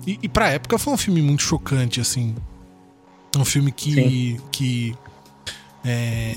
E, 0.06 0.18
e 0.24 0.28
pra 0.28 0.48
época 0.50 0.76
foi 0.76 0.92
um 0.92 0.96
filme 0.96 1.22
muito 1.22 1.42
chocante, 1.44 2.00
assim. 2.00 2.34
Um 3.36 3.44
filme 3.44 3.70
que. 3.70 3.92
Sim. 3.94 4.36
que 4.50 4.94
é, 5.84 6.34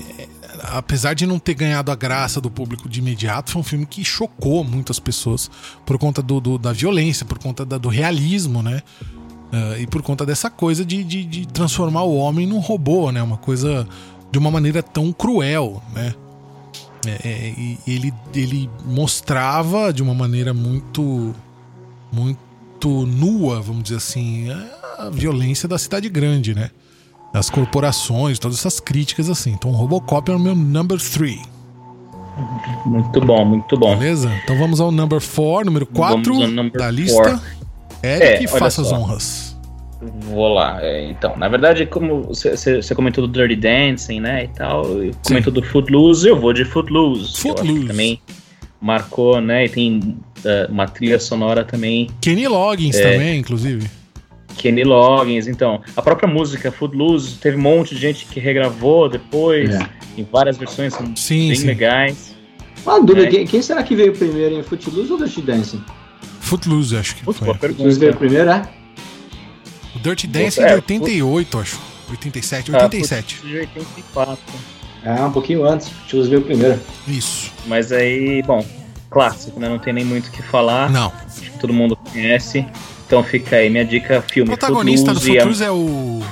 apesar 0.72 1.12
de 1.14 1.26
não 1.26 1.38
ter 1.38 1.54
ganhado 1.54 1.90
a 1.90 1.94
graça 1.96 2.40
do 2.40 2.48
público 2.50 2.88
de 2.88 3.00
imediato, 3.00 3.50
foi 3.50 3.60
um 3.60 3.64
filme 3.64 3.84
que 3.84 4.02
chocou 4.04 4.62
muitas 4.64 4.98
pessoas 5.00 5.50
por 5.84 5.98
conta 5.98 6.22
do, 6.22 6.40
do- 6.40 6.56
da 6.56 6.72
violência, 6.72 7.26
por 7.26 7.38
conta 7.38 7.64
da- 7.64 7.76
do 7.78 7.88
realismo, 7.88 8.62
né? 8.62 8.80
Ah, 9.52 9.76
e 9.78 9.86
por 9.86 10.02
conta 10.02 10.24
dessa 10.24 10.48
coisa 10.48 10.84
de, 10.84 11.04
de, 11.04 11.24
de 11.24 11.46
transformar 11.48 12.04
o 12.04 12.14
homem 12.16 12.46
num 12.46 12.58
robô, 12.58 13.10
né? 13.12 13.22
Uma 13.22 13.36
coisa 13.36 13.86
de 14.34 14.38
uma 14.40 14.50
maneira 14.50 14.82
tão 14.82 15.12
cruel, 15.12 15.80
né? 15.94 16.12
É, 17.06 17.10
é, 17.28 17.54
e 17.56 17.78
ele, 17.86 18.12
ele 18.34 18.68
mostrava 18.84 19.92
de 19.92 20.02
uma 20.02 20.12
maneira 20.12 20.52
muito 20.52 21.32
muito 22.12 23.06
nua, 23.06 23.60
vamos 23.60 23.84
dizer 23.84 23.96
assim, 23.96 24.50
a 24.98 25.08
violência 25.10 25.68
da 25.68 25.78
cidade 25.78 26.08
grande, 26.08 26.52
né? 26.52 26.70
Das 27.32 27.48
corporações, 27.48 28.40
todas 28.40 28.58
essas 28.58 28.80
críticas 28.80 29.30
assim. 29.30 29.52
Então, 29.52 29.70
Robocop 29.70 30.28
é 30.32 30.34
o 30.34 30.38
meu 30.38 30.56
number 30.56 30.98
3, 31.00 31.40
Muito 32.84 33.20
bom, 33.20 33.44
muito 33.44 33.76
bom. 33.78 33.96
beleza? 33.96 34.32
Então 34.42 34.58
vamos 34.58 34.80
ao 34.80 34.90
number 34.90 35.20
4, 35.20 35.64
número 35.64 35.86
4 35.86 36.16
Vamos 36.34 36.42
ao 36.48 36.50
number 36.50 36.72
da 36.72 36.86
four. 36.86 36.92
lista. 36.92 37.42
Eric, 38.02 38.44
É, 38.44 38.48
faça 38.48 38.82
as 38.82 38.90
honras. 38.90 39.53
Vou 40.20 40.48
lá. 40.52 40.78
é, 40.82 41.08
Então, 41.10 41.36
na 41.36 41.48
verdade, 41.48 41.86
como 41.86 42.22
você- 42.22 42.54
comentou 42.94 43.26
do 43.26 43.32
Dirty 43.32 43.56
Dancing, 43.56 44.20
né, 44.20 44.44
e 44.44 44.48
tal, 44.48 44.84
comentou 45.26 45.52
do 45.52 45.62
Footloose, 45.62 46.28
eu 46.28 46.38
vou 46.38 46.52
de 46.52 46.64
Footloose. 46.64 47.40
Footloose. 47.40 47.86
também 47.86 48.20
marcou, 48.80 49.40
né, 49.40 49.64
e 49.64 49.68
tem 49.68 50.16
eh, 50.46 50.66
uma 50.70 50.86
trilha 50.86 51.18
sonora 51.18 51.64
também, 51.64 52.06
Kenny 52.20 52.46
Loggins 52.46 52.96
É. 52.96 53.12
também, 53.12 53.38
inclusive. 53.38 53.88
Kenny 54.58 54.84
Loggins, 54.84 55.46
então, 55.46 55.80
a 55.96 56.02
própria 56.02 56.28
música 56.28 56.70
Footloose, 56.70 57.36
teve 57.38 57.56
um 57.56 57.60
monte 57.62 57.94
de 57.94 58.00
gente 58.02 58.26
que 58.26 58.38
regravou 58.38 59.08
depois, 59.08 59.70
É. 59.74 59.88
em 60.18 60.22
várias 60.30 60.58
versões, 60.58 60.92
são 60.92 61.16
Sim, 61.16 61.48
bem 61.48 61.56
sim. 61.56 61.66
legais. 61.66 62.34
Uma 62.84 63.00
dúvida, 63.00 63.26
É. 63.26 63.30
quem, 63.30 63.46
quem 63.46 63.62
será 63.62 63.82
que 63.82 63.96
veio 63.96 64.12
primeiro 64.12 64.54
em 64.56 64.62
Footloose 64.62 65.10
ou 65.10 65.16
Dirty 65.18 65.40
Dancing? 65.40 65.82
Footloose, 66.40 66.94
acho 66.96 67.16
que 67.16 67.24
Putz, 67.24 67.38
foi. 67.38 67.46
boa 67.46 67.56
Footloose 67.58 67.98
veio 67.98 68.12
pergunta. 68.12 68.18
primeiro, 68.44 68.50
é? 68.50 68.83
O 70.04 70.08
Dirty 70.08 70.26
Dancing 70.26 70.60
É, 70.60 70.66
de 70.68 70.74
88, 70.74 71.58
acho. 71.58 71.80
87, 72.10 72.70
Ah, 72.76 72.82
87. 72.82 73.36
Footloose 73.36 73.54
de 73.54 73.60
84. 73.78 74.44
É, 75.02 75.12
um 75.22 75.32
pouquinho 75.32 75.64
antes. 75.64 75.88
Footloose 75.88 76.28
veio 76.28 76.42
primeiro. 76.42 76.78
Isso. 77.08 77.50
Mas 77.64 77.90
aí, 77.90 78.42
bom, 78.42 78.62
clássico, 79.10 79.58
né, 79.58 79.66
não 79.66 79.78
tem 79.78 79.94
nem 79.94 80.04
muito 80.04 80.26
o 80.26 80.30
que 80.30 80.42
falar, 80.42 80.90
Não. 80.90 81.10
acho 81.26 81.50
que 81.50 81.58
todo 81.58 81.72
mundo 81.72 81.96
conhece. 81.96 82.66
Então 83.06 83.24
fica 83.24 83.56
aí 83.56 83.70
minha 83.70 83.84
dica, 83.84 84.18
O 84.18 84.22
filme 84.30 84.48
protagonista 84.50 85.14
do 85.14 85.20
Footloose. 85.22 85.38
a- 85.38 85.42
Footloose 85.42 85.64
é 85.64 85.70
o. 85.70 86.22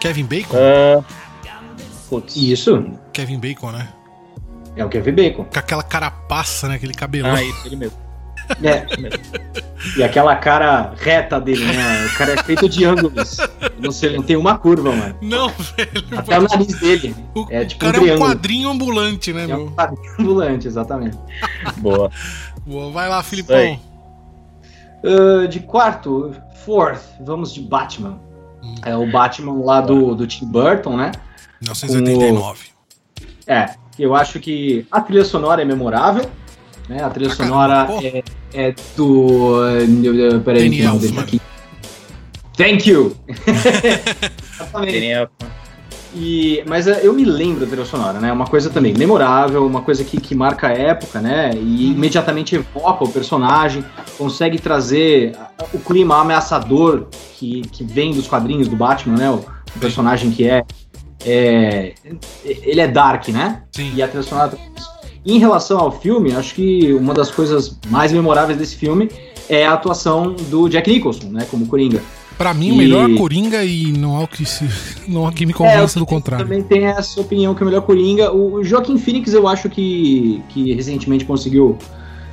Kevin 0.00 0.24
Bacon? 0.24 0.56
Ah, 0.56 1.04
putz. 2.10 2.34
Isso, 2.36 2.84
Kevin 3.12 3.38
Bacon, 3.38 3.70
né? 3.70 3.88
é 4.76 4.84
o 4.84 4.88
Kevin 4.88 5.12
Bacon. 5.12 5.44
Com 5.44 5.58
aquela 5.58 5.82
carapaça, 5.84 6.66
né? 6.68 6.74
Aquele 6.76 6.94
cabelão. 6.94 7.32
Ah, 7.32 7.42
isso, 7.44 7.66
ele 7.66 7.76
mesmo. 7.76 7.96
É, 8.62 8.86
e 9.96 10.02
aquela 10.02 10.34
cara 10.36 10.92
reta 10.96 11.40
dele, 11.40 11.64
né? 11.64 12.06
O 12.06 12.16
cara 12.18 12.32
é 12.32 12.42
feito 12.42 12.68
de 12.68 12.84
ângulos. 12.84 13.36
Não 13.78 13.90
sei, 13.92 14.16
não 14.16 14.22
tem 14.22 14.36
uma 14.36 14.58
curva, 14.58 14.90
mano. 14.92 15.14
Não, 15.20 15.48
velho. 15.48 16.04
Até 16.16 16.38
o 16.38 16.42
nariz 16.42 16.80
dele. 16.80 17.14
O, 17.34 17.46
É 17.50 17.62
o 17.62 17.66
tipo 17.66 17.84
um 17.84 17.92
cara 17.92 18.06
é 18.08 18.14
um 18.14 18.18
quadrinho 18.18 18.68
ambulante, 18.70 19.32
né, 19.32 19.44
É 19.44 19.46
meu? 19.46 19.66
um 19.66 19.70
quadrinho 19.70 20.14
ambulante, 20.18 20.66
exatamente. 20.66 21.18
Boa. 21.76 22.10
Boa, 22.66 22.90
Vai 22.90 23.08
lá, 23.08 23.22
Filipão. 23.22 23.78
Ah, 25.04 25.46
de 25.46 25.60
quarto, 25.60 26.34
fourth, 26.64 27.00
vamos 27.20 27.52
de 27.54 27.60
Batman. 27.60 28.18
Hum. 28.62 28.74
É 28.84 28.96
o 28.96 29.10
Batman 29.10 29.64
lá 29.64 29.80
do, 29.80 30.14
do 30.14 30.26
Tim 30.26 30.46
Burton, 30.46 30.96
né? 30.96 31.12
1989. 31.60 32.68
É, 33.46 33.74
eu 33.98 34.14
acho 34.14 34.38
que 34.40 34.86
a 34.90 35.00
trilha 35.00 35.24
sonora 35.24 35.62
é 35.62 35.64
memorável. 35.64 36.28
Né? 36.88 37.02
A 37.02 37.10
trilha 37.10 37.30
Ah, 37.32 37.36
sonora 37.36 37.88
é, 38.02 38.22
é 38.54 38.74
do. 38.96 39.60
uh, 39.60 40.40
Peraí, 40.44 40.64
Danny 40.64 40.76
dele 40.76 40.86
Elfman. 40.86 41.20
aqui. 41.22 41.40
Thank 42.56 42.88
you! 42.90 43.14
Exatamente. 44.54 45.28
E, 46.14 46.64
mas 46.66 46.86
é, 46.86 47.06
eu 47.06 47.12
me 47.12 47.24
lembro 47.24 47.60
da 47.60 47.66
trilha 47.66 47.84
sonora, 47.84 48.18
né? 48.18 48.32
Uma 48.32 48.46
coisa 48.46 48.70
também 48.70 48.94
memorável, 48.94 49.64
uma 49.66 49.82
coisa 49.82 50.02
que, 50.02 50.18
que 50.18 50.34
marca 50.34 50.68
a 50.68 50.72
época, 50.72 51.20
né? 51.20 51.50
E 51.54 51.92
imediatamente 51.92 52.56
evoca 52.56 53.04
o 53.04 53.08
personagem, 53.12 53.84
consegue 54.16 54.58
trazer 54.58 55.36
o 55.72 55.78
clima 55.78 56.18
ameaçador 56.20 57.06
que, 57.38 57.60
que 57.70 57.84
vem 57.84 58.12
dos 58.12 58.26
quadrinhos 58.26 58.66
do 58.68 58.74
Batman, 58.74 59.16
né? 59.18 59.30
O, 59.30 59.34
o 59.34 59.78
personagem 59.78 60.30
que 60.30 60.48
é, 60.48 60.64
é. 61.26 61.92
Ele 62.44 62.80
é 62.80 62.88
dark, 62.88 63.28
né? 63.28 63.62
Sim. 63.72 63.92
E 63.94 64.02
a 64.02 64.08
trilha 64.08 64.22
sonora. 64.22 64.58
Em 65.28 65.38
relação 65.38 65.78
ao 65.78 65.92
filme, 65.92 66.32
acho 66.32 66.54
que 66.54 66.92
uma 66.94 67.12
das 67.12 67.30
coisas 67.30 67.76
mais 67.90 68.12
memoráveis 68.12 68.58
desse 68.58 68.76
filme 68.76 69.10
é 69.48 69.66
a 69.66 69.74
atuação 69.74 70.34
do 70.50 70.68
Jack 70.68 70.90
Nicholson, 70.90 71.28
né? 71.28 71.46
Como 71.50 71.66
Coringa. 71.66 72.00
Pra 72.38 72.54
mim, 72.54 72.70
o 72.70 72.74
E- 72.74 72.78
melhor 72.78 73.14
Coringa 73.16 73.62
e 73.64 73.92
não 73.92 74.16
há 74.16 74.22
o 74.22 74.28
que, 74.28 74.46
se, 74.46 74.64
não 75.06 75.26
há 75.26 75.28
o 75.28 75.32
que 75.32 75.44
me 75.44 75.52
É, 75.52 75.54
convença 75.54 75.98
eu 75.98 76.00
do 76.00 76.06
contrário. 76.06 76.44
Também 76.46 76.62
tem 76.62 76.86
essa 76.86 77.20
opinião 77.20 77.54
que 77.54 77.62
é 77.62 77.64
o 77.64 77.68
melhor 77.68 77.82
Coringa. 77.82 78.32
O 78.32 78.64
Joaquim 78.64 78.96
Phoenix 78.96 79.34
eu 79.34 79.46
acho 79.46 79.68
que, 79.68 80.42
que 80.48 80.72
recentemente 80.72 81.24
conseguiu 81.26 81.76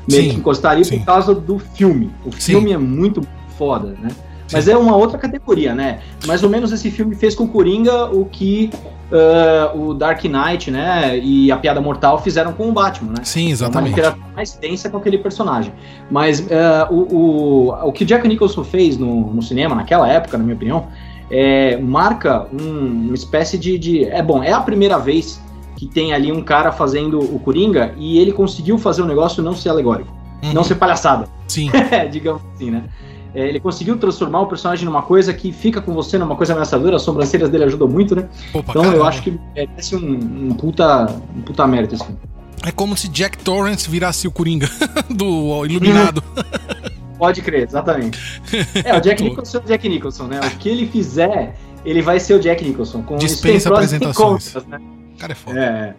meio 0.09 0.23
Sim, 0.23 0.29
que 0.29 0.35
encostar 0.37 0.71
ali 0.71 0.85
sim. 0.85 0.99
por 0.99 1.05
causa 1.07 1.33
do 1.35 1.59
filme. 1.59 2.09
O 2.25 2.31
Sim. 2.31 2.53
filme 2.53 2.71
é 2.71 2.77
muito 2.77 3.21
foda, 3.57 3.95
né? 4.01 4.09
Mas 4.53 4.67
é 4.67 4.77
uma 4.77 4.95
outra 4.95 5.17
categoria, 5.17 5.73
né? 5.73 5.99
Mais 6.27 6.43
ou 6.43 6.49
menos 6.49 6.71
esse 6.71 6.91
filme 6.91 7.15
fez 7.15 7.33
com 7.35 7.45
o 7.45 7.47
Coringa 7.47 8.05
o 8.13 8.25
que 8.25 8.69
ah, 9.11 9.71
o 9.75 9.93
Dark 9.93 10.23
Knight, 10.23 10.69
né? 10.69 11.17
E 11.17 11.51
a 11.51 11.57
Piada 11.57 11.81
Mortal 11.81 12.21
fizeram 12.21 12.53
com 12.53 12.69
o 12.69 12.71
Batman, 12.71 13.13
né? 13.17 13.23
Sim, 13.23 13.45
uma 13.45 13.51
exatamente. 13.51 13.91
interação 13.93 14.19
mais 14.35 14.53
tensa 14.53 14.89
com 14.89 14.97
aquele 14.97 15.17
personagem. 15.17 15.73
Mas 16.11 16.45
eh, 16.49 16.87
o, 16.91 17.15
o, 17.15 17.87
o 17.87 17.91
que 17.91 18.05
Jack 18.05 18.27
Nicholson 18.27 18.63
fez 18.63 18.97
no, 18.97 19.33
no 19.33 19.41
cinema, 19.41 19.75
naquela 19.75 20.07
época, 20.07 20.37
na 20.37 20.43
minha 20.43 20.55
opinião, 20.55 20.87
é, 21.31 21.77
marca 21.77 22.45
um- 22.53 23.05
uma 23.07 23.15
espécie 23.15 23.57
de, 23.57 23.77
de. 23.79 24.03
É 24.05 24.21
bom, 24.21 24.43
é 24.43 24.51
a 24.51 24.59
primeira 24.61 24.97
vez 24.99 25.41
que 25.75 25.87
tem 25.87 26.13
ali 26.13 26.31
um 26.31 26.41
cara 26.41 26.71
fazendo 26.71 27.19
o 27.19 27.39
Coringa 27.39 27.93
e 27.97 28.17
ele 28.19 28.31
conseguiu 28.31 28.77
fazer 28.77 29.01
o 29.01 29.05
negócio 29.05 29.41
não 29.43 29.53
ser 29.55 29.69
alegórico, 29.69 30.13
Uhum. 30.43 30.53
não 30.53 30.63
ser 30.63 30.75
palhaçada, 30.75 31.27
Sim, 31.47 31.69
digamos 32.11 32.41
assim, 32.53 32.69
né? 32.71 32.83
É, 33.35 33.47
ele 33.47 33.59
conseguiu 33.59 33.97
transformar 33.97 34.41
o 34.41 34.47
personagem 34.47 34.85
numa 34.85 35.01
coisa 35.01 35.33
que 35.33 35.51
fica 35.51 35.81
com 35.81 35.93
você 35.93 36.17
numa 36.17 36.35
coisa 36.37 36.53
ameaçadora, 36.53 36.95
as 36.95 37.01
sobrancelhas 37.01 37.49
dele 37.49 37.65
ajudam 37.65 37.87
muito, 37.87 38.15
né? 38.15 38.29
Opa, 38.53 38.71
Então 38.71 38.83
eu 38.85 38.89
caramba. 38.91 39.07
acho 39.09 39.21
que 39.23 39.37
merece 39.53 39.95
um, 39.95 40.49
um 40.49 40.53
puta, 40.53 41.05
um 41.35 41.41
puta 41.41 41.67
mérito 41.67 41.95
esse 41.95 42.05
filme. 42.05 42.19
É 42.65 42.71
como 42.71 42.95
se 42.95 43.09
Jack 43.09 43.37
Torrance 43.39 43.89
virasse 43.89 44.27
o 44.27 44.31
Coringa 44.31 44.67
do 45.09 45.65
Iluminado. 45.65 46.23
Pode 47.19 47.41
crer, 47.41 47.63
exatamente. 47.67 48.19
É, 48.83 48.97
o 48.97 49.01
Jack. 49.01 49.21
Nicholson 49.23 49.57
é 49.57 49.61
o 49.61 49.63
Jack 49.65 49.87
Nicholson, 49.89 50.23
né? 50.27 50.39
O 50.39 50.49
que 50.57 50.67
ele 50.69 50.87
fizer, 50.87 51.55
ele 51.85 52.01
vai 52.01 52.19
ser 52.19 52.33
o 52.35 52.39
Jack 52.39 52.63
Nicholson. 52.65 53.03
Com 53.03 53.17
Dispensa 53.17 53.69
apresentações. 53.69 54.53
contras, 54.53 54.65
né? 54.67 54.79
O 55.13 55.17
cara 55.17 55.31
é 55.31 55.35
foda. 55.35 55.59
É, 55.59 55.95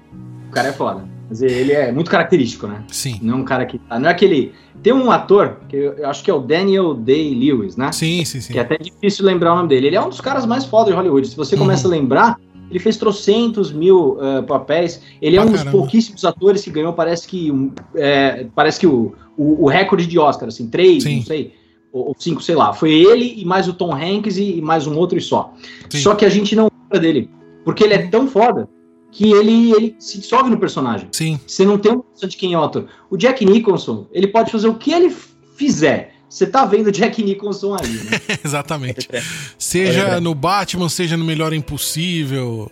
o 0.49 0.51
cara 0.53 0.68
é 0.68 0.72
foda. 0.72 1.16
Mas 1.29 1.43
ele 1.43 1.73
é 1.73 1.91
muito 1.91 2.11
característico, 2.11 2.67
né? 2.67 2.85
Sim. 2.89 3.19
Não 3.21 3.35
é 3.35 3.37
um 3.39 3.45
cara 3.45 3.67
que. 3.67 3.81
Não 3.91 4.09
é 4.09 4.11
aquele. 4.12 4.53
Tem 4.83 4.93
um 4.93 5.11
ator, 5.11 5.59
que 5.69 5.77
eu 5.77 6.09
acho 6.09 6.23
que 6.23 6.31
é 6.31 6.35
o 6.35 6.39
Daniel 6.39 6.95
Day-Lewis, 6.95 7.77
né? 7.77 7.91
Sim, 7.93 8.25
sim, 8.25 8.41
sim. 8.41 8.53
Que 8.53 8.59
é 8.59 8.62
até 8.62 8.77
difícil 8.79 9.25
lembrar 9.25 9.53
o 9.53 9.57
nome 9.57 9.69
dele. 9.69 9.89
Ele 9.89 9.97
é 9.97 10.01
um 10.01 10.09
dos 10.09 10.21
caras 10.21 10.47
mais 10.47 10.65
fodas 10.65 10.89
de 10.89 10.95
Hollywood. 10.95 11.27
Se 11.27 11.37
você 11.37 11.55
Uhum. 11.57 11.62
começa 11.62 11.89
a 11.89 11.91
lembrar, 11.91 12.37
ele 12.71 12.79
fez 12.79 12.97
trocentos 12.97 13.73
mil 13.73 14.19
eh, 14.21 14.43
papéis. 14.43 15.03
Ele 15.21 15.37
é 15.37 15.41
Pra 15.41 15.49
um 15.49 15.53
dos 15.53 15.62
caramba. 15.62 15.79
pouquíssimos 15.79 16.25
atores 16.25 16.62
que 16.62 16.71
ganhou, 16.71 16.93
parece 16.93 17.27
que, 17.27 17.51
um, 17.51 17.73
é, 17.97 18.47
parece 18.55 18.79
que 18.79 18.87
o, 18.87 19.15
o, 19.37 19.65
o 19.65 19.69
recorde 19.69 20.07
de 20.07 20.19
Oscar, 20.19 20.47
assim, 20.49 20.69
três, 20.69 21.03
Sim. 21.03 21.17
não 21.17 21.23
sei, 21.23 21.55
ou, 21.93 22.15
cinco, 22.19 22.41
sei 22.43 22.55
lá. 22.55 22.73
Foi 22.73 22.93
ele 22.93 23.35
e 23.41 23.45
mais 23.45 23.67
o 23.67 23.73
Tom 23.73 23.93
Hanks 23.95 24.37
e, 24.37 24.59
e 24.59 24.62
mais 24.62 24.87
um 24.87 24.97
outro 24.97 25.19
e 25.19 25.21
só. 25.21 25.53
Sim. 25.91 25.99
Só 25.99 26.15
que 26.15 26.25
a 26.25 26.29
gente 26.29 26.55
não 26.55 26.69
lembra 26.83 27.01
dele. 27.01 27.31
Porque 27.65 27.83
ele 27.83 27.95
é 27.95 28.07
tão 28.07 28.29
foda 28.29 28.69
que 29.17 29.33
ele, 29.33 29.73
ele 29.73 29.97
se 29.99 30.19
dissolve 30.19 30.51
no 30.51 30.59
personagem. 30.59 31.09
Sim, 31.11 31.41
Você 31.47 31.65
não 31.65 31.79
tem 31.79 31.93
uma 31.93 32.05
noção 32.13 32.29
de 32.29 32.37
quem 32.37 32.53
é 32.53 32.59
o 32.59 32.63
ator. 32.63 32.87
O 33.09 33.17
Jack 33.17 33.45
Nicholson, 33.47 34.07
ele 34.13 34.27
pode 34.27 34.53
fazer 34.53 34.69
o 34.69 34.75
que 34.75 34.93
ele 34.93 35.15
fizer. 35.57 36.13
Você 36.29 36.47
tá 36.47 36.67
vendo 36.67 36.89
o 36.89 36.93
Jack 36.93 37.23
Nicholson 37.23 37.75
aí, 37.81 37.89
né? 37.89 38.21
exatamente. 38.45 39.09
É. 39.11 39.23
Seja 39.59 40.01
Pode 40.01 40.11
crer. 40.11 40.21
no 40.21 40.35
Batman, 40.35 40.89
seja 40.91 41.17
no 41.17 41.25
Melhor 41.25 41.55
Impossível. 41.55 42.71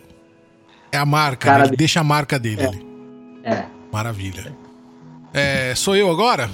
É 0.91 0.97
a 0.99 1.05
marca, 1.05 1.47
Cara 1.47 1.63
né? 1.63 1.69
Ele 1.69 1.77
deixa 1.77 1.99
a 1.99 2.03
marca 2.03 2.37
dele 2.37 2.61
É. 2.61 2.67
ali. 2.67 2.85
É. 3.43 3.65
Maravilha. 3.91 4.55
É, 5.33 5.73
sou 5.75 5.95
eu 5.95 6.11
agora? 6.11 6.51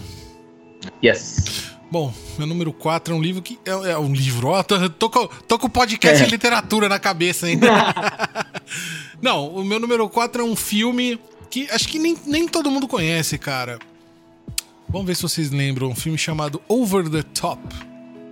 Yes. 1.04 1.70
Bom, 1.92 2.14
meu 2.38 2.48
número 2.48 2.72
4 2.72 3.14
é 3.14 3.18
um 3.18 3.22
livro 3.22 3.42
que. 3.42 3.60
É, 3.66 3.92
é 3.92 3.98
um 3.98 4.14
livro, 4.14 4.48
ó. 4.48 4.64
Tô, 4.64 4.90
tô, 4.90 5.10
com, 5.10 5.28
tô 5.48 5.60
com 5.60 5.68
o 5.68 5.70
podcast 5.70 6.22
É. 6.22 6.26
de 6.26 6.32
literatura 6.32 6.88
na 6.88 6.98
cabeça 6.98 7.48
ainda. 7.48 7.68
Não, 9.22 9.48
o 9.48 9.64
meu 9.64 9.80
número 9.80 10.10
4 10.10 10.42
é 10.42 10.46
um 10.46 10.56
filme 10.56 11.20
que 11.50 11.68
acho 11.70 11.88
que 11.88 12.00
nem, 12.00 12.18
nem 12.26 12.48
todo 12.48 12.72
mundo 12.72 12.88
conhece, 12.88 13.38
cara. 13.38 13.78
Vamos 14.90 15.08
ver 15.08 15.16
se 15.16 15.22
vocês 15.22 15.52
lembram. 15.52 15.90
Um 15.90 15.96
filme 15.96 16.18
chamado 16.18 16.62
Over 16.68 17.10
the 17.10 17.24
Top. 17.24 17.62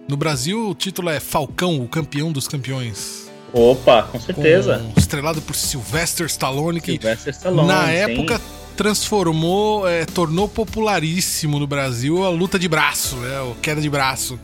No 0.07 0.17
Brasil, 0.17 0.69
o 0.69 0.75
título 0.75 1.09
é 1.09 1.19
Falcão, 1.19 1.79
o 1.81 1.87
campeão 1.87 2.31
dos 2.31 2.47
campeões. 2.47 3.29
Opa, 3.53 4.03
com 4.03 4.19
certeza. 4.19 4.79
Com, 4.79 4.99
estrelado 4.99 5.41
por 5.41 5.55
Sylvester 5.55 6.25
Stallone, 6.25 6.81
que 6.81 6.93
Sylvester 6.93 7.33
Stallone, 7.33 7.67
na 7.67 7.85
sim. 7.85 7.91
época 7.91 8.41
transformou, 8.75 9.87
é, 9.87 10.05
tornou 10.05 10.47
popularíssimo 10.47 11.59
no 11.59 11.67
Brasil 11.67 12.23
a 12.23 12.29
luta 12.29 12.57
de 12.57 12.67
braço, 12.67 13.17
né? 13.17 13.41
O 13.41 13.55
queda 13.55 13.81
de 13.81 13.89
braço. 13.89 14.39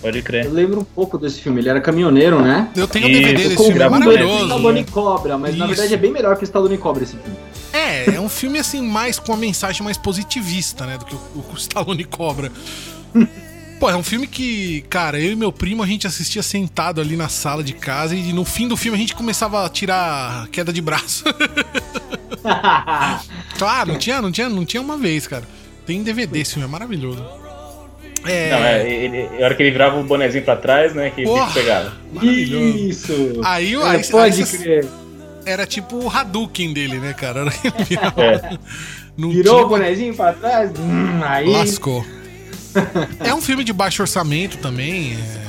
Pode 0.00 0.22
crer. 0.22 0.46
Eu 0.46 0.52
lembro 0.52 0.80
um 0.80 0.84
pouco 0.84 1.18
desse 1.18 1.40
filme. 1.40 1.60
Ele 1.60 1.68
era 1.68 1.80
caminhoneiro, 1.80 2.40
né? 2.40 2.70
Eu 2.74 2.88
tenho 2.88 3.06
o 3.06 3.08
DVD 3.10 3.48
desse 3.48 3.56
filme, 3.56 3.80
é 3.80 3.88
maravilhoso. 3.88 4.44
Stallone 4.44 4.84
Cobra, 4.84 5.38
mas 5.38 5.56
na 5.56 5.66
Isso. 5.66 5.74
verdade 5.74 5.94
é 5.94 5.96
bem 5.96 6.10
melhor 6.10 6.36
que 6.36 6.42
o 6.42 6.44
Stallone 6.44 6.78
Cobra 6.78 7.04
esse 7.04 7.16
filme. 7.16 7.36
É, 7.72 8.16
é 8.16 8.20
um 8.20 8.28
filme 8.28 8.58
assim, 8.58 8.80
mais 8.80 9.18
com 9.18 9.32
uma 9.32 9.38
mensagem 9.38 9.82
mais 9.82 9.98
positivista, 9.98 10.86
né? 10.86 10.96
Do 10.96 11.04
que 11.04 11.14
o, 11.14 11.18
o 11.18 11.56
Stallone 11.56 12.04
cobra. 12.04 12.50
Pô, 13.78 13.88
é 13.88 13.96
um 13.96 14.02
filme 14.02 14.26
que, 14.26 14.82
cara, 14.90 15.18
eu 15.18 15.32
e 15.32 15.36
meu 15.36 15.50
primo 15.50 15.82
a 15.82 15.86
gente 15.86 16.06
assistia 16.06 16.42
sentado 16.42 17.00
ali 17.00 17.16
na 17.16 17.28
sala 17.28 17.64
de 17.64 17.72
casa 17.72 18.14
e 18.14 18.32
no 18.32 18.44
fim 18.44 18.68
do 18.68 18.76
filme 18.76 18.96
a 18.96 19.00
gente 19.00 19.14
começava 19.14 19.64
a 19.64 19.68
tirar 19.68 20.48
queda 20.48 20.72
de 20.72 20.82
braço. 20.82 21.24
claro, 23.58 23.92
não 23.92 23.98
tinha, 23.98 24.20
não 24.20 24.30
tinha, 24.30 24.48
não 24.48 24.64
tinha 24.64 24.82
uma 24.82 24.98
vez, 24.98 25.26
cara. 25.26 25.44
Tem 25.86 26.02
DVD 26.02 26.40
esse 26.40 26.52
filme, 26.52 26.68
é 26.68 26.70
maravilhoso. 26.70 27.24
É, 28.24 28.50
Não, 28.50 28.58
é, 28.58 28.88
ele, 28.90 29.42
a 29.42 29.44
hora 29.46 29.54
que 29.54 29.62
ele 29.62 29.70
virava 29.70 29.98
o 29.98 30.04
bonezinho 30.04 30.44
pra 30.44 30.56
trás, 30.56 30.94
né? 30.94 31.10
Que 31.10 31.22
Porra. 31.24 31.52
pegava. 31.52 31.92
Isso! 32.22 33.40
Aí, 33.44 33.74
É, 33.74 33.82
aí, 33.82 34.04
pode 34.08 34.42
aí 34.42 34.46
crer. 34.48 34.88
era 35.46 35.66
tipo 35.66 35.96
o 35.96 36.08
Hadouken 36.08 36.72
dele, 36.74 36.98
né, 36.98 37.12
cara? 37.14 37.40
Era 37.40 37.52
ele 37.64 37.84
virava- 37.84 38.22
É. 38.22 38.58
Virou 39.16 39.54
tinha- 39.54 39.66
o 39.66 39.68
bonezinho 39.68 40.14
pra 40.14 40.32
trás? 40.34 40.70
Hum, 40.78 41.20
aí. 41.24 41.48
Lascou. 41.50 42.04
é 43.24 43.34
um 43.34 43.40
filme 43.40 43.64
de 43.64 43.72
baixo 43.72 44.02
orçamento 44.02 44.58
também, 44.58 45.14
é, 45.14 45.42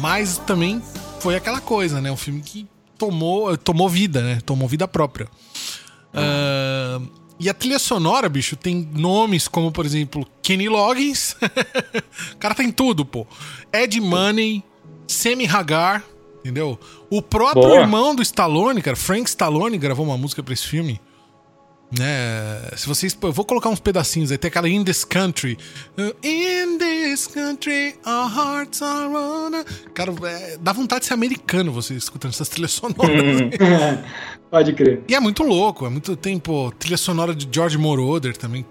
mas 0.00 0.38
também 0.38 0.80
foi 1.20 1.34
aquela 1.36 1.60
coisa, 1.60 2.00
né? 2.00 2.10
Um 2.12 2.16
filme 2.16 2.40
que 2.40 2.66
tomou, 2.96 3.56
tomou 3.56 3.88
vida, 3.88 4.20
né? 4.22 4.38
Tomou 4.44 4.68
vida 4.68 4.86
própria. 4.86 5.26
Ah, 6.14 7.00
e 7.40 7.48
a 7.48 7.54
trilha 7.54 7.78
sonora, 7.78 8.28
bicho, 8.28 8.56
tem 8.56 8.88
nomes 8.92 9.46
como, 9.46 9.70
por 9.70 9.86
exemplo, 9.86 10.26
Kenny 10.42 10.68
Loggins. 10.68 11.36
o 12.34 12.36
cara 12.38 12.54
tem 12.54 12.72
tudo, 12.72 13.04
pô. 13.04 13.26
Ed 13.72 14.00
Money, 14.00 14.64
Sammy 15.06 15.46
Hagar, 15.46 16.04
entendeu? 16.40 16.78
O 17.08 17.22
próprio 17.22 17.62
Boa. 17.62 17.80
irmão 17.80 18.14
do 18.14 18.22
Stallone, 18.22 18.82
cara, 18.82 18.96
Frank 18.96 19.28
Stallone, 19.28 19.78
gravou 19.78 20.04
uma 20.04 20.18
música 20.18 20.42
pra 20.42 20.52
esse 20.52 20.66
filme. 20.66 21.00
Né? 21.96 22.68
Se 22.76 22.86
vocês. 22.86 23.16
Eu 23.22 23.32
vou 23.32 23.44
colocar 23.44 23.70
uns 23.70 23.80
pedacinhos 23.80 24.30
aí. 24.30 24.36
Tem 24.36 24.48
aquela 24.48 24.68
In 24.68 24.84
This 24.84 25.04
Country. 25.04 25.56
Uh, 25.96 26.14
In 26.26 26.76
this 26.78 27.26
country, 27.26 27.94
our 28.06 28.28
hearts 28.30 28.82
are 28.82 29.08
on. 29.14 29.54
a-" 29.54 29.64
Cara, 29.94 30.12
é, 30.24 30.58
dá 30.60 30.72
vontade 30.72 31.00
de 31.02 31.06
ser 31.06 31.14
americano 31.14 31.72
você 31.72 31.94
escutando 31.94 32.32
essas 32.32 32.48
trilhas 32.50 32.72
sonoras. 32.72 33.08
Pode 34.50 34.72
crer. 34.74 35.02
E 35.08 35.14
é 35.14 35.20
muito 35.20 35.42
louco, 35.42 35.86
é 35.86 35.88
muito 35.88 36.14
tempo. 36.14 36.70
Trilha 36.78 36.96
sonora 36.98 37.34
de 37.34 37.48
George 37.50 37.78
Moroder 37.78 38.36
também, 38.36 38.66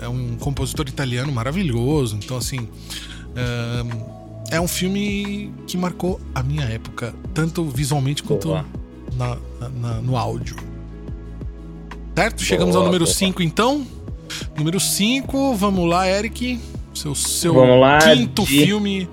é 0.00 0.08
um 0.08 0.36
compositor 0.36 0.86
italiano 0.88 1.32
maravilhoso. 1.32 2.16
Então, 2.22 2.36
assim. 2.36 2.68
é, 3.36 4.56
é 4.56 4.60
um 4.60 4.68
filme 4.68 5.52
que 5.66 5.76
marcou 5.78 6.20
a 6.34 6.42
minha 6.42 6.64
época, 6.64 7.14
tanto 7.34 7.64
visualmente 7.64 8.22
quanto 8.22 8.48
na- 9.16 9.36
na- 9.70 10.00
no 10.02 10.16
áudio. 10.16 10.56
Certo? 12.18 12.42
Chegamos 12.42 12.74
ao 12.74 12.82
Boa, 12.82 12.86
número 12.86 13.04
boa. 13.04 13.14
5, 13.14 13.42
então. 13.42 13.86
Número 14.56 14.80
5, 14.80 15.54
vamos 15.54 15.88
lá, 15.88 16.08
Eric. 16.08 16.58
Seu, 16.92 17.14
seu 17.14 17.54
lá, 17.78 17.98
quinto 17.98 18.42
de- 18.44 18.64
filme 18.64 19.08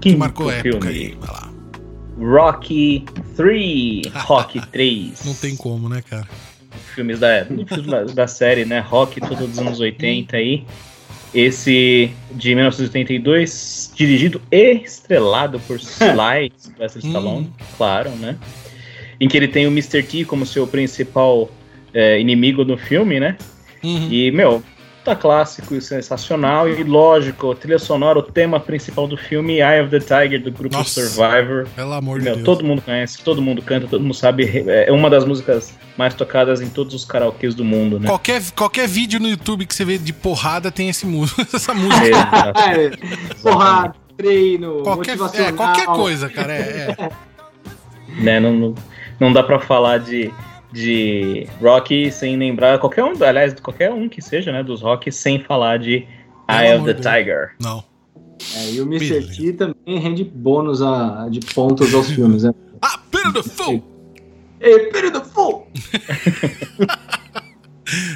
que 0.00 0.10
Quinto 0.10 0.18
marcou 0.18 0.48
a 0.48 0.54
época 0.54 0.88
filme. 0.88 0.88
aí. 0.88 1.18
Vai 1.20 1.30
lá. 1.30 1.50
Rocky 2.16 3.04
3. 3.36 4.02
Rocky 4.14 4.60
3. 4.70 5.24
Não 5.24 5.34
tem 5.34 5.56
como, 5.56 5.88
né, 5.88 6.02
cara? 6.08 6.28
filmes 6.94 7.18
da, 7.18 7.44
filmes 7.66 7.86
da, 7.86 8.04
da 8.04 8.26
série, 8.28 8.64
né? 8.64 8.78
Rock, 8.78 9.20
todos 9.20 9.48
dos 9.48 9.58
anos 9.58 9.80
80 9.80 10.36
aí. 10.36 10.64
Esse 11.34 12.12
de 12.30 12.54
1982, 12.54 13.90
dirigido 13.96 14.40
e 14.52 14.74
estrelado 14.84 15.58
por 15.66 15.78
Sly 15.82 16.52
Sylvester 16.56 17.02
Hum. 17.04 17.08
Stallone, 17.08 17.50
claro, 17.76 18.10
né? 18.10 18.36
Em 19.24 19.28
que 19.28 19.38
ele 19.38 19.48
tem 19.48 19.66
o 19.66 19.70
Mr. 19.70 20.02
T 20.02 20.26
como 20.26 20.44
seu 20.44 20.66
principal 20.66 21.50
é, 21.94 22.20
inimigo 22.20 22.62
no 22.62 22.76
filme, 22.76 23.18
né? 23.18 23.38
Uhum. 23.82 24.08
E, 24.10 24.30
meu, 24.30 24.62
tá 25.02 25.16
clássico 25.16 25.74
e 25.74 25.80
sensacional. 25.80 26.68
E 26.68 26.84
lógico, 26.84 27.52
a 27.52 27.54
trilha 27.54 27.78
sonora, 27.78 28.18
o 28.18 28.22
tema 28.22 28.60
principal 28.60 29.08
do 29.08 29.16
filme, 29.16 29.60
Eye 29.62 29.80
of 29.80 29.90
the 29.90 29.98
Tiger, 29.98 30.42
do 30.42 30.52
grupo 30.52 30.76
Nossa. 30.76 31.06
Survivor. 31.08 31.66
Pelo 31.74 31.94
amor 31.94 32.18
de 32.18 32.26
Meu, 32.26 32.34
Deus. 32.34 32.44
todo 32.44 32.62
mundo 32.62 32.82
conhece, 32.82 33.22
todo 33.22 33.40
mundo 33.40 33.62
canta, 33.62 33.86
todo 33.86 34.02
mundo 34.02 34.12
sabe. 34.12 34.62
É 34.66 34.92
uma 34.92 35.08
das 35.08 35.24
músicas 35.24 35.74
mais 35.96 36.12
tocadas 36.12 36.60
em 36.60 36.68
todos 36.68 36.92
os 36.92 37.06
karaokês 37.06 37.54
do 37.54 37.64
mundo, 37.64 37.98
né? 37.98 38.06
Qualquer, 38.06 38.42
qualquer 38.54 38.86
vídeo 38.86 39.18
no 39.18 39.28
YouTube 39.30 39.64
que 39.64 39.74
você 39.74 39.86
vê 39.86 39.96
de 39.96 40.12
porrada 40.12 40.70
tem 40.70 40.90
esse 40.90 41.06
essa 41.50 41.72
música. 41.72 42.04
É, 42.06 42.90
porrada, 43.42 43.94
treino, 44.18 44.82
Qualquer, 44.82 45.16
motivacional. 45.16 45.48
é, 45.48 45.52
qualquer 45.52 45.86
coisa, 45.86 46.28
cara. 46.28 46.52
É, 46.52 46.94
é. 46.98 47.10
né? 48.22 48.38
Não, 48.38 48.52
não, 48.52 48.74
não 49.20 49.32
dá 49.32 49.42
pra 49.42 49.58
falar 49.60 49.98
de, 49.98 50.30
de 50.72 51.46
Rock 51.60 52.10
sem 52.10 52.36
lembrar 52.36 52.78
qualquer 52.78 53.04
um, 53.04 53.12
aliás, 53.22 53.54
qualquer 53.60 53.92
um 53.92 54.08
que 54.08 54.20
seja, 54.22 54.52
né, 54.52 54.62
dos 54.62 54.82
Rock, 54.82 55.10
sem 55.12 55.40
falar 55.40 55.78
de 55.78 56.06
Eye 56.48 56.76
of 56.76 56.84
the. 56.84 56.94
Tiger. 56.94 57.52
Não. 57.60 57.82
É, 58.56 58.70
e 58.72 58.80
o 58.80 58.84
Mr. 58.84 59.26
T 59.34 59.52
também 59.52 59.98
rende 59.98 60.24
bônus 60.24 60.82
a, 60.82 61.28
de 61.30 61.40
pontos 61.40 61.94
aos 61.94 62.10
filmes, 62.10 62.42
né? 62.42 62.52
Ah, 62.82 63.00
Beautiful! 63.10 63.82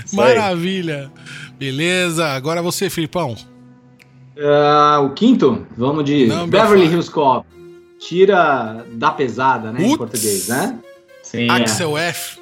Isso 0.04 0.20
aí. 0.20 0.34
Maravilha! 0.34 1.10
Beleza, 1.58 2.26
agora 2.28 2.62
você, 2.62 2.88
Filipão. 2.90 3.34
Ah, 4.40 5.00
o 5.02 5.10
quinto, 5.10 5.66
vamos 5.76 6.04
de 6.04 6.26
Number 6.26 6.60
Beverly. 6.62 6.86
Hills 6.86 7.10
Cop. 7.10 7.46
Tira 7.98 8.84
da 8.92 9.10
pesada, 9.10 9.72
né? 9.72 9.80
Em 9.82 9.86
Putz. 9.88 9.98
português, 9.98 10.48
né? 10.48 10.78
Sim, 11.30 11.50
Axel 11.50 11.98
F. 11.98 12.38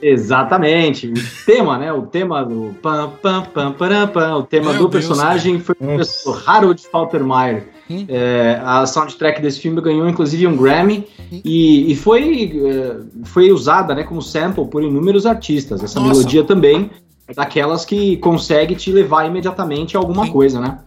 Exatamente. 0.00 1.08
O 1.08 1.44
tema, 1.44 1.76
né? 1.76 1.92
O 1.92 2.02
tema 2.02 2.44
do 2.44 2.74
pam, 2.80 3.10
pam, 3.20 3.42
pam, 3.42 3.72
param, 3.72 4.08
pam, 4.08 4.36
o 4.36 4.42
tema 4.44 4.72
Meu 4.72 4.84
do 4.84 4.88
Deus, 4.88 5.06
personagem 5.06 5.58
foi 5.60 5.74
o 5.78 5.84
professor 5.84 6.42
Harold 6.46 6.80
Faltermeyer. 6.90 7.68
Hum. 7.90 8.06
É, 8.08 8.60
a 8.64 8.86
soundtrack 8.86 9.42
desse 9.42 9.60
filme 9.60 9.80
ganhou 9.80 10.08
inclusive 10.08 10.46
um 10.46 10.56
Grammy 10.56 11.06
e, 11.32 11.90
e 11.90 11.96
foi, 11.96 12.52
é, 12.54 12.96
foi 13.24 13.50
usada 13.50 13.94
né, 13.94 14.04
como 14.04 14.22
sample 14.22 14.66
por 14.66 14.82
inúmeros 14.82 15.26
artistas. 15.26 15.82
Essa 15.82 16.00
Nossa. 16.00 16.12
melodia 16.12 16.44
também 16.44 16.90
é 17.26 17.34
daquelas 17.34 17.84
que 17.84 18.16
consegue 18.18 18.74
te 18.74 18.90
levar 18.90 19.26
imediatamente 19.26 19.96
a 19.96 20.00
alguma 20.00 20.26
Sim. 20.26 20.32
coisa, 20.32 20.60
né? 20.60 20.78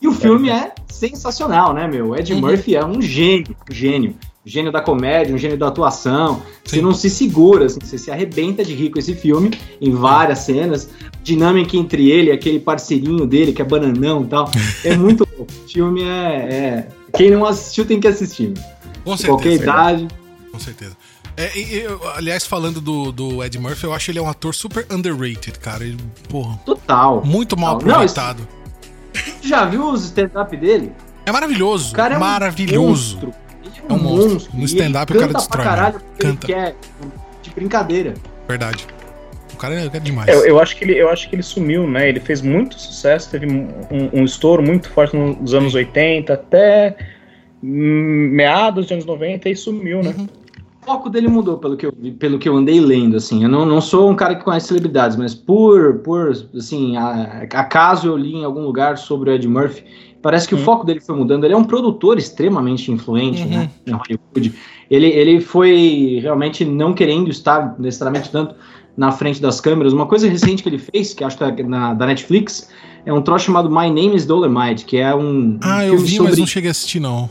E 0.00 0.06
o 0.06 0.12
filme 0.12 0.48
é 0.48 0.72
sensacional, 0.88 1.74
né, 1.74 1.88
meu? 1.88 2.14
Ed 2.14 2.32
Uhum. 2.32 2.40
Murphy 2.40 2.76
é 2.76 2.84
um 2.84 3.02
gênio, 3.02 3.56
um 3.68 3.74
gênio. 3.74 4.14
Um 4.48 4.50
gênio 4.50 4.72
da 4.72 4.80
comédia, 4.80 5.34
um 5.34 5.36
gênio 5.38 5.58
da 5.58 5.68
atuação. 5.68 6.42
Você 6.64 6.76
Sim. 6.76 6.82
não 6.82 6.94
se 6.94 7.10
segura, 7.10 7.66
assim, 7.66 7.78
você 7.82 7.98
se 7.98 8.10
arrebenta 8.10 8.64
de 8.64 8.72
rir 8.74 8.88
com 8.88 8.98
esse 8.98 9.14
filme 9.14 9.50
em 9.78 9.90
várias 9.92 10.38
cenas. 10.38 10.88
Dinâmica 11.22 11.76
entre 11.76 12.10
ele 12.10 12.30
e 12.30 12.32
aquele 12.32 12.58
parceirinho 12.58 13.26
dele, 13.26 13.52
que 13.52 13.60
é 13.60 13.64
bananão 13.64 14.22
e 14.24 14.26
tal. 14.26 14.50
É 14.82 14.96
muito 14.96 15.28
louco. 15.36 15.52
O 15.52 15.68
filme 15.68 16.02
é, 16.02 16.06
é- 16.08 16.88
Quem 17.14 17.30
não 17.30 17.44
assistiu 17.44 17.84
tem 17.84 18.00
que 18.00 18.08
assistir. 18.08 18.54
Com 19.04 19.14
Qualquer 19.18 19.26
certeza. 19.50 19.62
idade. 19.64 20.08
Com 20.50 20.58
certeza. 20.58 20.96
É, 21.36 21.50
eu- 21.58 22.00
aliás, 22.14 22.46
falando 22.46 22.80
do, 22.80 23.12
do 23.12 23.44
Ed 23.44 23.58
Murphy, 23.58 23.84
eu 23.84 23.92
acho 23.92 24.10
ele 24.10 24.18
um 24.18 24.28
ator 24.30 24.54
super 24.54 24.86
underrated, 24.90 25.58
cara. 25.58 25.84
Ele, 25.84 25.98
porra, 26.30 26.56
Total. 26.64 27.22
muito 27.22 27.54
mal 27.54 27.74
Não, 27.84 28.02
isso- 28.02 28.18
aproveitado. 28.18 28.48
Já 29.42 29.66
viu 29.66 29.90
os 29.90 30.04
stand-up 30.06 30.56
dele? 30.56 30.90
É 31.26 31.30
maravilhoso. 31.32 31.92
O 31.92 31.94
cara 31.94 32.14
é 32.14 32.16
um 32.16 32.20
maravilhoso. 32.20 33.16
monstro. 33.18 33.34
É 33.88 33.92
um 33.92 33.98
monstro. 33.98 34.56
No 34.56 34.64
stand-up 34.64 35.12
o 35.12 35.18
cara 35.18 35.32
destrói, 35.32 35.62
Pra 35.62 35.74
caralho, 35.74 35.94
né? 35.94 36.00
porque 36.10 36.26
Canta. 36.26 36.46
Ele 36.46 36.54
quer, 36.54 36.76
de 37.42 37.50
brincadeira. 37.50 38.14
Verdade. 38.46 38.86
O 39.54 39.56
cara 39.56 39.74
é, 39.74 39.90
é 39.92 40.00
demais. 40.00 40.28
Eu, 40.28 40.44
eu 40.44 40.60
acho 40.60 40.76
que 40.76 40.84
ele, 40.84 40.94
eu 40.94 41.08
acho 41.08 41.28
que 41.28 41.34
ele 41.34 41.42
sumiu, 41.42 41.86
né? 41.88 42.08
Ele 42.08 42.20
fez 42.20 42.40
muito 42.40 42.78
sucesso, 42.78 43.30
teve 43.30 43.46
um, 43.46 43.68
um 44.12 44.24
estouro 44.24 44.62
muito 44.62 44.88
forte 44.90 45.16
nos 45.16 45.52
anos 45.52 45.74
80 45.74 46.32
até 46.32 46.96
meados 47.60 48.84
dos 48.86 48.92
anos 48.92 49.04
90 49.04 49.48
e 49.48 49.56
sumiu, 49.56 50.02
né? 50.02 50.14
Uhum. 50.16 50.28
foco 50.82 51.10
dele 51.10 51.28
mudou, 51.28 51.58
pelo 51.58 51.76
que 51.76 51.86
eu, 51.86 51.92
pelo 52.18 52.38
que 52.38 52.48
eu 52.48 52.56
andei 52.56 52.80
lendo, 52.80 53.16
assim. 53.16 53.42
Eu 53.42 53.48
não, 53.48 53.66
não 53.66 53.80
sou 53.80 54.10
um 54.10 54.14
cara 54.14 54.36
que 54.36 54.44
conhece 54.44 54.68
celebridades, 54.68 55.16
mas 55.16 55.34
por, 55.34 55.98
por 55.98 56.30
assim, 56.56 56.96
a, 56.96 57.42
acaso 57.52 58.06
eu 58.06 58.16
li 58.16 58.36
em 58.36 58.44
algum 58.44 58.62
lugar 58.62 58.96
sobre 58.96 59.30
o 59.30 59.34
Ed 59.34 59.46
Murphy, 59.48 59.84
parece 60.22 60.48
que 60.48 60.54
uhum. 60.54 60.60
o 60.60 60.64
foco 60.64 60.84
dele 60.84 61.00
foi 61.00 61.16
mudando. 61.16 61.44
Ele 61.44 61.54
é 61.54 61.56
um 61.56 61.64
produtor 61.64 62.18
extremamente 62.18 62.90
influente, 62.90 63.42
uhum. 63.42 63.48
né, 63.48 63.70
em 63.86 63.92
Hollywood. 63.92 64.54
Ele, 64.90 65.06
ele 65.06 65.40
foi 65.40 66.18
realmente 66.22 66.64
não 66.64 66.92
querendo 66.92 67.30
estar 67.30 67.78
necessariamente 67.78 68.30
tanto 68.30 68.54
na 68.96 69.12
frente 69.12 69.40
das 69.40 69.60
câmeras. 69.60 69.92
Uma 69.92 70.06
coisa 70.06 70.28
recente 70.28 70.62
que 70.62 70.68
ele 70.68 70.78
fez, 70.78 71.14
que 71.14 71.22
acho 71.22 71.36
que 71.36 71.44
é 71.44 71.62
na, 71.62 71.94
da 71.94 72.06
Netflix, 72.06 72.68
é 73.06 73.12
um 73.12 73.22
troço 73.22 73.46
chamado 73.46 73.70
My 73.70 73.88
Name 73.88 74.16
is 74.16 74.26
Dolomite, 74.26 74.84
que 74.84 74.96
é 74.96 75.14
um. 75.14 75.58
Ah, 75.62 75.78
um 75.78 75.82
eu 75.82 75.98
vi, 75.98 76.16
sobre... 76.16 76.30
mas 76.30 76.38
não 76.38 76.46
cheguei 76.46 76.68
a 76.68 76.72
assistir, 76.72 77.00
não. 77.00 77.30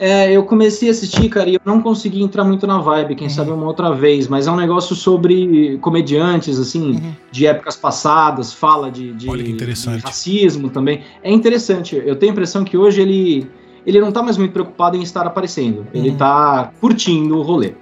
É, 0.00 0.32
eu 0.32 0.44
comecei 0.44 0.88
a 0.88 0.92
assistir, 0.92 1.28
cara, 1.28 1.50
e 1.50 1.56
eu 1.56 1.60
não 1.62 1.82
consegui 1.82 2.22
entrar 2.22 2.42
muito 2.42 2.66
na 2.66 2.78
vibe, 2.78 3.16
quem 3.16 3.26
uhum. 3.26 3.34
sabe 3.34 3.50
uma 3.50 3.66
outra 3.66 3.92
vez, 3.92 4.26
mas 4.28 4.46
é 4.46 4.50
um 4.50 4.56
negócio 4.56 4.96
sobre 4.96 5.76
comediantes, 5.82 6.58
assim, 6.58 6.92
uhum. 6.92 7.12
de 7.30 7.46
épocas 7.46 7.76
passadas, 7.76 8.50
fala 8.50 8.90
de, 8.90 9.12
de, 9.12 9.28
de, 9.28 9.98
racismo 10.02 10.70
também. 10.70 11.02
É 11.22 11.30
interessante, 11.30 12.02
eu 12.02 12.16
tenho 12.16 12.32
a 12.32 12.34
impressão 12.34 12.64
que 12.64 12.78
hoje 12.78 13.02
ele, 13.02 13.46
ele 13.84 14.00
não 14.00 14.10
tá 14.10 14.22
mais 14.22 14.38
muito 14.38 14.52
preocupado 14.52 14.96
em 14.96 15.02
estar 15.02 15.26
aparecendo, 15.26 15.80
uhum. 15.80 15.86
ele 15.92 16.12
tá 16.12 16.72
curtindo 16.80 17.36
o 17.36 17.42
rolê. 17.42 17.74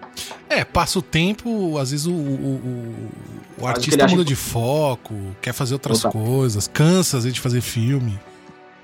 É, 0.50 0.64
passa 0.64 0.98
o 0.98 1.02
tempo, 1.02 1.78
às 1.78 1.92
vezes 1.92 2.06
o, 2.06 2.10
o, 2.10 2.14
o, 2.18 3.62
o 3.62 3.66
artista 3.68 4.08
muda 4.08 4.24
de 4.24 4.34
foco, 4.34 5.14
quer 5.40 5.52
fazer 5.52 5.74
outras 5.74 6.02
Total. 6.02 6.20
coisas, 6.20 6.66
cansa 6.66 7.18
às 7.18 7.22
vezes 7.22 7.34
de 7.34 7.40
fazer 7.40 7.60
filme. 7.60 8.18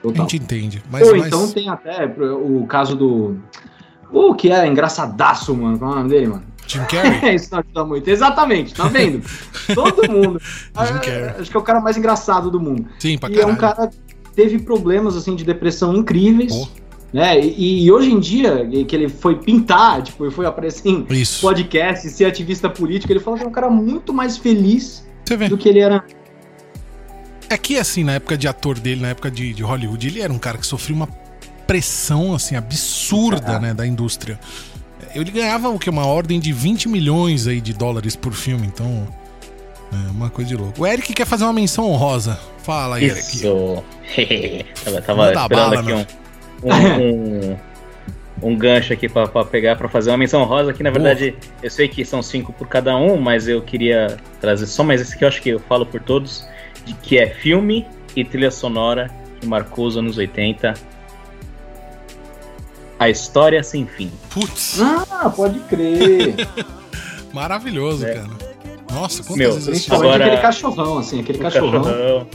Total. 0.05 0.27
A 0.27 0.29
gente 0.29 0.43
entende. 0.43 0.83
Mas, 0.91 1.09
Ou 1.09 1.17
mas... 1.17 1.27
então 1.27 1.51
tem 1.51 1.71
até 1.71 2.05
o 2.05 2.67
caso 2.67 2.95
do. 2.95 3.39
O 4.13 4.35
que 4.35 4.53
é 4.53 4.67
engraçadaço, 4.67 5.57
mano. 5.57 5.79
Qual 5.79 5.91
é 5.91 5.95
o 5.95 5.97
nome 5.97 6.11
dele, 6.11 6.27
mano? 6.27 6.43
Jim 6.67 6.85
Carrey? 6.85 7.33
Isso 7.35 7.49
não 7.51 7.61
ajuda 7.61 7.85
muito. 7.87 8.09
Exatamente, 8.09 8.75
tá 8.75 8.87
vendo? 8.87 9.23
Todo 9.75 10.11
mundo. 10.11 10.39
Jim 10.43 10.99
Carrey. 11.01 11.35
Acho 11.41 11.51
que 11.51 11.57
é 11.57 11.61
o 11.61 11.63
cara 11.63 11.81
mais 11.81 11.97
engraçado 11.97 12.51
do 12.51 12.61
mundo. 12.61 12.87
Sim, 12.99 13.17
pra 13.17 13.31
E 13.31 13.41
é 13.41 13.47
um 13.47 13.57
cara 13.57 13.89
que 13.89 14.15
teve 14.37 14.59
problemas, 14.59 15.17
assim, 15.17 15.35
de 15.35 15.43
depressão 15.43 15.97
incríveis. 15.97 16.55
Pô. 16.55 16.69
Né? 17.11 17.41
E, 17.41 17.87
e, 17.87 17.93
hoje 17.93 18.13
em 18.13 18.21
dia, 18.21 18.69
que 18.87 18.95
ele 18.95 19.09
foi 19.09 19.37
pintar, 19.37 20.03
tipo, 20.03 20.31
foi 20.31 20.45
aparecer 20.45 20.89
em 20.89 21.07
Isso. 21.09 21.41
podcast, 21.41 22.11
ser 22.11 22.27
ativista 22.27 22.69
político, 22.69 23.11
ele 23.11 23.21
falou 23.21 23.39
que 23.39 23.45
é 23.45 23.49
um 23.49 23.53
cara 23.53 23.71
muito 23.71 24.13
mais 24.13 24.37
feliz 24.37 25.07
do 25.49 25.57
que 25.57 25.69
ele 25.69 25.79
era 25.79 26.05
é 27.55 27.59
que, 27.59 27.79
assim, 27.79 28.05
na 28.05 28.15
época 28.15 28.37
de 28.37 28.47
ator 28.47 28.79
dele, 28.79 29.01
na 29.01 29.09
época 29.09 29.31
de, 29.31 29.55
de 29.55 29.63
Hollywood, 29.63 30.07
ele 30.07 30.21
era 30.21 30.33
um 30.33 30.39
cara 30.39 30.59
que 30.59 30.67
sofria 30.67 30.97
uma 30.97 31.09
pressão, 31.67 32.35
assim, 32.35 32.57
absurda, 32.57 33.59
né, 33.59 33.73
da 33.73 33.87
indústria. 33.87 34.39
Ele 35.15 35.31
ganhava 35.31 35.69
o 35.69 35.79
que? 35.79 35.89
Uma 35.89 36.07
ordem 36.07 36.41
de 36.41 36.53
20 36.53 36.89
milhões 36.89 37.47
aí 37.47 37.61
de 37.61 37.73
dólares 37.73 38.17
por 38.17 38.33
filme, 38.33 38.67
então. 38.67 39.07
É 39.93 40.11
uma 40.11 40.29
coisa 40.29 40.49
de 40.49 40.57
louco. 40.57 40.83
O 40.83 40.87
Eric 40.87 41.13
quer 41.13 41.25
fazer 41.25 41.45
uma 41.45 41.53
menção 41.53 41.89
honrosa. 41.89 42.39
Fala 42.59 42.97
aí, 42.97 43.07
Isso. 43.07 43.47
Eric. 44.19 44.65
tava 44.85 45.03
tava 45.03 45.27
esperando 45.29 45.49
bala, 45.49 45.81
aqui 45.81 45.93
um, 46.63 46.73
um, 46.73 47.53
um, 47.53 47.57
um, 48.43 48.57
gancho 48.57 48.93
aqui 48.93 49.09
pra, 49.09 49.29
pra 49.29 49.45
pegar 49.45 49.77
pra 49.77 49.89
fazer 49.89 50.11
uma 50.11 50.17
menção 50.17 50.43
honrosa. 50.43 50.73
Que 50.73 50.83
na 50.83 50.91
verdade 50.91 51.37
eu 51.63 51.71
sei 51.71 51.87
que 51.87 52.05
são 52.05 52.21
cinco 52.23 52.53
por 52.53 52.67
cada 52.67 52.97
um, 52.97 53.17
mas 53.17 53.47
eu 53.47 53.63
queria 53.63 54.17
trazer 54.41 54.67
só 54.67 54.83
mais 54.83 55.01
esse 55.01 55.17
que 55.17 55.23
eu 55.23 55.29
acho 55.29 55.41
que 55.41 55.51
eu 55.51 55.61
falo 55.61 55.87
por 55.87 56.01
todos 56.01 56.45
de 56.85 56.95
que 56.95 57.19
é 57.19 57.29
filme 57.29 57.87
e 58.15 58.25
trilha 58.25 58.51
sonora 58.51 59.11
que 59.41 59.47
marcou 59.47 59.87
os 59.87 59.97
anos 59.97 60.19
80. 60.19 60.75
A 62.99 63.11
história 63.11 63.63
sem 63.63 63.87
fim. 63.87 64.11
Putz! 64.31 64.81
Ah, 64.81 65.31
pode 65.35 65.59
crer! 65.61 66.35
Maravilhoso, 67.33 68.07
é. 68.07 68.15
cara. 68.15 68.29
Nossa, 68.93 69.23
quantas 69.25 69.37
Meu, 69.37 69.53
vezes 69.53 69.91
agora... 69.91 70.25
aquele 70.25 70.41
cachorrão, 70.41 70.99
assim, 70.99 71.21
aquele 71.21 71.39
cachorrão. 71.39 71.83
cachorrão. 71.83 72.27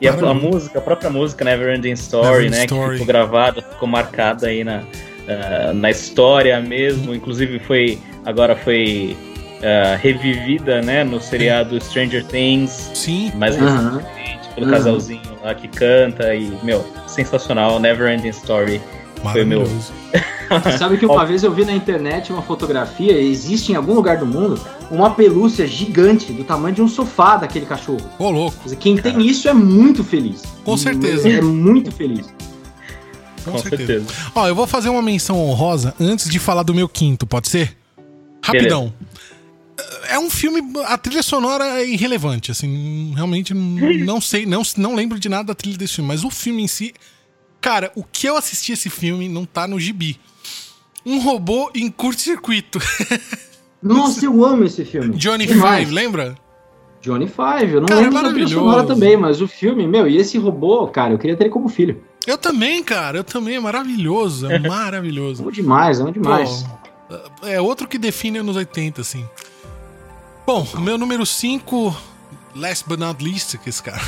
E 0.00 0.08
a, 0.08 0.12
a, 0.12 0.34
música, 0.34 0.78
a 0.78 0.82
própria 0.82 1.10
música, 1.10 1.44
Neverending 1.44 1.92
Story, 1.92 2.44
Never 2.44 2.50
né? 2.50 2.64
Story. 2.64 2.84
Que 2.86 2.92
ficou 2.92 3.06
gravada, 3.06 3.62
ficou 3.62 3.88
marcada 3.88 4.46
aí 4.46 4.62
na, 4.62 4.80
uh, 4.80 5.74
na 5.74 5.90
história 5.90 6.60
mesmo. 6.60 7.14
Inclusive 7.14 7.58
foi. 7.58 7.98
Agora 8.24 8.56
foi 8.56 9.16
uh, 9.58 10.00
revivida, 10.00 10.82
né, 10.82 11.04
no 11.04 11.20
seriado 11.20 11.80
Stranger 11.80 12.24
Things. 12.24 12.90
Sim. 12.94 13.32
Mais 13.34 13.56
recentemente, 13.56 14.48
pelo 14.54 14.66
uhum. 14.66 14.72
casalzinho 14.72 15.36
lá 15.42 15.54
que 15.54 15.68
canta 15.68 16.34
e, 16.34 16.50
meu, 16.62 16.84
sensacional, 17.06 17.78
Never 17.78 18.12
Ending 18.12 18.28
Story. 18.28 18.80
Foi 19.32 19.44
meu. 19.44 19.64
Sabe 20.78 20.98
que 20.98 21.06
uma 21.06 21.24
vez 21.24 21.42
eu 21.42 21.52
vi 21.52 21.64
na 21.64 21.72
internet 21.72 22.32
uma 22.32 22.42
fotografia, 22.42 23.18
existe 23.18 23.72
em 23.72 23.74
algum 23.74 23.94
lugar 23.94 24.18
do 24.18 24.26
mundo, 24.26 24.60
uma 24.90 25.10
pelúcia 25.10 25.66
gigante 25.66 26.32
do 26.32 26.44
tamanho 26.44 26.74
de 26.74 26.82
um 26.82 26.88
sofá 26.88 27.36
daquele 27.36 27.66
cachorro. 27.66 28.08
Ô, 28.18 28.30
louco. 28.30 28.76
Quem 28.76 28.96
tem 28.96 29.26
isso 29.26 29.48
é 29.48 29.54
muito 29.54 30.04
feliz. 30.04 30.42
Com 30.64 30.76
certeza. 30.76 31.28
É 31.28 31.40
muito 31.40 31.90
feliz. 31.90 32.26
Com, 33.44 33.52
Com 33.52 33.58
certeza. 33.58 33.86
certeza. 33.86 34.30
Ó, 34.34 34.46
eu 34.46 34.54
vou 34.54 34.66
fazer 34.66 34.88
uma 34.88 35.02
menção 35.02 35.40
honrosa 35.40 35.94
antes 35.98 36.28
de 36.28 36.38
falar 36.38 36.62
do 36.62 36.74
meu 36.74 36.88
quinto, 36.88 37.26
pode 37.26 37.48
ser? 37.48 37.76
Rapidão. 38.42 38.92
É 40.08 40.18
um 40.18 40.30
filme. 40.30 40.62
A 40.86 40.96
trilha 40.98 41.22
sonora 41.22 41.64
é 41.80 41.88
irrelevante, 41.88 42.50
assim. 42.50 43.12
Realmente 43.14 43.54
não 43.54 44.20
sei, 44.20 44.46
não, 44.46 44.62
não 44.76 44.94
lembro 44.94 45.18
de 45.18 45.28
nada 45.28 45.44
da 45.44 45.54
trilha 45.54 45.76
desse 45.76 45.94
filme, 45.94 46.08
mas 46.08 46.24
o 46.24 46.30
filme 46.30 46.62
em 46.62 46.68
si. 46.68 46.94
Cara, 47.60 47.90
o 47.96 48.04
que 48.04 48.28
eu 48.28 48.36
assisti 48.36 48.72
esse 48.72 48.88
filme 48.88 49.28
não 49.28 49.44
tá 49.44 49.66
no 49.66 49.80
gibi. 49.80 50.20
Um 51.04 51.20
robô 51.20 51.70
em 51.74 51.90
curto-circuito. 51.90 52.78
Nossa, 53.82 54.24
eu 54.24 54.44
amo 54.44 54.64
esse 54.64 54.84
filme. 54.84 55.16
Johnny 55.16 55.46
Five, 55.46 55.86
lembra? 55.92 56.36
Johnny 57.00 57.28
Five, 57.28 57.72
eu 57.72 57.80
não 57.80 57.86
cara, 57.86 58.00
lembro 58.00 58.18
é 58.18 58.22
da 58.22 58.30
trilha 58.30 58.48
sonora 58.48 58.84
também, 58.84 59.16
mas 59.16 59.40
o 59.40 59.46
filme, 59.46 59.86
meu, 59.86 60.08
e 60.08 60.16
esse 60.16 60.38
robô, 60.38 60.88
cara, 60.88 61.12
eu 61.14 61.18
queria 61.18 61.36
ter 61.36 61.44
ele 61.44 61.50
como 61.50 61.68
filho. 61.68 62.02
Eu 62.26 62.36
também, 62.36 62.82
cara, 62.82 63.18
eu 63.18 63.24
também, 63.24 63.54
é 63.54 63.60
maravilhoso, 63.60 64.50
é 64.50 64.58
maravilhoso. 64.68 65.42
Amo 65.42 65.52
demais, 65.52 66.00
amo 66.00 66.10
demais. 66.10 66.64
Pô, 67.08 67.46
é 67.46 67.60
outro 67.60 67.86
que 67.86 67.98
define 67.98 68.38
anos 68.38 68.56
80, 68.56 69.00
assim. 69.00 69.24
Bom, 70.46 70.64
meu 70.78 70.96
número 70.96 71.26
5, 71.26 71.96
last 72.54 72.88
but 72.88 73.00
not 73.00 73.22
least, 73.22 73.58
que 73.58 73.68
esse 73.68 73.82
cara. 73.82 74.00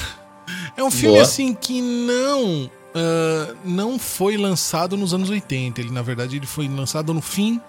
É 0.77 0.85
um 0.85 0.90
filme 0.90 1.16
Boa. 1.16 1.22
assim 1.24 1.53
que 1.53 1.83
não 1.83 2.66
uh, 2.66 3.57
não 3.64 3.98
foi 3.98 4.37
lançado 4.37 4.96
nos 4.96 5.12
anos 5.12 5.29
80. 5.29 5.81
Ele, 5.81 5.90
na 5.90 6.01
verdade, 6.01 6.37
ele 6.37 6.46
foi 6.46 6.68
lançado 6.68 7.12
no 7.12 7.20
fim 7.20 7.61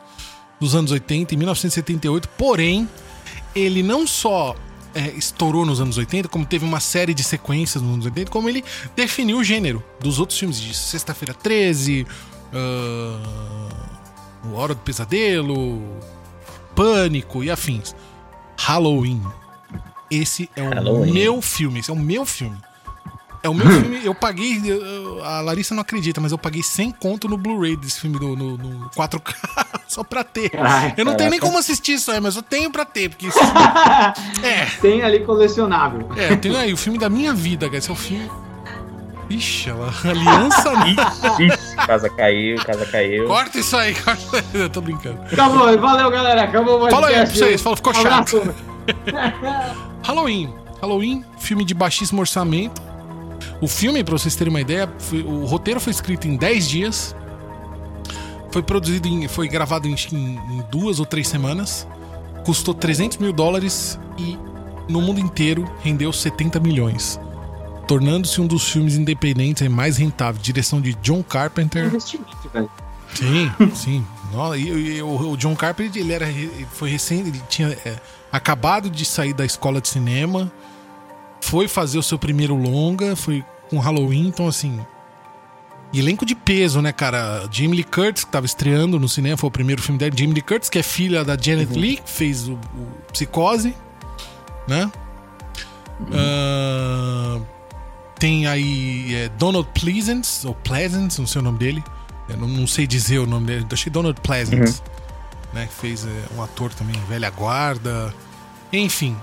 dos 0.60 0.76
anos 0.76 0.92
80, 0.92 1.34
em 1.34 1.38
1978. 1.38 2.30
Porém, 2.30 2.88
ele 3.56 3.82
não 3.82 4.06
só 4.06 4.56
é, 4.94 5.08
estourou 5.18 5.66
nos 5.66 5.82
anos 5.82 5.98
80, 5.98 6.28
como 6.30 6.46
teve 6.46 6.64
uma 6.64 6.80
série 6.80 7.16
de 7.16 7.24
sequências 7.24 7.82
nos 7.82 7.94
anos 7.94 8.06
80, 8.06 8.30
como 8.30 8.48
ele 8.50 8.64
definiu 8.96 9.40
o 9.40 9.44
gênero 9.44 9.84
dos 10.00 10.20
outros 10.20 10.38
filmes 10.38 10.62
de 10.62 10.76
Sexta-feira 10.76 11.34
13, 11.34 12.06
uh, 12.54 14.50
O 14.52 14.54
Hora 14.54 14.76
do 14.76 14.82
Pesadelo, 14.82 15.82
Pânico 16.76 17.44
e 17.44 17.50
afins. 17.50 17.96
Halloween. 18.60 19.22
Esse 20.12 20.50
é 20.56 20.62
o 20.62 20.70
Halloween. 20.70 21.14
meu 21.14 21.42
filme. 21.42 21.80
Esse 21.80 21.90
é 21.90 21.94
o 21.94 21.98
meu 21.98 22.26
filme. 22.26 22.58
É 23.42 23.48
o 23.48 23.54
meu 23.54 23.66
filme. 23.72 24.02
Eu 24.04 24.14
paguei. 24.14 24.62
A 25.24 25.40
Larissa 25.40 25.74
não 25.74 25.82
acredita, 25.82 26.20
mas 26.20 26.32
eu 26.34 26.38
paguei 26.38 26.62
100 26.62 26.92
conto 26.92 27.28
no 27.30 27.38
Blu-ray 27.38 27.78
desse 27.78 28.02
filme 28.02 28.20
no, 28.20 28.36
no, 28.36 28.58
no 28.58 28.90
4K 28.90 29.34
só 29.88 30.04
pra 30.04 30.24
ter. 30.26 30.52
Ai, 30.60 30.94
eu 30.98 31.06
não 31.06 31.16
tenho 31.16 31.30
nem 31.30 31.40
como 31.40 31.58
assistir 31.58 31.94
isso 31.94 32.12
aí, 32.12 32.20
mas 32.20 32.36
eu 32.36 32.44
tenho 32.44 32.70
pra 32.70 32.84
ter. 32.84 33.10
Porque 33.10 33.28
isso, 33.32 33.40
é. 34.44 34.66
Tem 34.82 35.04
ali 35.04 35.22
colecionável. 35.22 36.10
É, 36.18 36.34
eu 36.34 36.38
tenho 36.38 36.58
aí 36.58 36.74
o 36.74 36.78
filme 36.78 36.98
da 37.00 37.10
minha 37.10 37.34
vida, 37.34 37.66
cara. 37.68 37.78
Esse 37.78 37.90
é 37.90 37.94
o 37.94 37.96
filme. 37.96 38.30
Ixi, 39.30 39.70
ela, 39.70 39.94
aliança. 40.04 40.74
Ixi, 41.40 41.76
casa 41.76 42.10
caiu, 42.10 42.58
casa 42.58 42.86
caiu. 42.86 43.28
Corta 43.28 43.60
isso 43.60 43.78
aí, 43.78 43.94
corta. 43.94 44.44
Eu 44.54 44.70
tô 44.70 44.82
brincando. 44.82 45.22
Acabou, 45.22 45.80
valeu, 45.80 46.10
galera. 46.10 46.44
Acabou 46.44 46.80
podcast. 46.80 46.96
Fala 46.96 47.08
aí 47.08 47.26
pra 47.26 47.36
vocês, 47.36 47.62
fala, 47.62 47.76
ficou 47.76 47.94
chato. 47.94 48.42
Halloween. 50.04 50.54
Halloween, 50.82 51.24
filme 51.38 51.64
de 51.64 51.74
baixíssimo 51.74 52.22
orçamento. 52.22 52.82
O 53.62 53.68
filme, 53.68 54.04
pra 54.04 54.18
vocês 54.18 54.36
terem 54.36 54.52
uma 54.52 54.62
ideia, 54.62 54.90
foi, 54.98 55.22
o 55.22 55.46
roteiro 55.46 55.80
foi 55.80 55.92
escrito 55.92 56.28
em 56.28 56.36
10 56.36 56.68
dias. 56.68 57.16
Foi 58.52 58.64
produzido 58.64 59.08
em. 59.08 59.28
Foi 59.28 59.48
gravado 59.48 59.88
em, 59.88 59.94
em 59.94 60.64
duas 60.72 61.00
ou 61.00 61.06
três 61.06 61.28
semanas. 61.28 61.88
Custou 62.44 62.74
300 62.74 63.18
mil 63.18 63.32
dólares 63.32 64.00
e 64.18 64.38
no 64.88 65.02
mundo 65.02 65.20
inteiro 65.20 65.70
rendeu 65.84 66.12
70 66.12 66.60
milhões 66.60 67.20
tornando-se 67.90 68.40
um 68.40 68.46
dos 68.46 68.70
filmes 68.70 68.96
independentes 68.96 69.68
mais 69.68 69.98
rentáveis. 69.98 70.44
Direção 70.44 70.80
de 70.80 70.94
John 71.02 71.24
Carpenter. 71.24 71.88
Investimento, 71.88 72.48
velho. 72.54 72.70
Sim, 73.16 73.52
sim. 73.74 74.06
E, 74.56 74.98
e, 74.98 75.02
o, 75.02 75.32
o, 75.32 75.36
John 75.36 75.56
Carpenter, 75.56 76.00
ele 76.00 76.14
era, 76.14 76.30
ele 76.30 76.68
foi 76.72 76.92
recente, 76.92 77.30
ele 77.30 77.42
tinha 77.50 77.70
é, 77.84 77.96
acabado 78.32 78.92
de 78.92 79.04
sair 79.04 79.34
da 79.34 79.44
escola 79.44 79.82
de 79.82 79.88
cinema, 79.88 80.52
foi 81.42 81.68
fazer 81.68 81.98
o 81.98 82.04
seu 82.04 82.20
primeiro 82.20 82.54
longa, 82.54 83.16
foi 83.16 83.44
com 83.72 83.80
Halloween, 83.80 84.28
então 84.28 84.48
assim, 84.48 84.80
elenco 85.92 86.28
de 86.28 86.36
peso, 86.36 86.84
né, 86.84 86.92
cara? 86.92 87.50
Jamie 87.52 87.78
Lee 87.78 87.84
Curtis, 87.84 88.24
que 88.24 88.32
tava 88.32 88.46
estreando 88.46 89.00
no 89.00 89.10
cinema, 89.10 89.36
foi 89.36 89.48
o 89.48 89.52
primeiro 89.52 89.82
filme 89.82 89.98
dela. 89.98 90.12
Jamie 90.16 90.36
Lee 90.36 90.44
Curtis, 90.44 90.70
que 90.70 90.78
é 90.78 90.84
filha 90.84 91.26
da 91.26 91.36
Janet 91.36 91.74
Lee, 91.74 91.98
que 91.98 92.10
fez 92.12 92.48
o, 92.48 92.54
o 92.54 93.12
Psicose, 93.12 93.76
né? 94.68 94.92
Ah, 96.14 97.40
tem 98.20 98.46
aí 98.46 99.16
é, 99.16 99.30
Donald 99.38 99.68
Pleasance, 99.74 100.46
ou 100.46 100.54
Pleasance, 100.54 101.20
não 101.20 101.28
sei 101.28 101.42
o 101.42 101.44
nome 101.44 101.58
dele. 101.58 101.84
Eu 102.28 102.38
não, 102.38 102.48
não 102.48 102.68
sei 102.68 102.86
dizer 102.86 103.18
o 103.20 103.26
nome 103.26 103.48
dele. 103.48 103.66
Que 103.66 103.90
Donald 103.90 104.20
Pleasance, 104.22 104.82
né? 105.54 105.66
Que 105.68 105.74
fez 105.74 106.06
é, 106.06 106.36
um 106.38 106.44
ator 106.44 106.72
também, 106.74 106.96
velha 107.08 107.30
guarda. 107.30 108.14
Enfim. 108.72 109.16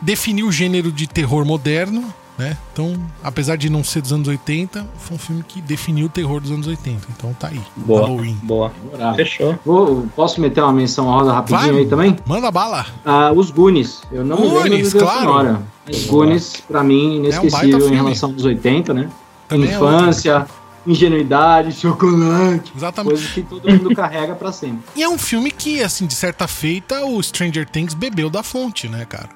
Definiu 0.00 0.46
o 0.48 0.52
gênero 0.52 0.90
de 0.92 1.06
terror 1.06 1.44
moderno, 1.44 2.04
né? 2.38 2.56
Então, 2.72 2.94
apesar 3.22 3.56
de 3.56 3.68
não 3.70 3.82
ser 3.84 4.00
dos 4.02 4.12
anos 4.12 4.28
80, 4.28 4.86
foi 4.98 5.16
um 5.16 5.18
filme 5.18 5.42
que 5.46 5.60
definiu 5.60 6.06
o 6.06 6.08
terror 6.08 6.40
dos 6.40 6.50
anos 6.50 6.66
80. 6.66 7.06
Então 7.16 7.32
tá 7.34 7.48
aí. 7.48 7.60
Boa. 7.76 8.02
Halloween. 8.02 8.38
Boa. 8.42 8.72
Fechou. 9.16 9.58
Vou- 9.64 10.06
posso 10.14 10.40
meter 10.40 10.62
uma 10.62 10.72
menção 10.72 11.06
rosa 11.06 11.32
rapidinho 11.32 11.72
Vai. 11.72 11.82
aí 11.82 11.86
também? 11.86 12.16
Manda 12.26 12.50
bala. 12.50 12.86
Ah, 13.04 13.32
os 13.32 13.50
Goonies. 13.50 14.02
Eu 14.12 14.24
não 14.24 14.36
lembro 14.40 14.60
Goonies, 14.60 14.92
do 14.92 14.98
claro. 15.00 15.20
sonora. 15.20 15.62
Mas 15.86 16.06
Goonies, 16.06 16.62
pra 16.66 16.82
mim, 16.82 17.16
É 17.16 17.20
um 17.20 17.24
inesquecível 17.26 17.88
em 17.88 17.94
relação 17.94 18.32
aos 18.32 18.44
80, 18.44 18.94
né? 18.94 19.10
Também 19.48 19.70
é 19.70 19.74
Infância, 19.74 20.46
ingenuidade, 20.86 21.72
chocolate. 21.72 22.72
Exatamente. 22.74 23.14
Coisa 23.16 23.28
que 23.34 23.42
todo 23.42 23.68
mundo 23.70 23.94
carrega 23.94 24.34
pra 24.34 24.50
sempre. 24.52 24.80
E 24.96 25.02
é 25.02 25.08
um 25.08 25.18
filme 25.18 25.50
que, 25.50 25.82
assim, 25.82 26.06
de 26.06 26.14
certa 26.14 26.48
feita, 26.48 27.04
o 27.04 27.22
Stranger 27.22 27.68
Things 27.68 27.94
bebeu 27.94 28.30
da 28.30 28.42
fonte, 28.42 28.88
né, 28.88 29.04
cara? 29.04 29.28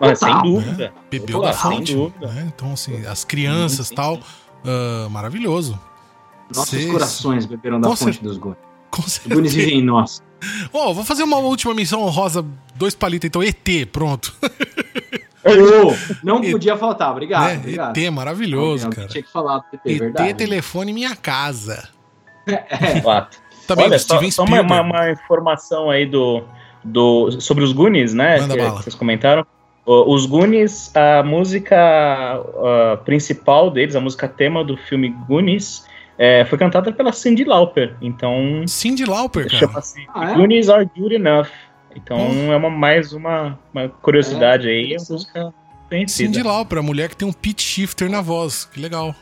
Mas 0.00 0.18
sem 0.20 0.28
Total, 0.28 0.42
dúvida. 0.44 0.92
Bebeu 1.10 1.40
Pô, 1.40 1.44
da 1.46 1.52
sem 1.52 1.70
fonte. 1.72 1.94
dúvida. 1.94 2.26
né? 2.28 2.52
Então, 2.54 2.72
assim, 2.72 3.04
as 3.06 3.24
crianças 3.24 3.86
e 3.86 3.88
Sim, 3.88 3.94
tal. 3.96 4.14
sim. 4.16 4.22
ah, 4.64 5.08
maravilhoso. 5.10 5.78
Nossos 6.54 6.70
Cês- 6.70 6.90
corações 6.90 7.46
beberam 7.46 7.80
da 7.80 7.88
Com 7.88 7.96
fonte 7.96 8.14
cer- 8.14 8.22
dos 8.22 8.38
Goonies. 8.38 8.62
Com 8.90 9.02
Os 9.02 9.12
certeza. 9.12 9.34
Goonies 9.34 9.54
vivem 9.54 9.80
em 9.80 9.84
nós. 9.84 10.22
Ó, 10.72 10.94
vou 10.94 11.04
fazer 11.04 11.24
uma 11.24 11.36
última 11.38 11.74
menção 11.74 12.00
honrosa, 12.02 12.46
dois 12.76 12.94
palitos, 12.94 13.26
então, 13.26 13.42
ET, 13.42 13.86
pronto. 13.92 14.32
Ô, 15.44 15.94
não 16.22 16.40
podia 16.40 16.76
faltar, 16.76 17.10
obrigado. 17.12 17.48
Né? 17.48 17.56
obrigado. 17.58 17.96
ET, 17.96 18.10
maravilhoso, 18.10 18.86
Alguém 18.86 18.96
cara. 18.96 19.08
Tinha 19.08 19.22
que 19.22 19.30
falar 19.32 19.58
do 19.58 19.64
ET, 19.74 19.80
ET, 19.84 19.98
verdade. 19.98 20.34
telefone 20.34 20.92
minha 20.92 21.14
casa. 21.16 21.88
Fato. 23.02 23.38
Também 23.66 23.84
Olha, 23.86 23.98
só, 23.98 24.20
só 24.30 24.44
uma, 24.44 24.60
uma- 24.62 24.80
uma 24.80 25.10
informação 25.10 25.90
aí 25.90 26.06
do, 26.06 26.42
do, 26.82 27.30
sobre 27.40 27.62
os 27.62 27.72
Goonies, 27.72 28.14
né? 28.14 28.40
Manda 28.40 28.54
que, 28.54 28.60
bala. 28.60 28.76
que 28.78 28.84
vocês 28.84 28.94
comentaram. 28.94 29.46
Os 29.86 30.26
Goonies, 30.26 30.94
a 30.94 31.22
música 31.22 31.76
ah, 31.78 32.98
principal 33.06 33.70
deles, 33.70 33.96
a 33.96 34.00
música 34.00 34.28
tema 34.28 34.62
do 34.62 34.76
filme 34.76 35.08
Goonies, 35.26 35.86
é, 36.18 36.44
foi 36.44 36.58
cantada 36.58 36.92
pela 36.92 37.12
Cyndi 37.12 37.44
Lauper. 37.44 37.94
Então, 38.02 38.64
Cindy 38.66 39.04
Lauper, 39.06 39.46
cara. 39.46 39.58
chama-se 39.58 40.06
Ah, 40.14 40.32
é? 40.32 40.34
Goonies 40.34 40.68
Are 40.68 40.88
Good 40.96 41.14
Enough. 41.14 41.48
Então, 41.94 42.30
Hum. 42.30 42.52
é 42.52 42.56
uma, 42.56 42.70
mais 42.70 43.12
uma, 43.12 43.58
uma 43.72 43.88
curiosidade 43.88 44.68
É, 44.68 44.72
aí. 44.72 44.94
É 44.94 45.12
música 45.12 45.52
conhecida. 45.88 46.32
Cindy 46.32 46.42
Lauper, 46.42 46.78
a 46.78 46.82
mulher 46.82 47.08
que 47.08 47.16
tem 47.16 47.26
um 47.26 47.32
pitch 47.32 47.62
shifter 47.62 48.10
na 48.10 48.20
voz. 48.20 48.64
Que 48.66 48.80
legal. 48.80 49.14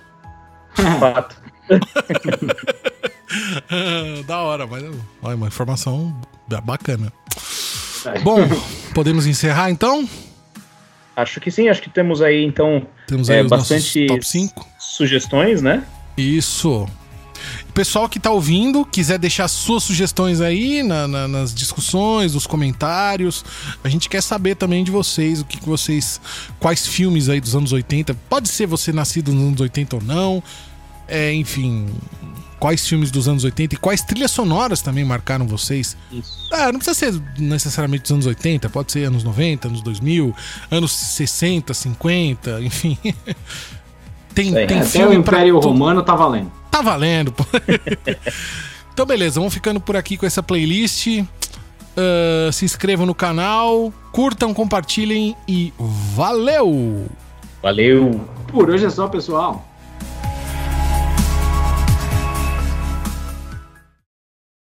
Fato. 1.01 1.37
da 4.27 4.39
hora, 4.41 4.67
mas 4.67 4.85
olha, 5.23 5.37
uma 5.37 5.47
informação 5.49 6.15
ba- 6.49 6.61
bacana. 6.61 7.13
É. 8.07 8.19
Bom, 8.21 8.39
podemos 8.95 9.27
encerrar 9.27 9.71
então? 9.71 10.09
Acho 11.15 11.41
que 11.41 11.51
sim, 11.51 11.69
acho 11.69 11.81
que 11.83 11.91
temos 11.91 12.21
aí, 12.21 12.45
então, 12.45 12.87
Temos 13.07 13.31
É, 13.31 13.37
aí 13.39 13.43
os 13.43 13.49
bastante- 13.49 14.07
top 14.07 14.27
5. 14.27 14.67
sugestões, 14.79 15.63
né? 15.63 15.85
Isso. 16.17 16.87
O 17.77 17.81
pessoal 17.85 18.09
que 18.09 18.19
tá 18.19 18.31
ouvindo, 18.31 18.87
quiser 18.87 19.19
deixar 19.19 19.47
suas 19.49 19.83
sugestões 19.83 20.41
aí 20.41 20.83
na- 20.83 21.07
na- 21.07 21.29
nas 21.29 21.55
discussões, 21.55 22.33
nos 22.33 22.47
comentários. 22.47 23.45
A 23.85 23.89
gente 23.91 24.09
quer 24.09 24.23
saber 24.23 24.55
também 24.55 24.83
de 24.83 24.91
vocês, 24.91 25.43
o 25.43 25.45
que, 25.45 25.59
que 25.59 25.69
vocês. 25.69 26.19
Quais 26.59 26.87
filmes 26.87 27.29
aí 27.29 27.39
dos 27.39 27.55
anos 27.55 27.73
80. 27.73 28.15
Pode 28.31 28.49
ser 28.49 28.67
você 28.67 28.95
nascido 28.95 29.31
nos 29.31 29.49
anos 29.49 29.61
80 29.61 29.97
ou 29.97 30.03
não. 30.03 30.43
É, 31.07 31.35
enfim. 31.35 31.85
Quais 32.59 32.89
filmes 32.89 33.11
dos 33.11 33.29
anos 33.29 33.45
80 33.45 33.75
e 33.75 33.79
quais 33.79 34.01
trilhas 34.01 34.31
sonoras 34.31 34.81
também 34.81 35.05
marcaram 35.05 35.47
vocês? 35.47 35.95
Isso. 36.11 36.49
Ah, 36.51 36.73
não 36.73 36.79
precisa 36.81 36.95
ser 36.95 37.23
necessariamente 37.39 38.05
dos 38.05 38.13
anos 38.13 38.25
80, 38.25 38.71
pode 38.71 38.91
ser 38.91 39.05
anos 39.05 39.23
90, 39.23 39.69
anos 39.69 39.83
2000, 39.83 40.35
anos 40.71 40.93
60, 40.93 41.75
50, 41.75 42.59
enfim. 42.63 42.97
tem, 44.35 44.57
aí. 44.57 44.67
tem 44.67 44.81
o 44.81 44.85
filme 44.87 45.23
pra 45.23 45.41
Império 45.41 45.61
to- 45.61 45.69
Romano 45.69 46.03
tá 46.03 46.17
valendo. 46.17 46.51
Tá 46.77 46.83
valendo, 46.83 47.33
pô. 47.33 47.43
então, 48.93 49.07
beleza, 49.07 49.41
vamos 49.41 49.55
ficando 49.55 49.81
por 49.81 49.97
aqui 49.97 50.19
com 50.19 50.27
essa 50.27 50.43
playlist. 50.43 51.25
Ah, 51.97 52.53
se 52.53 52.67
inscrevam 52.67 53.07
no 53.07 53.15
canal, 53.15 53.91
curtam, 54.13 54.53
compartilhem 54.53 55.35
e 55.49 55.73
valeu! 56.15 57.07
Valeu! 57.63 58.21
Por 58.49 58.69
hoje 58.69 58.85
é 58.85 58.91
só, 58.91 59.09
pessoal. 59.09 59.67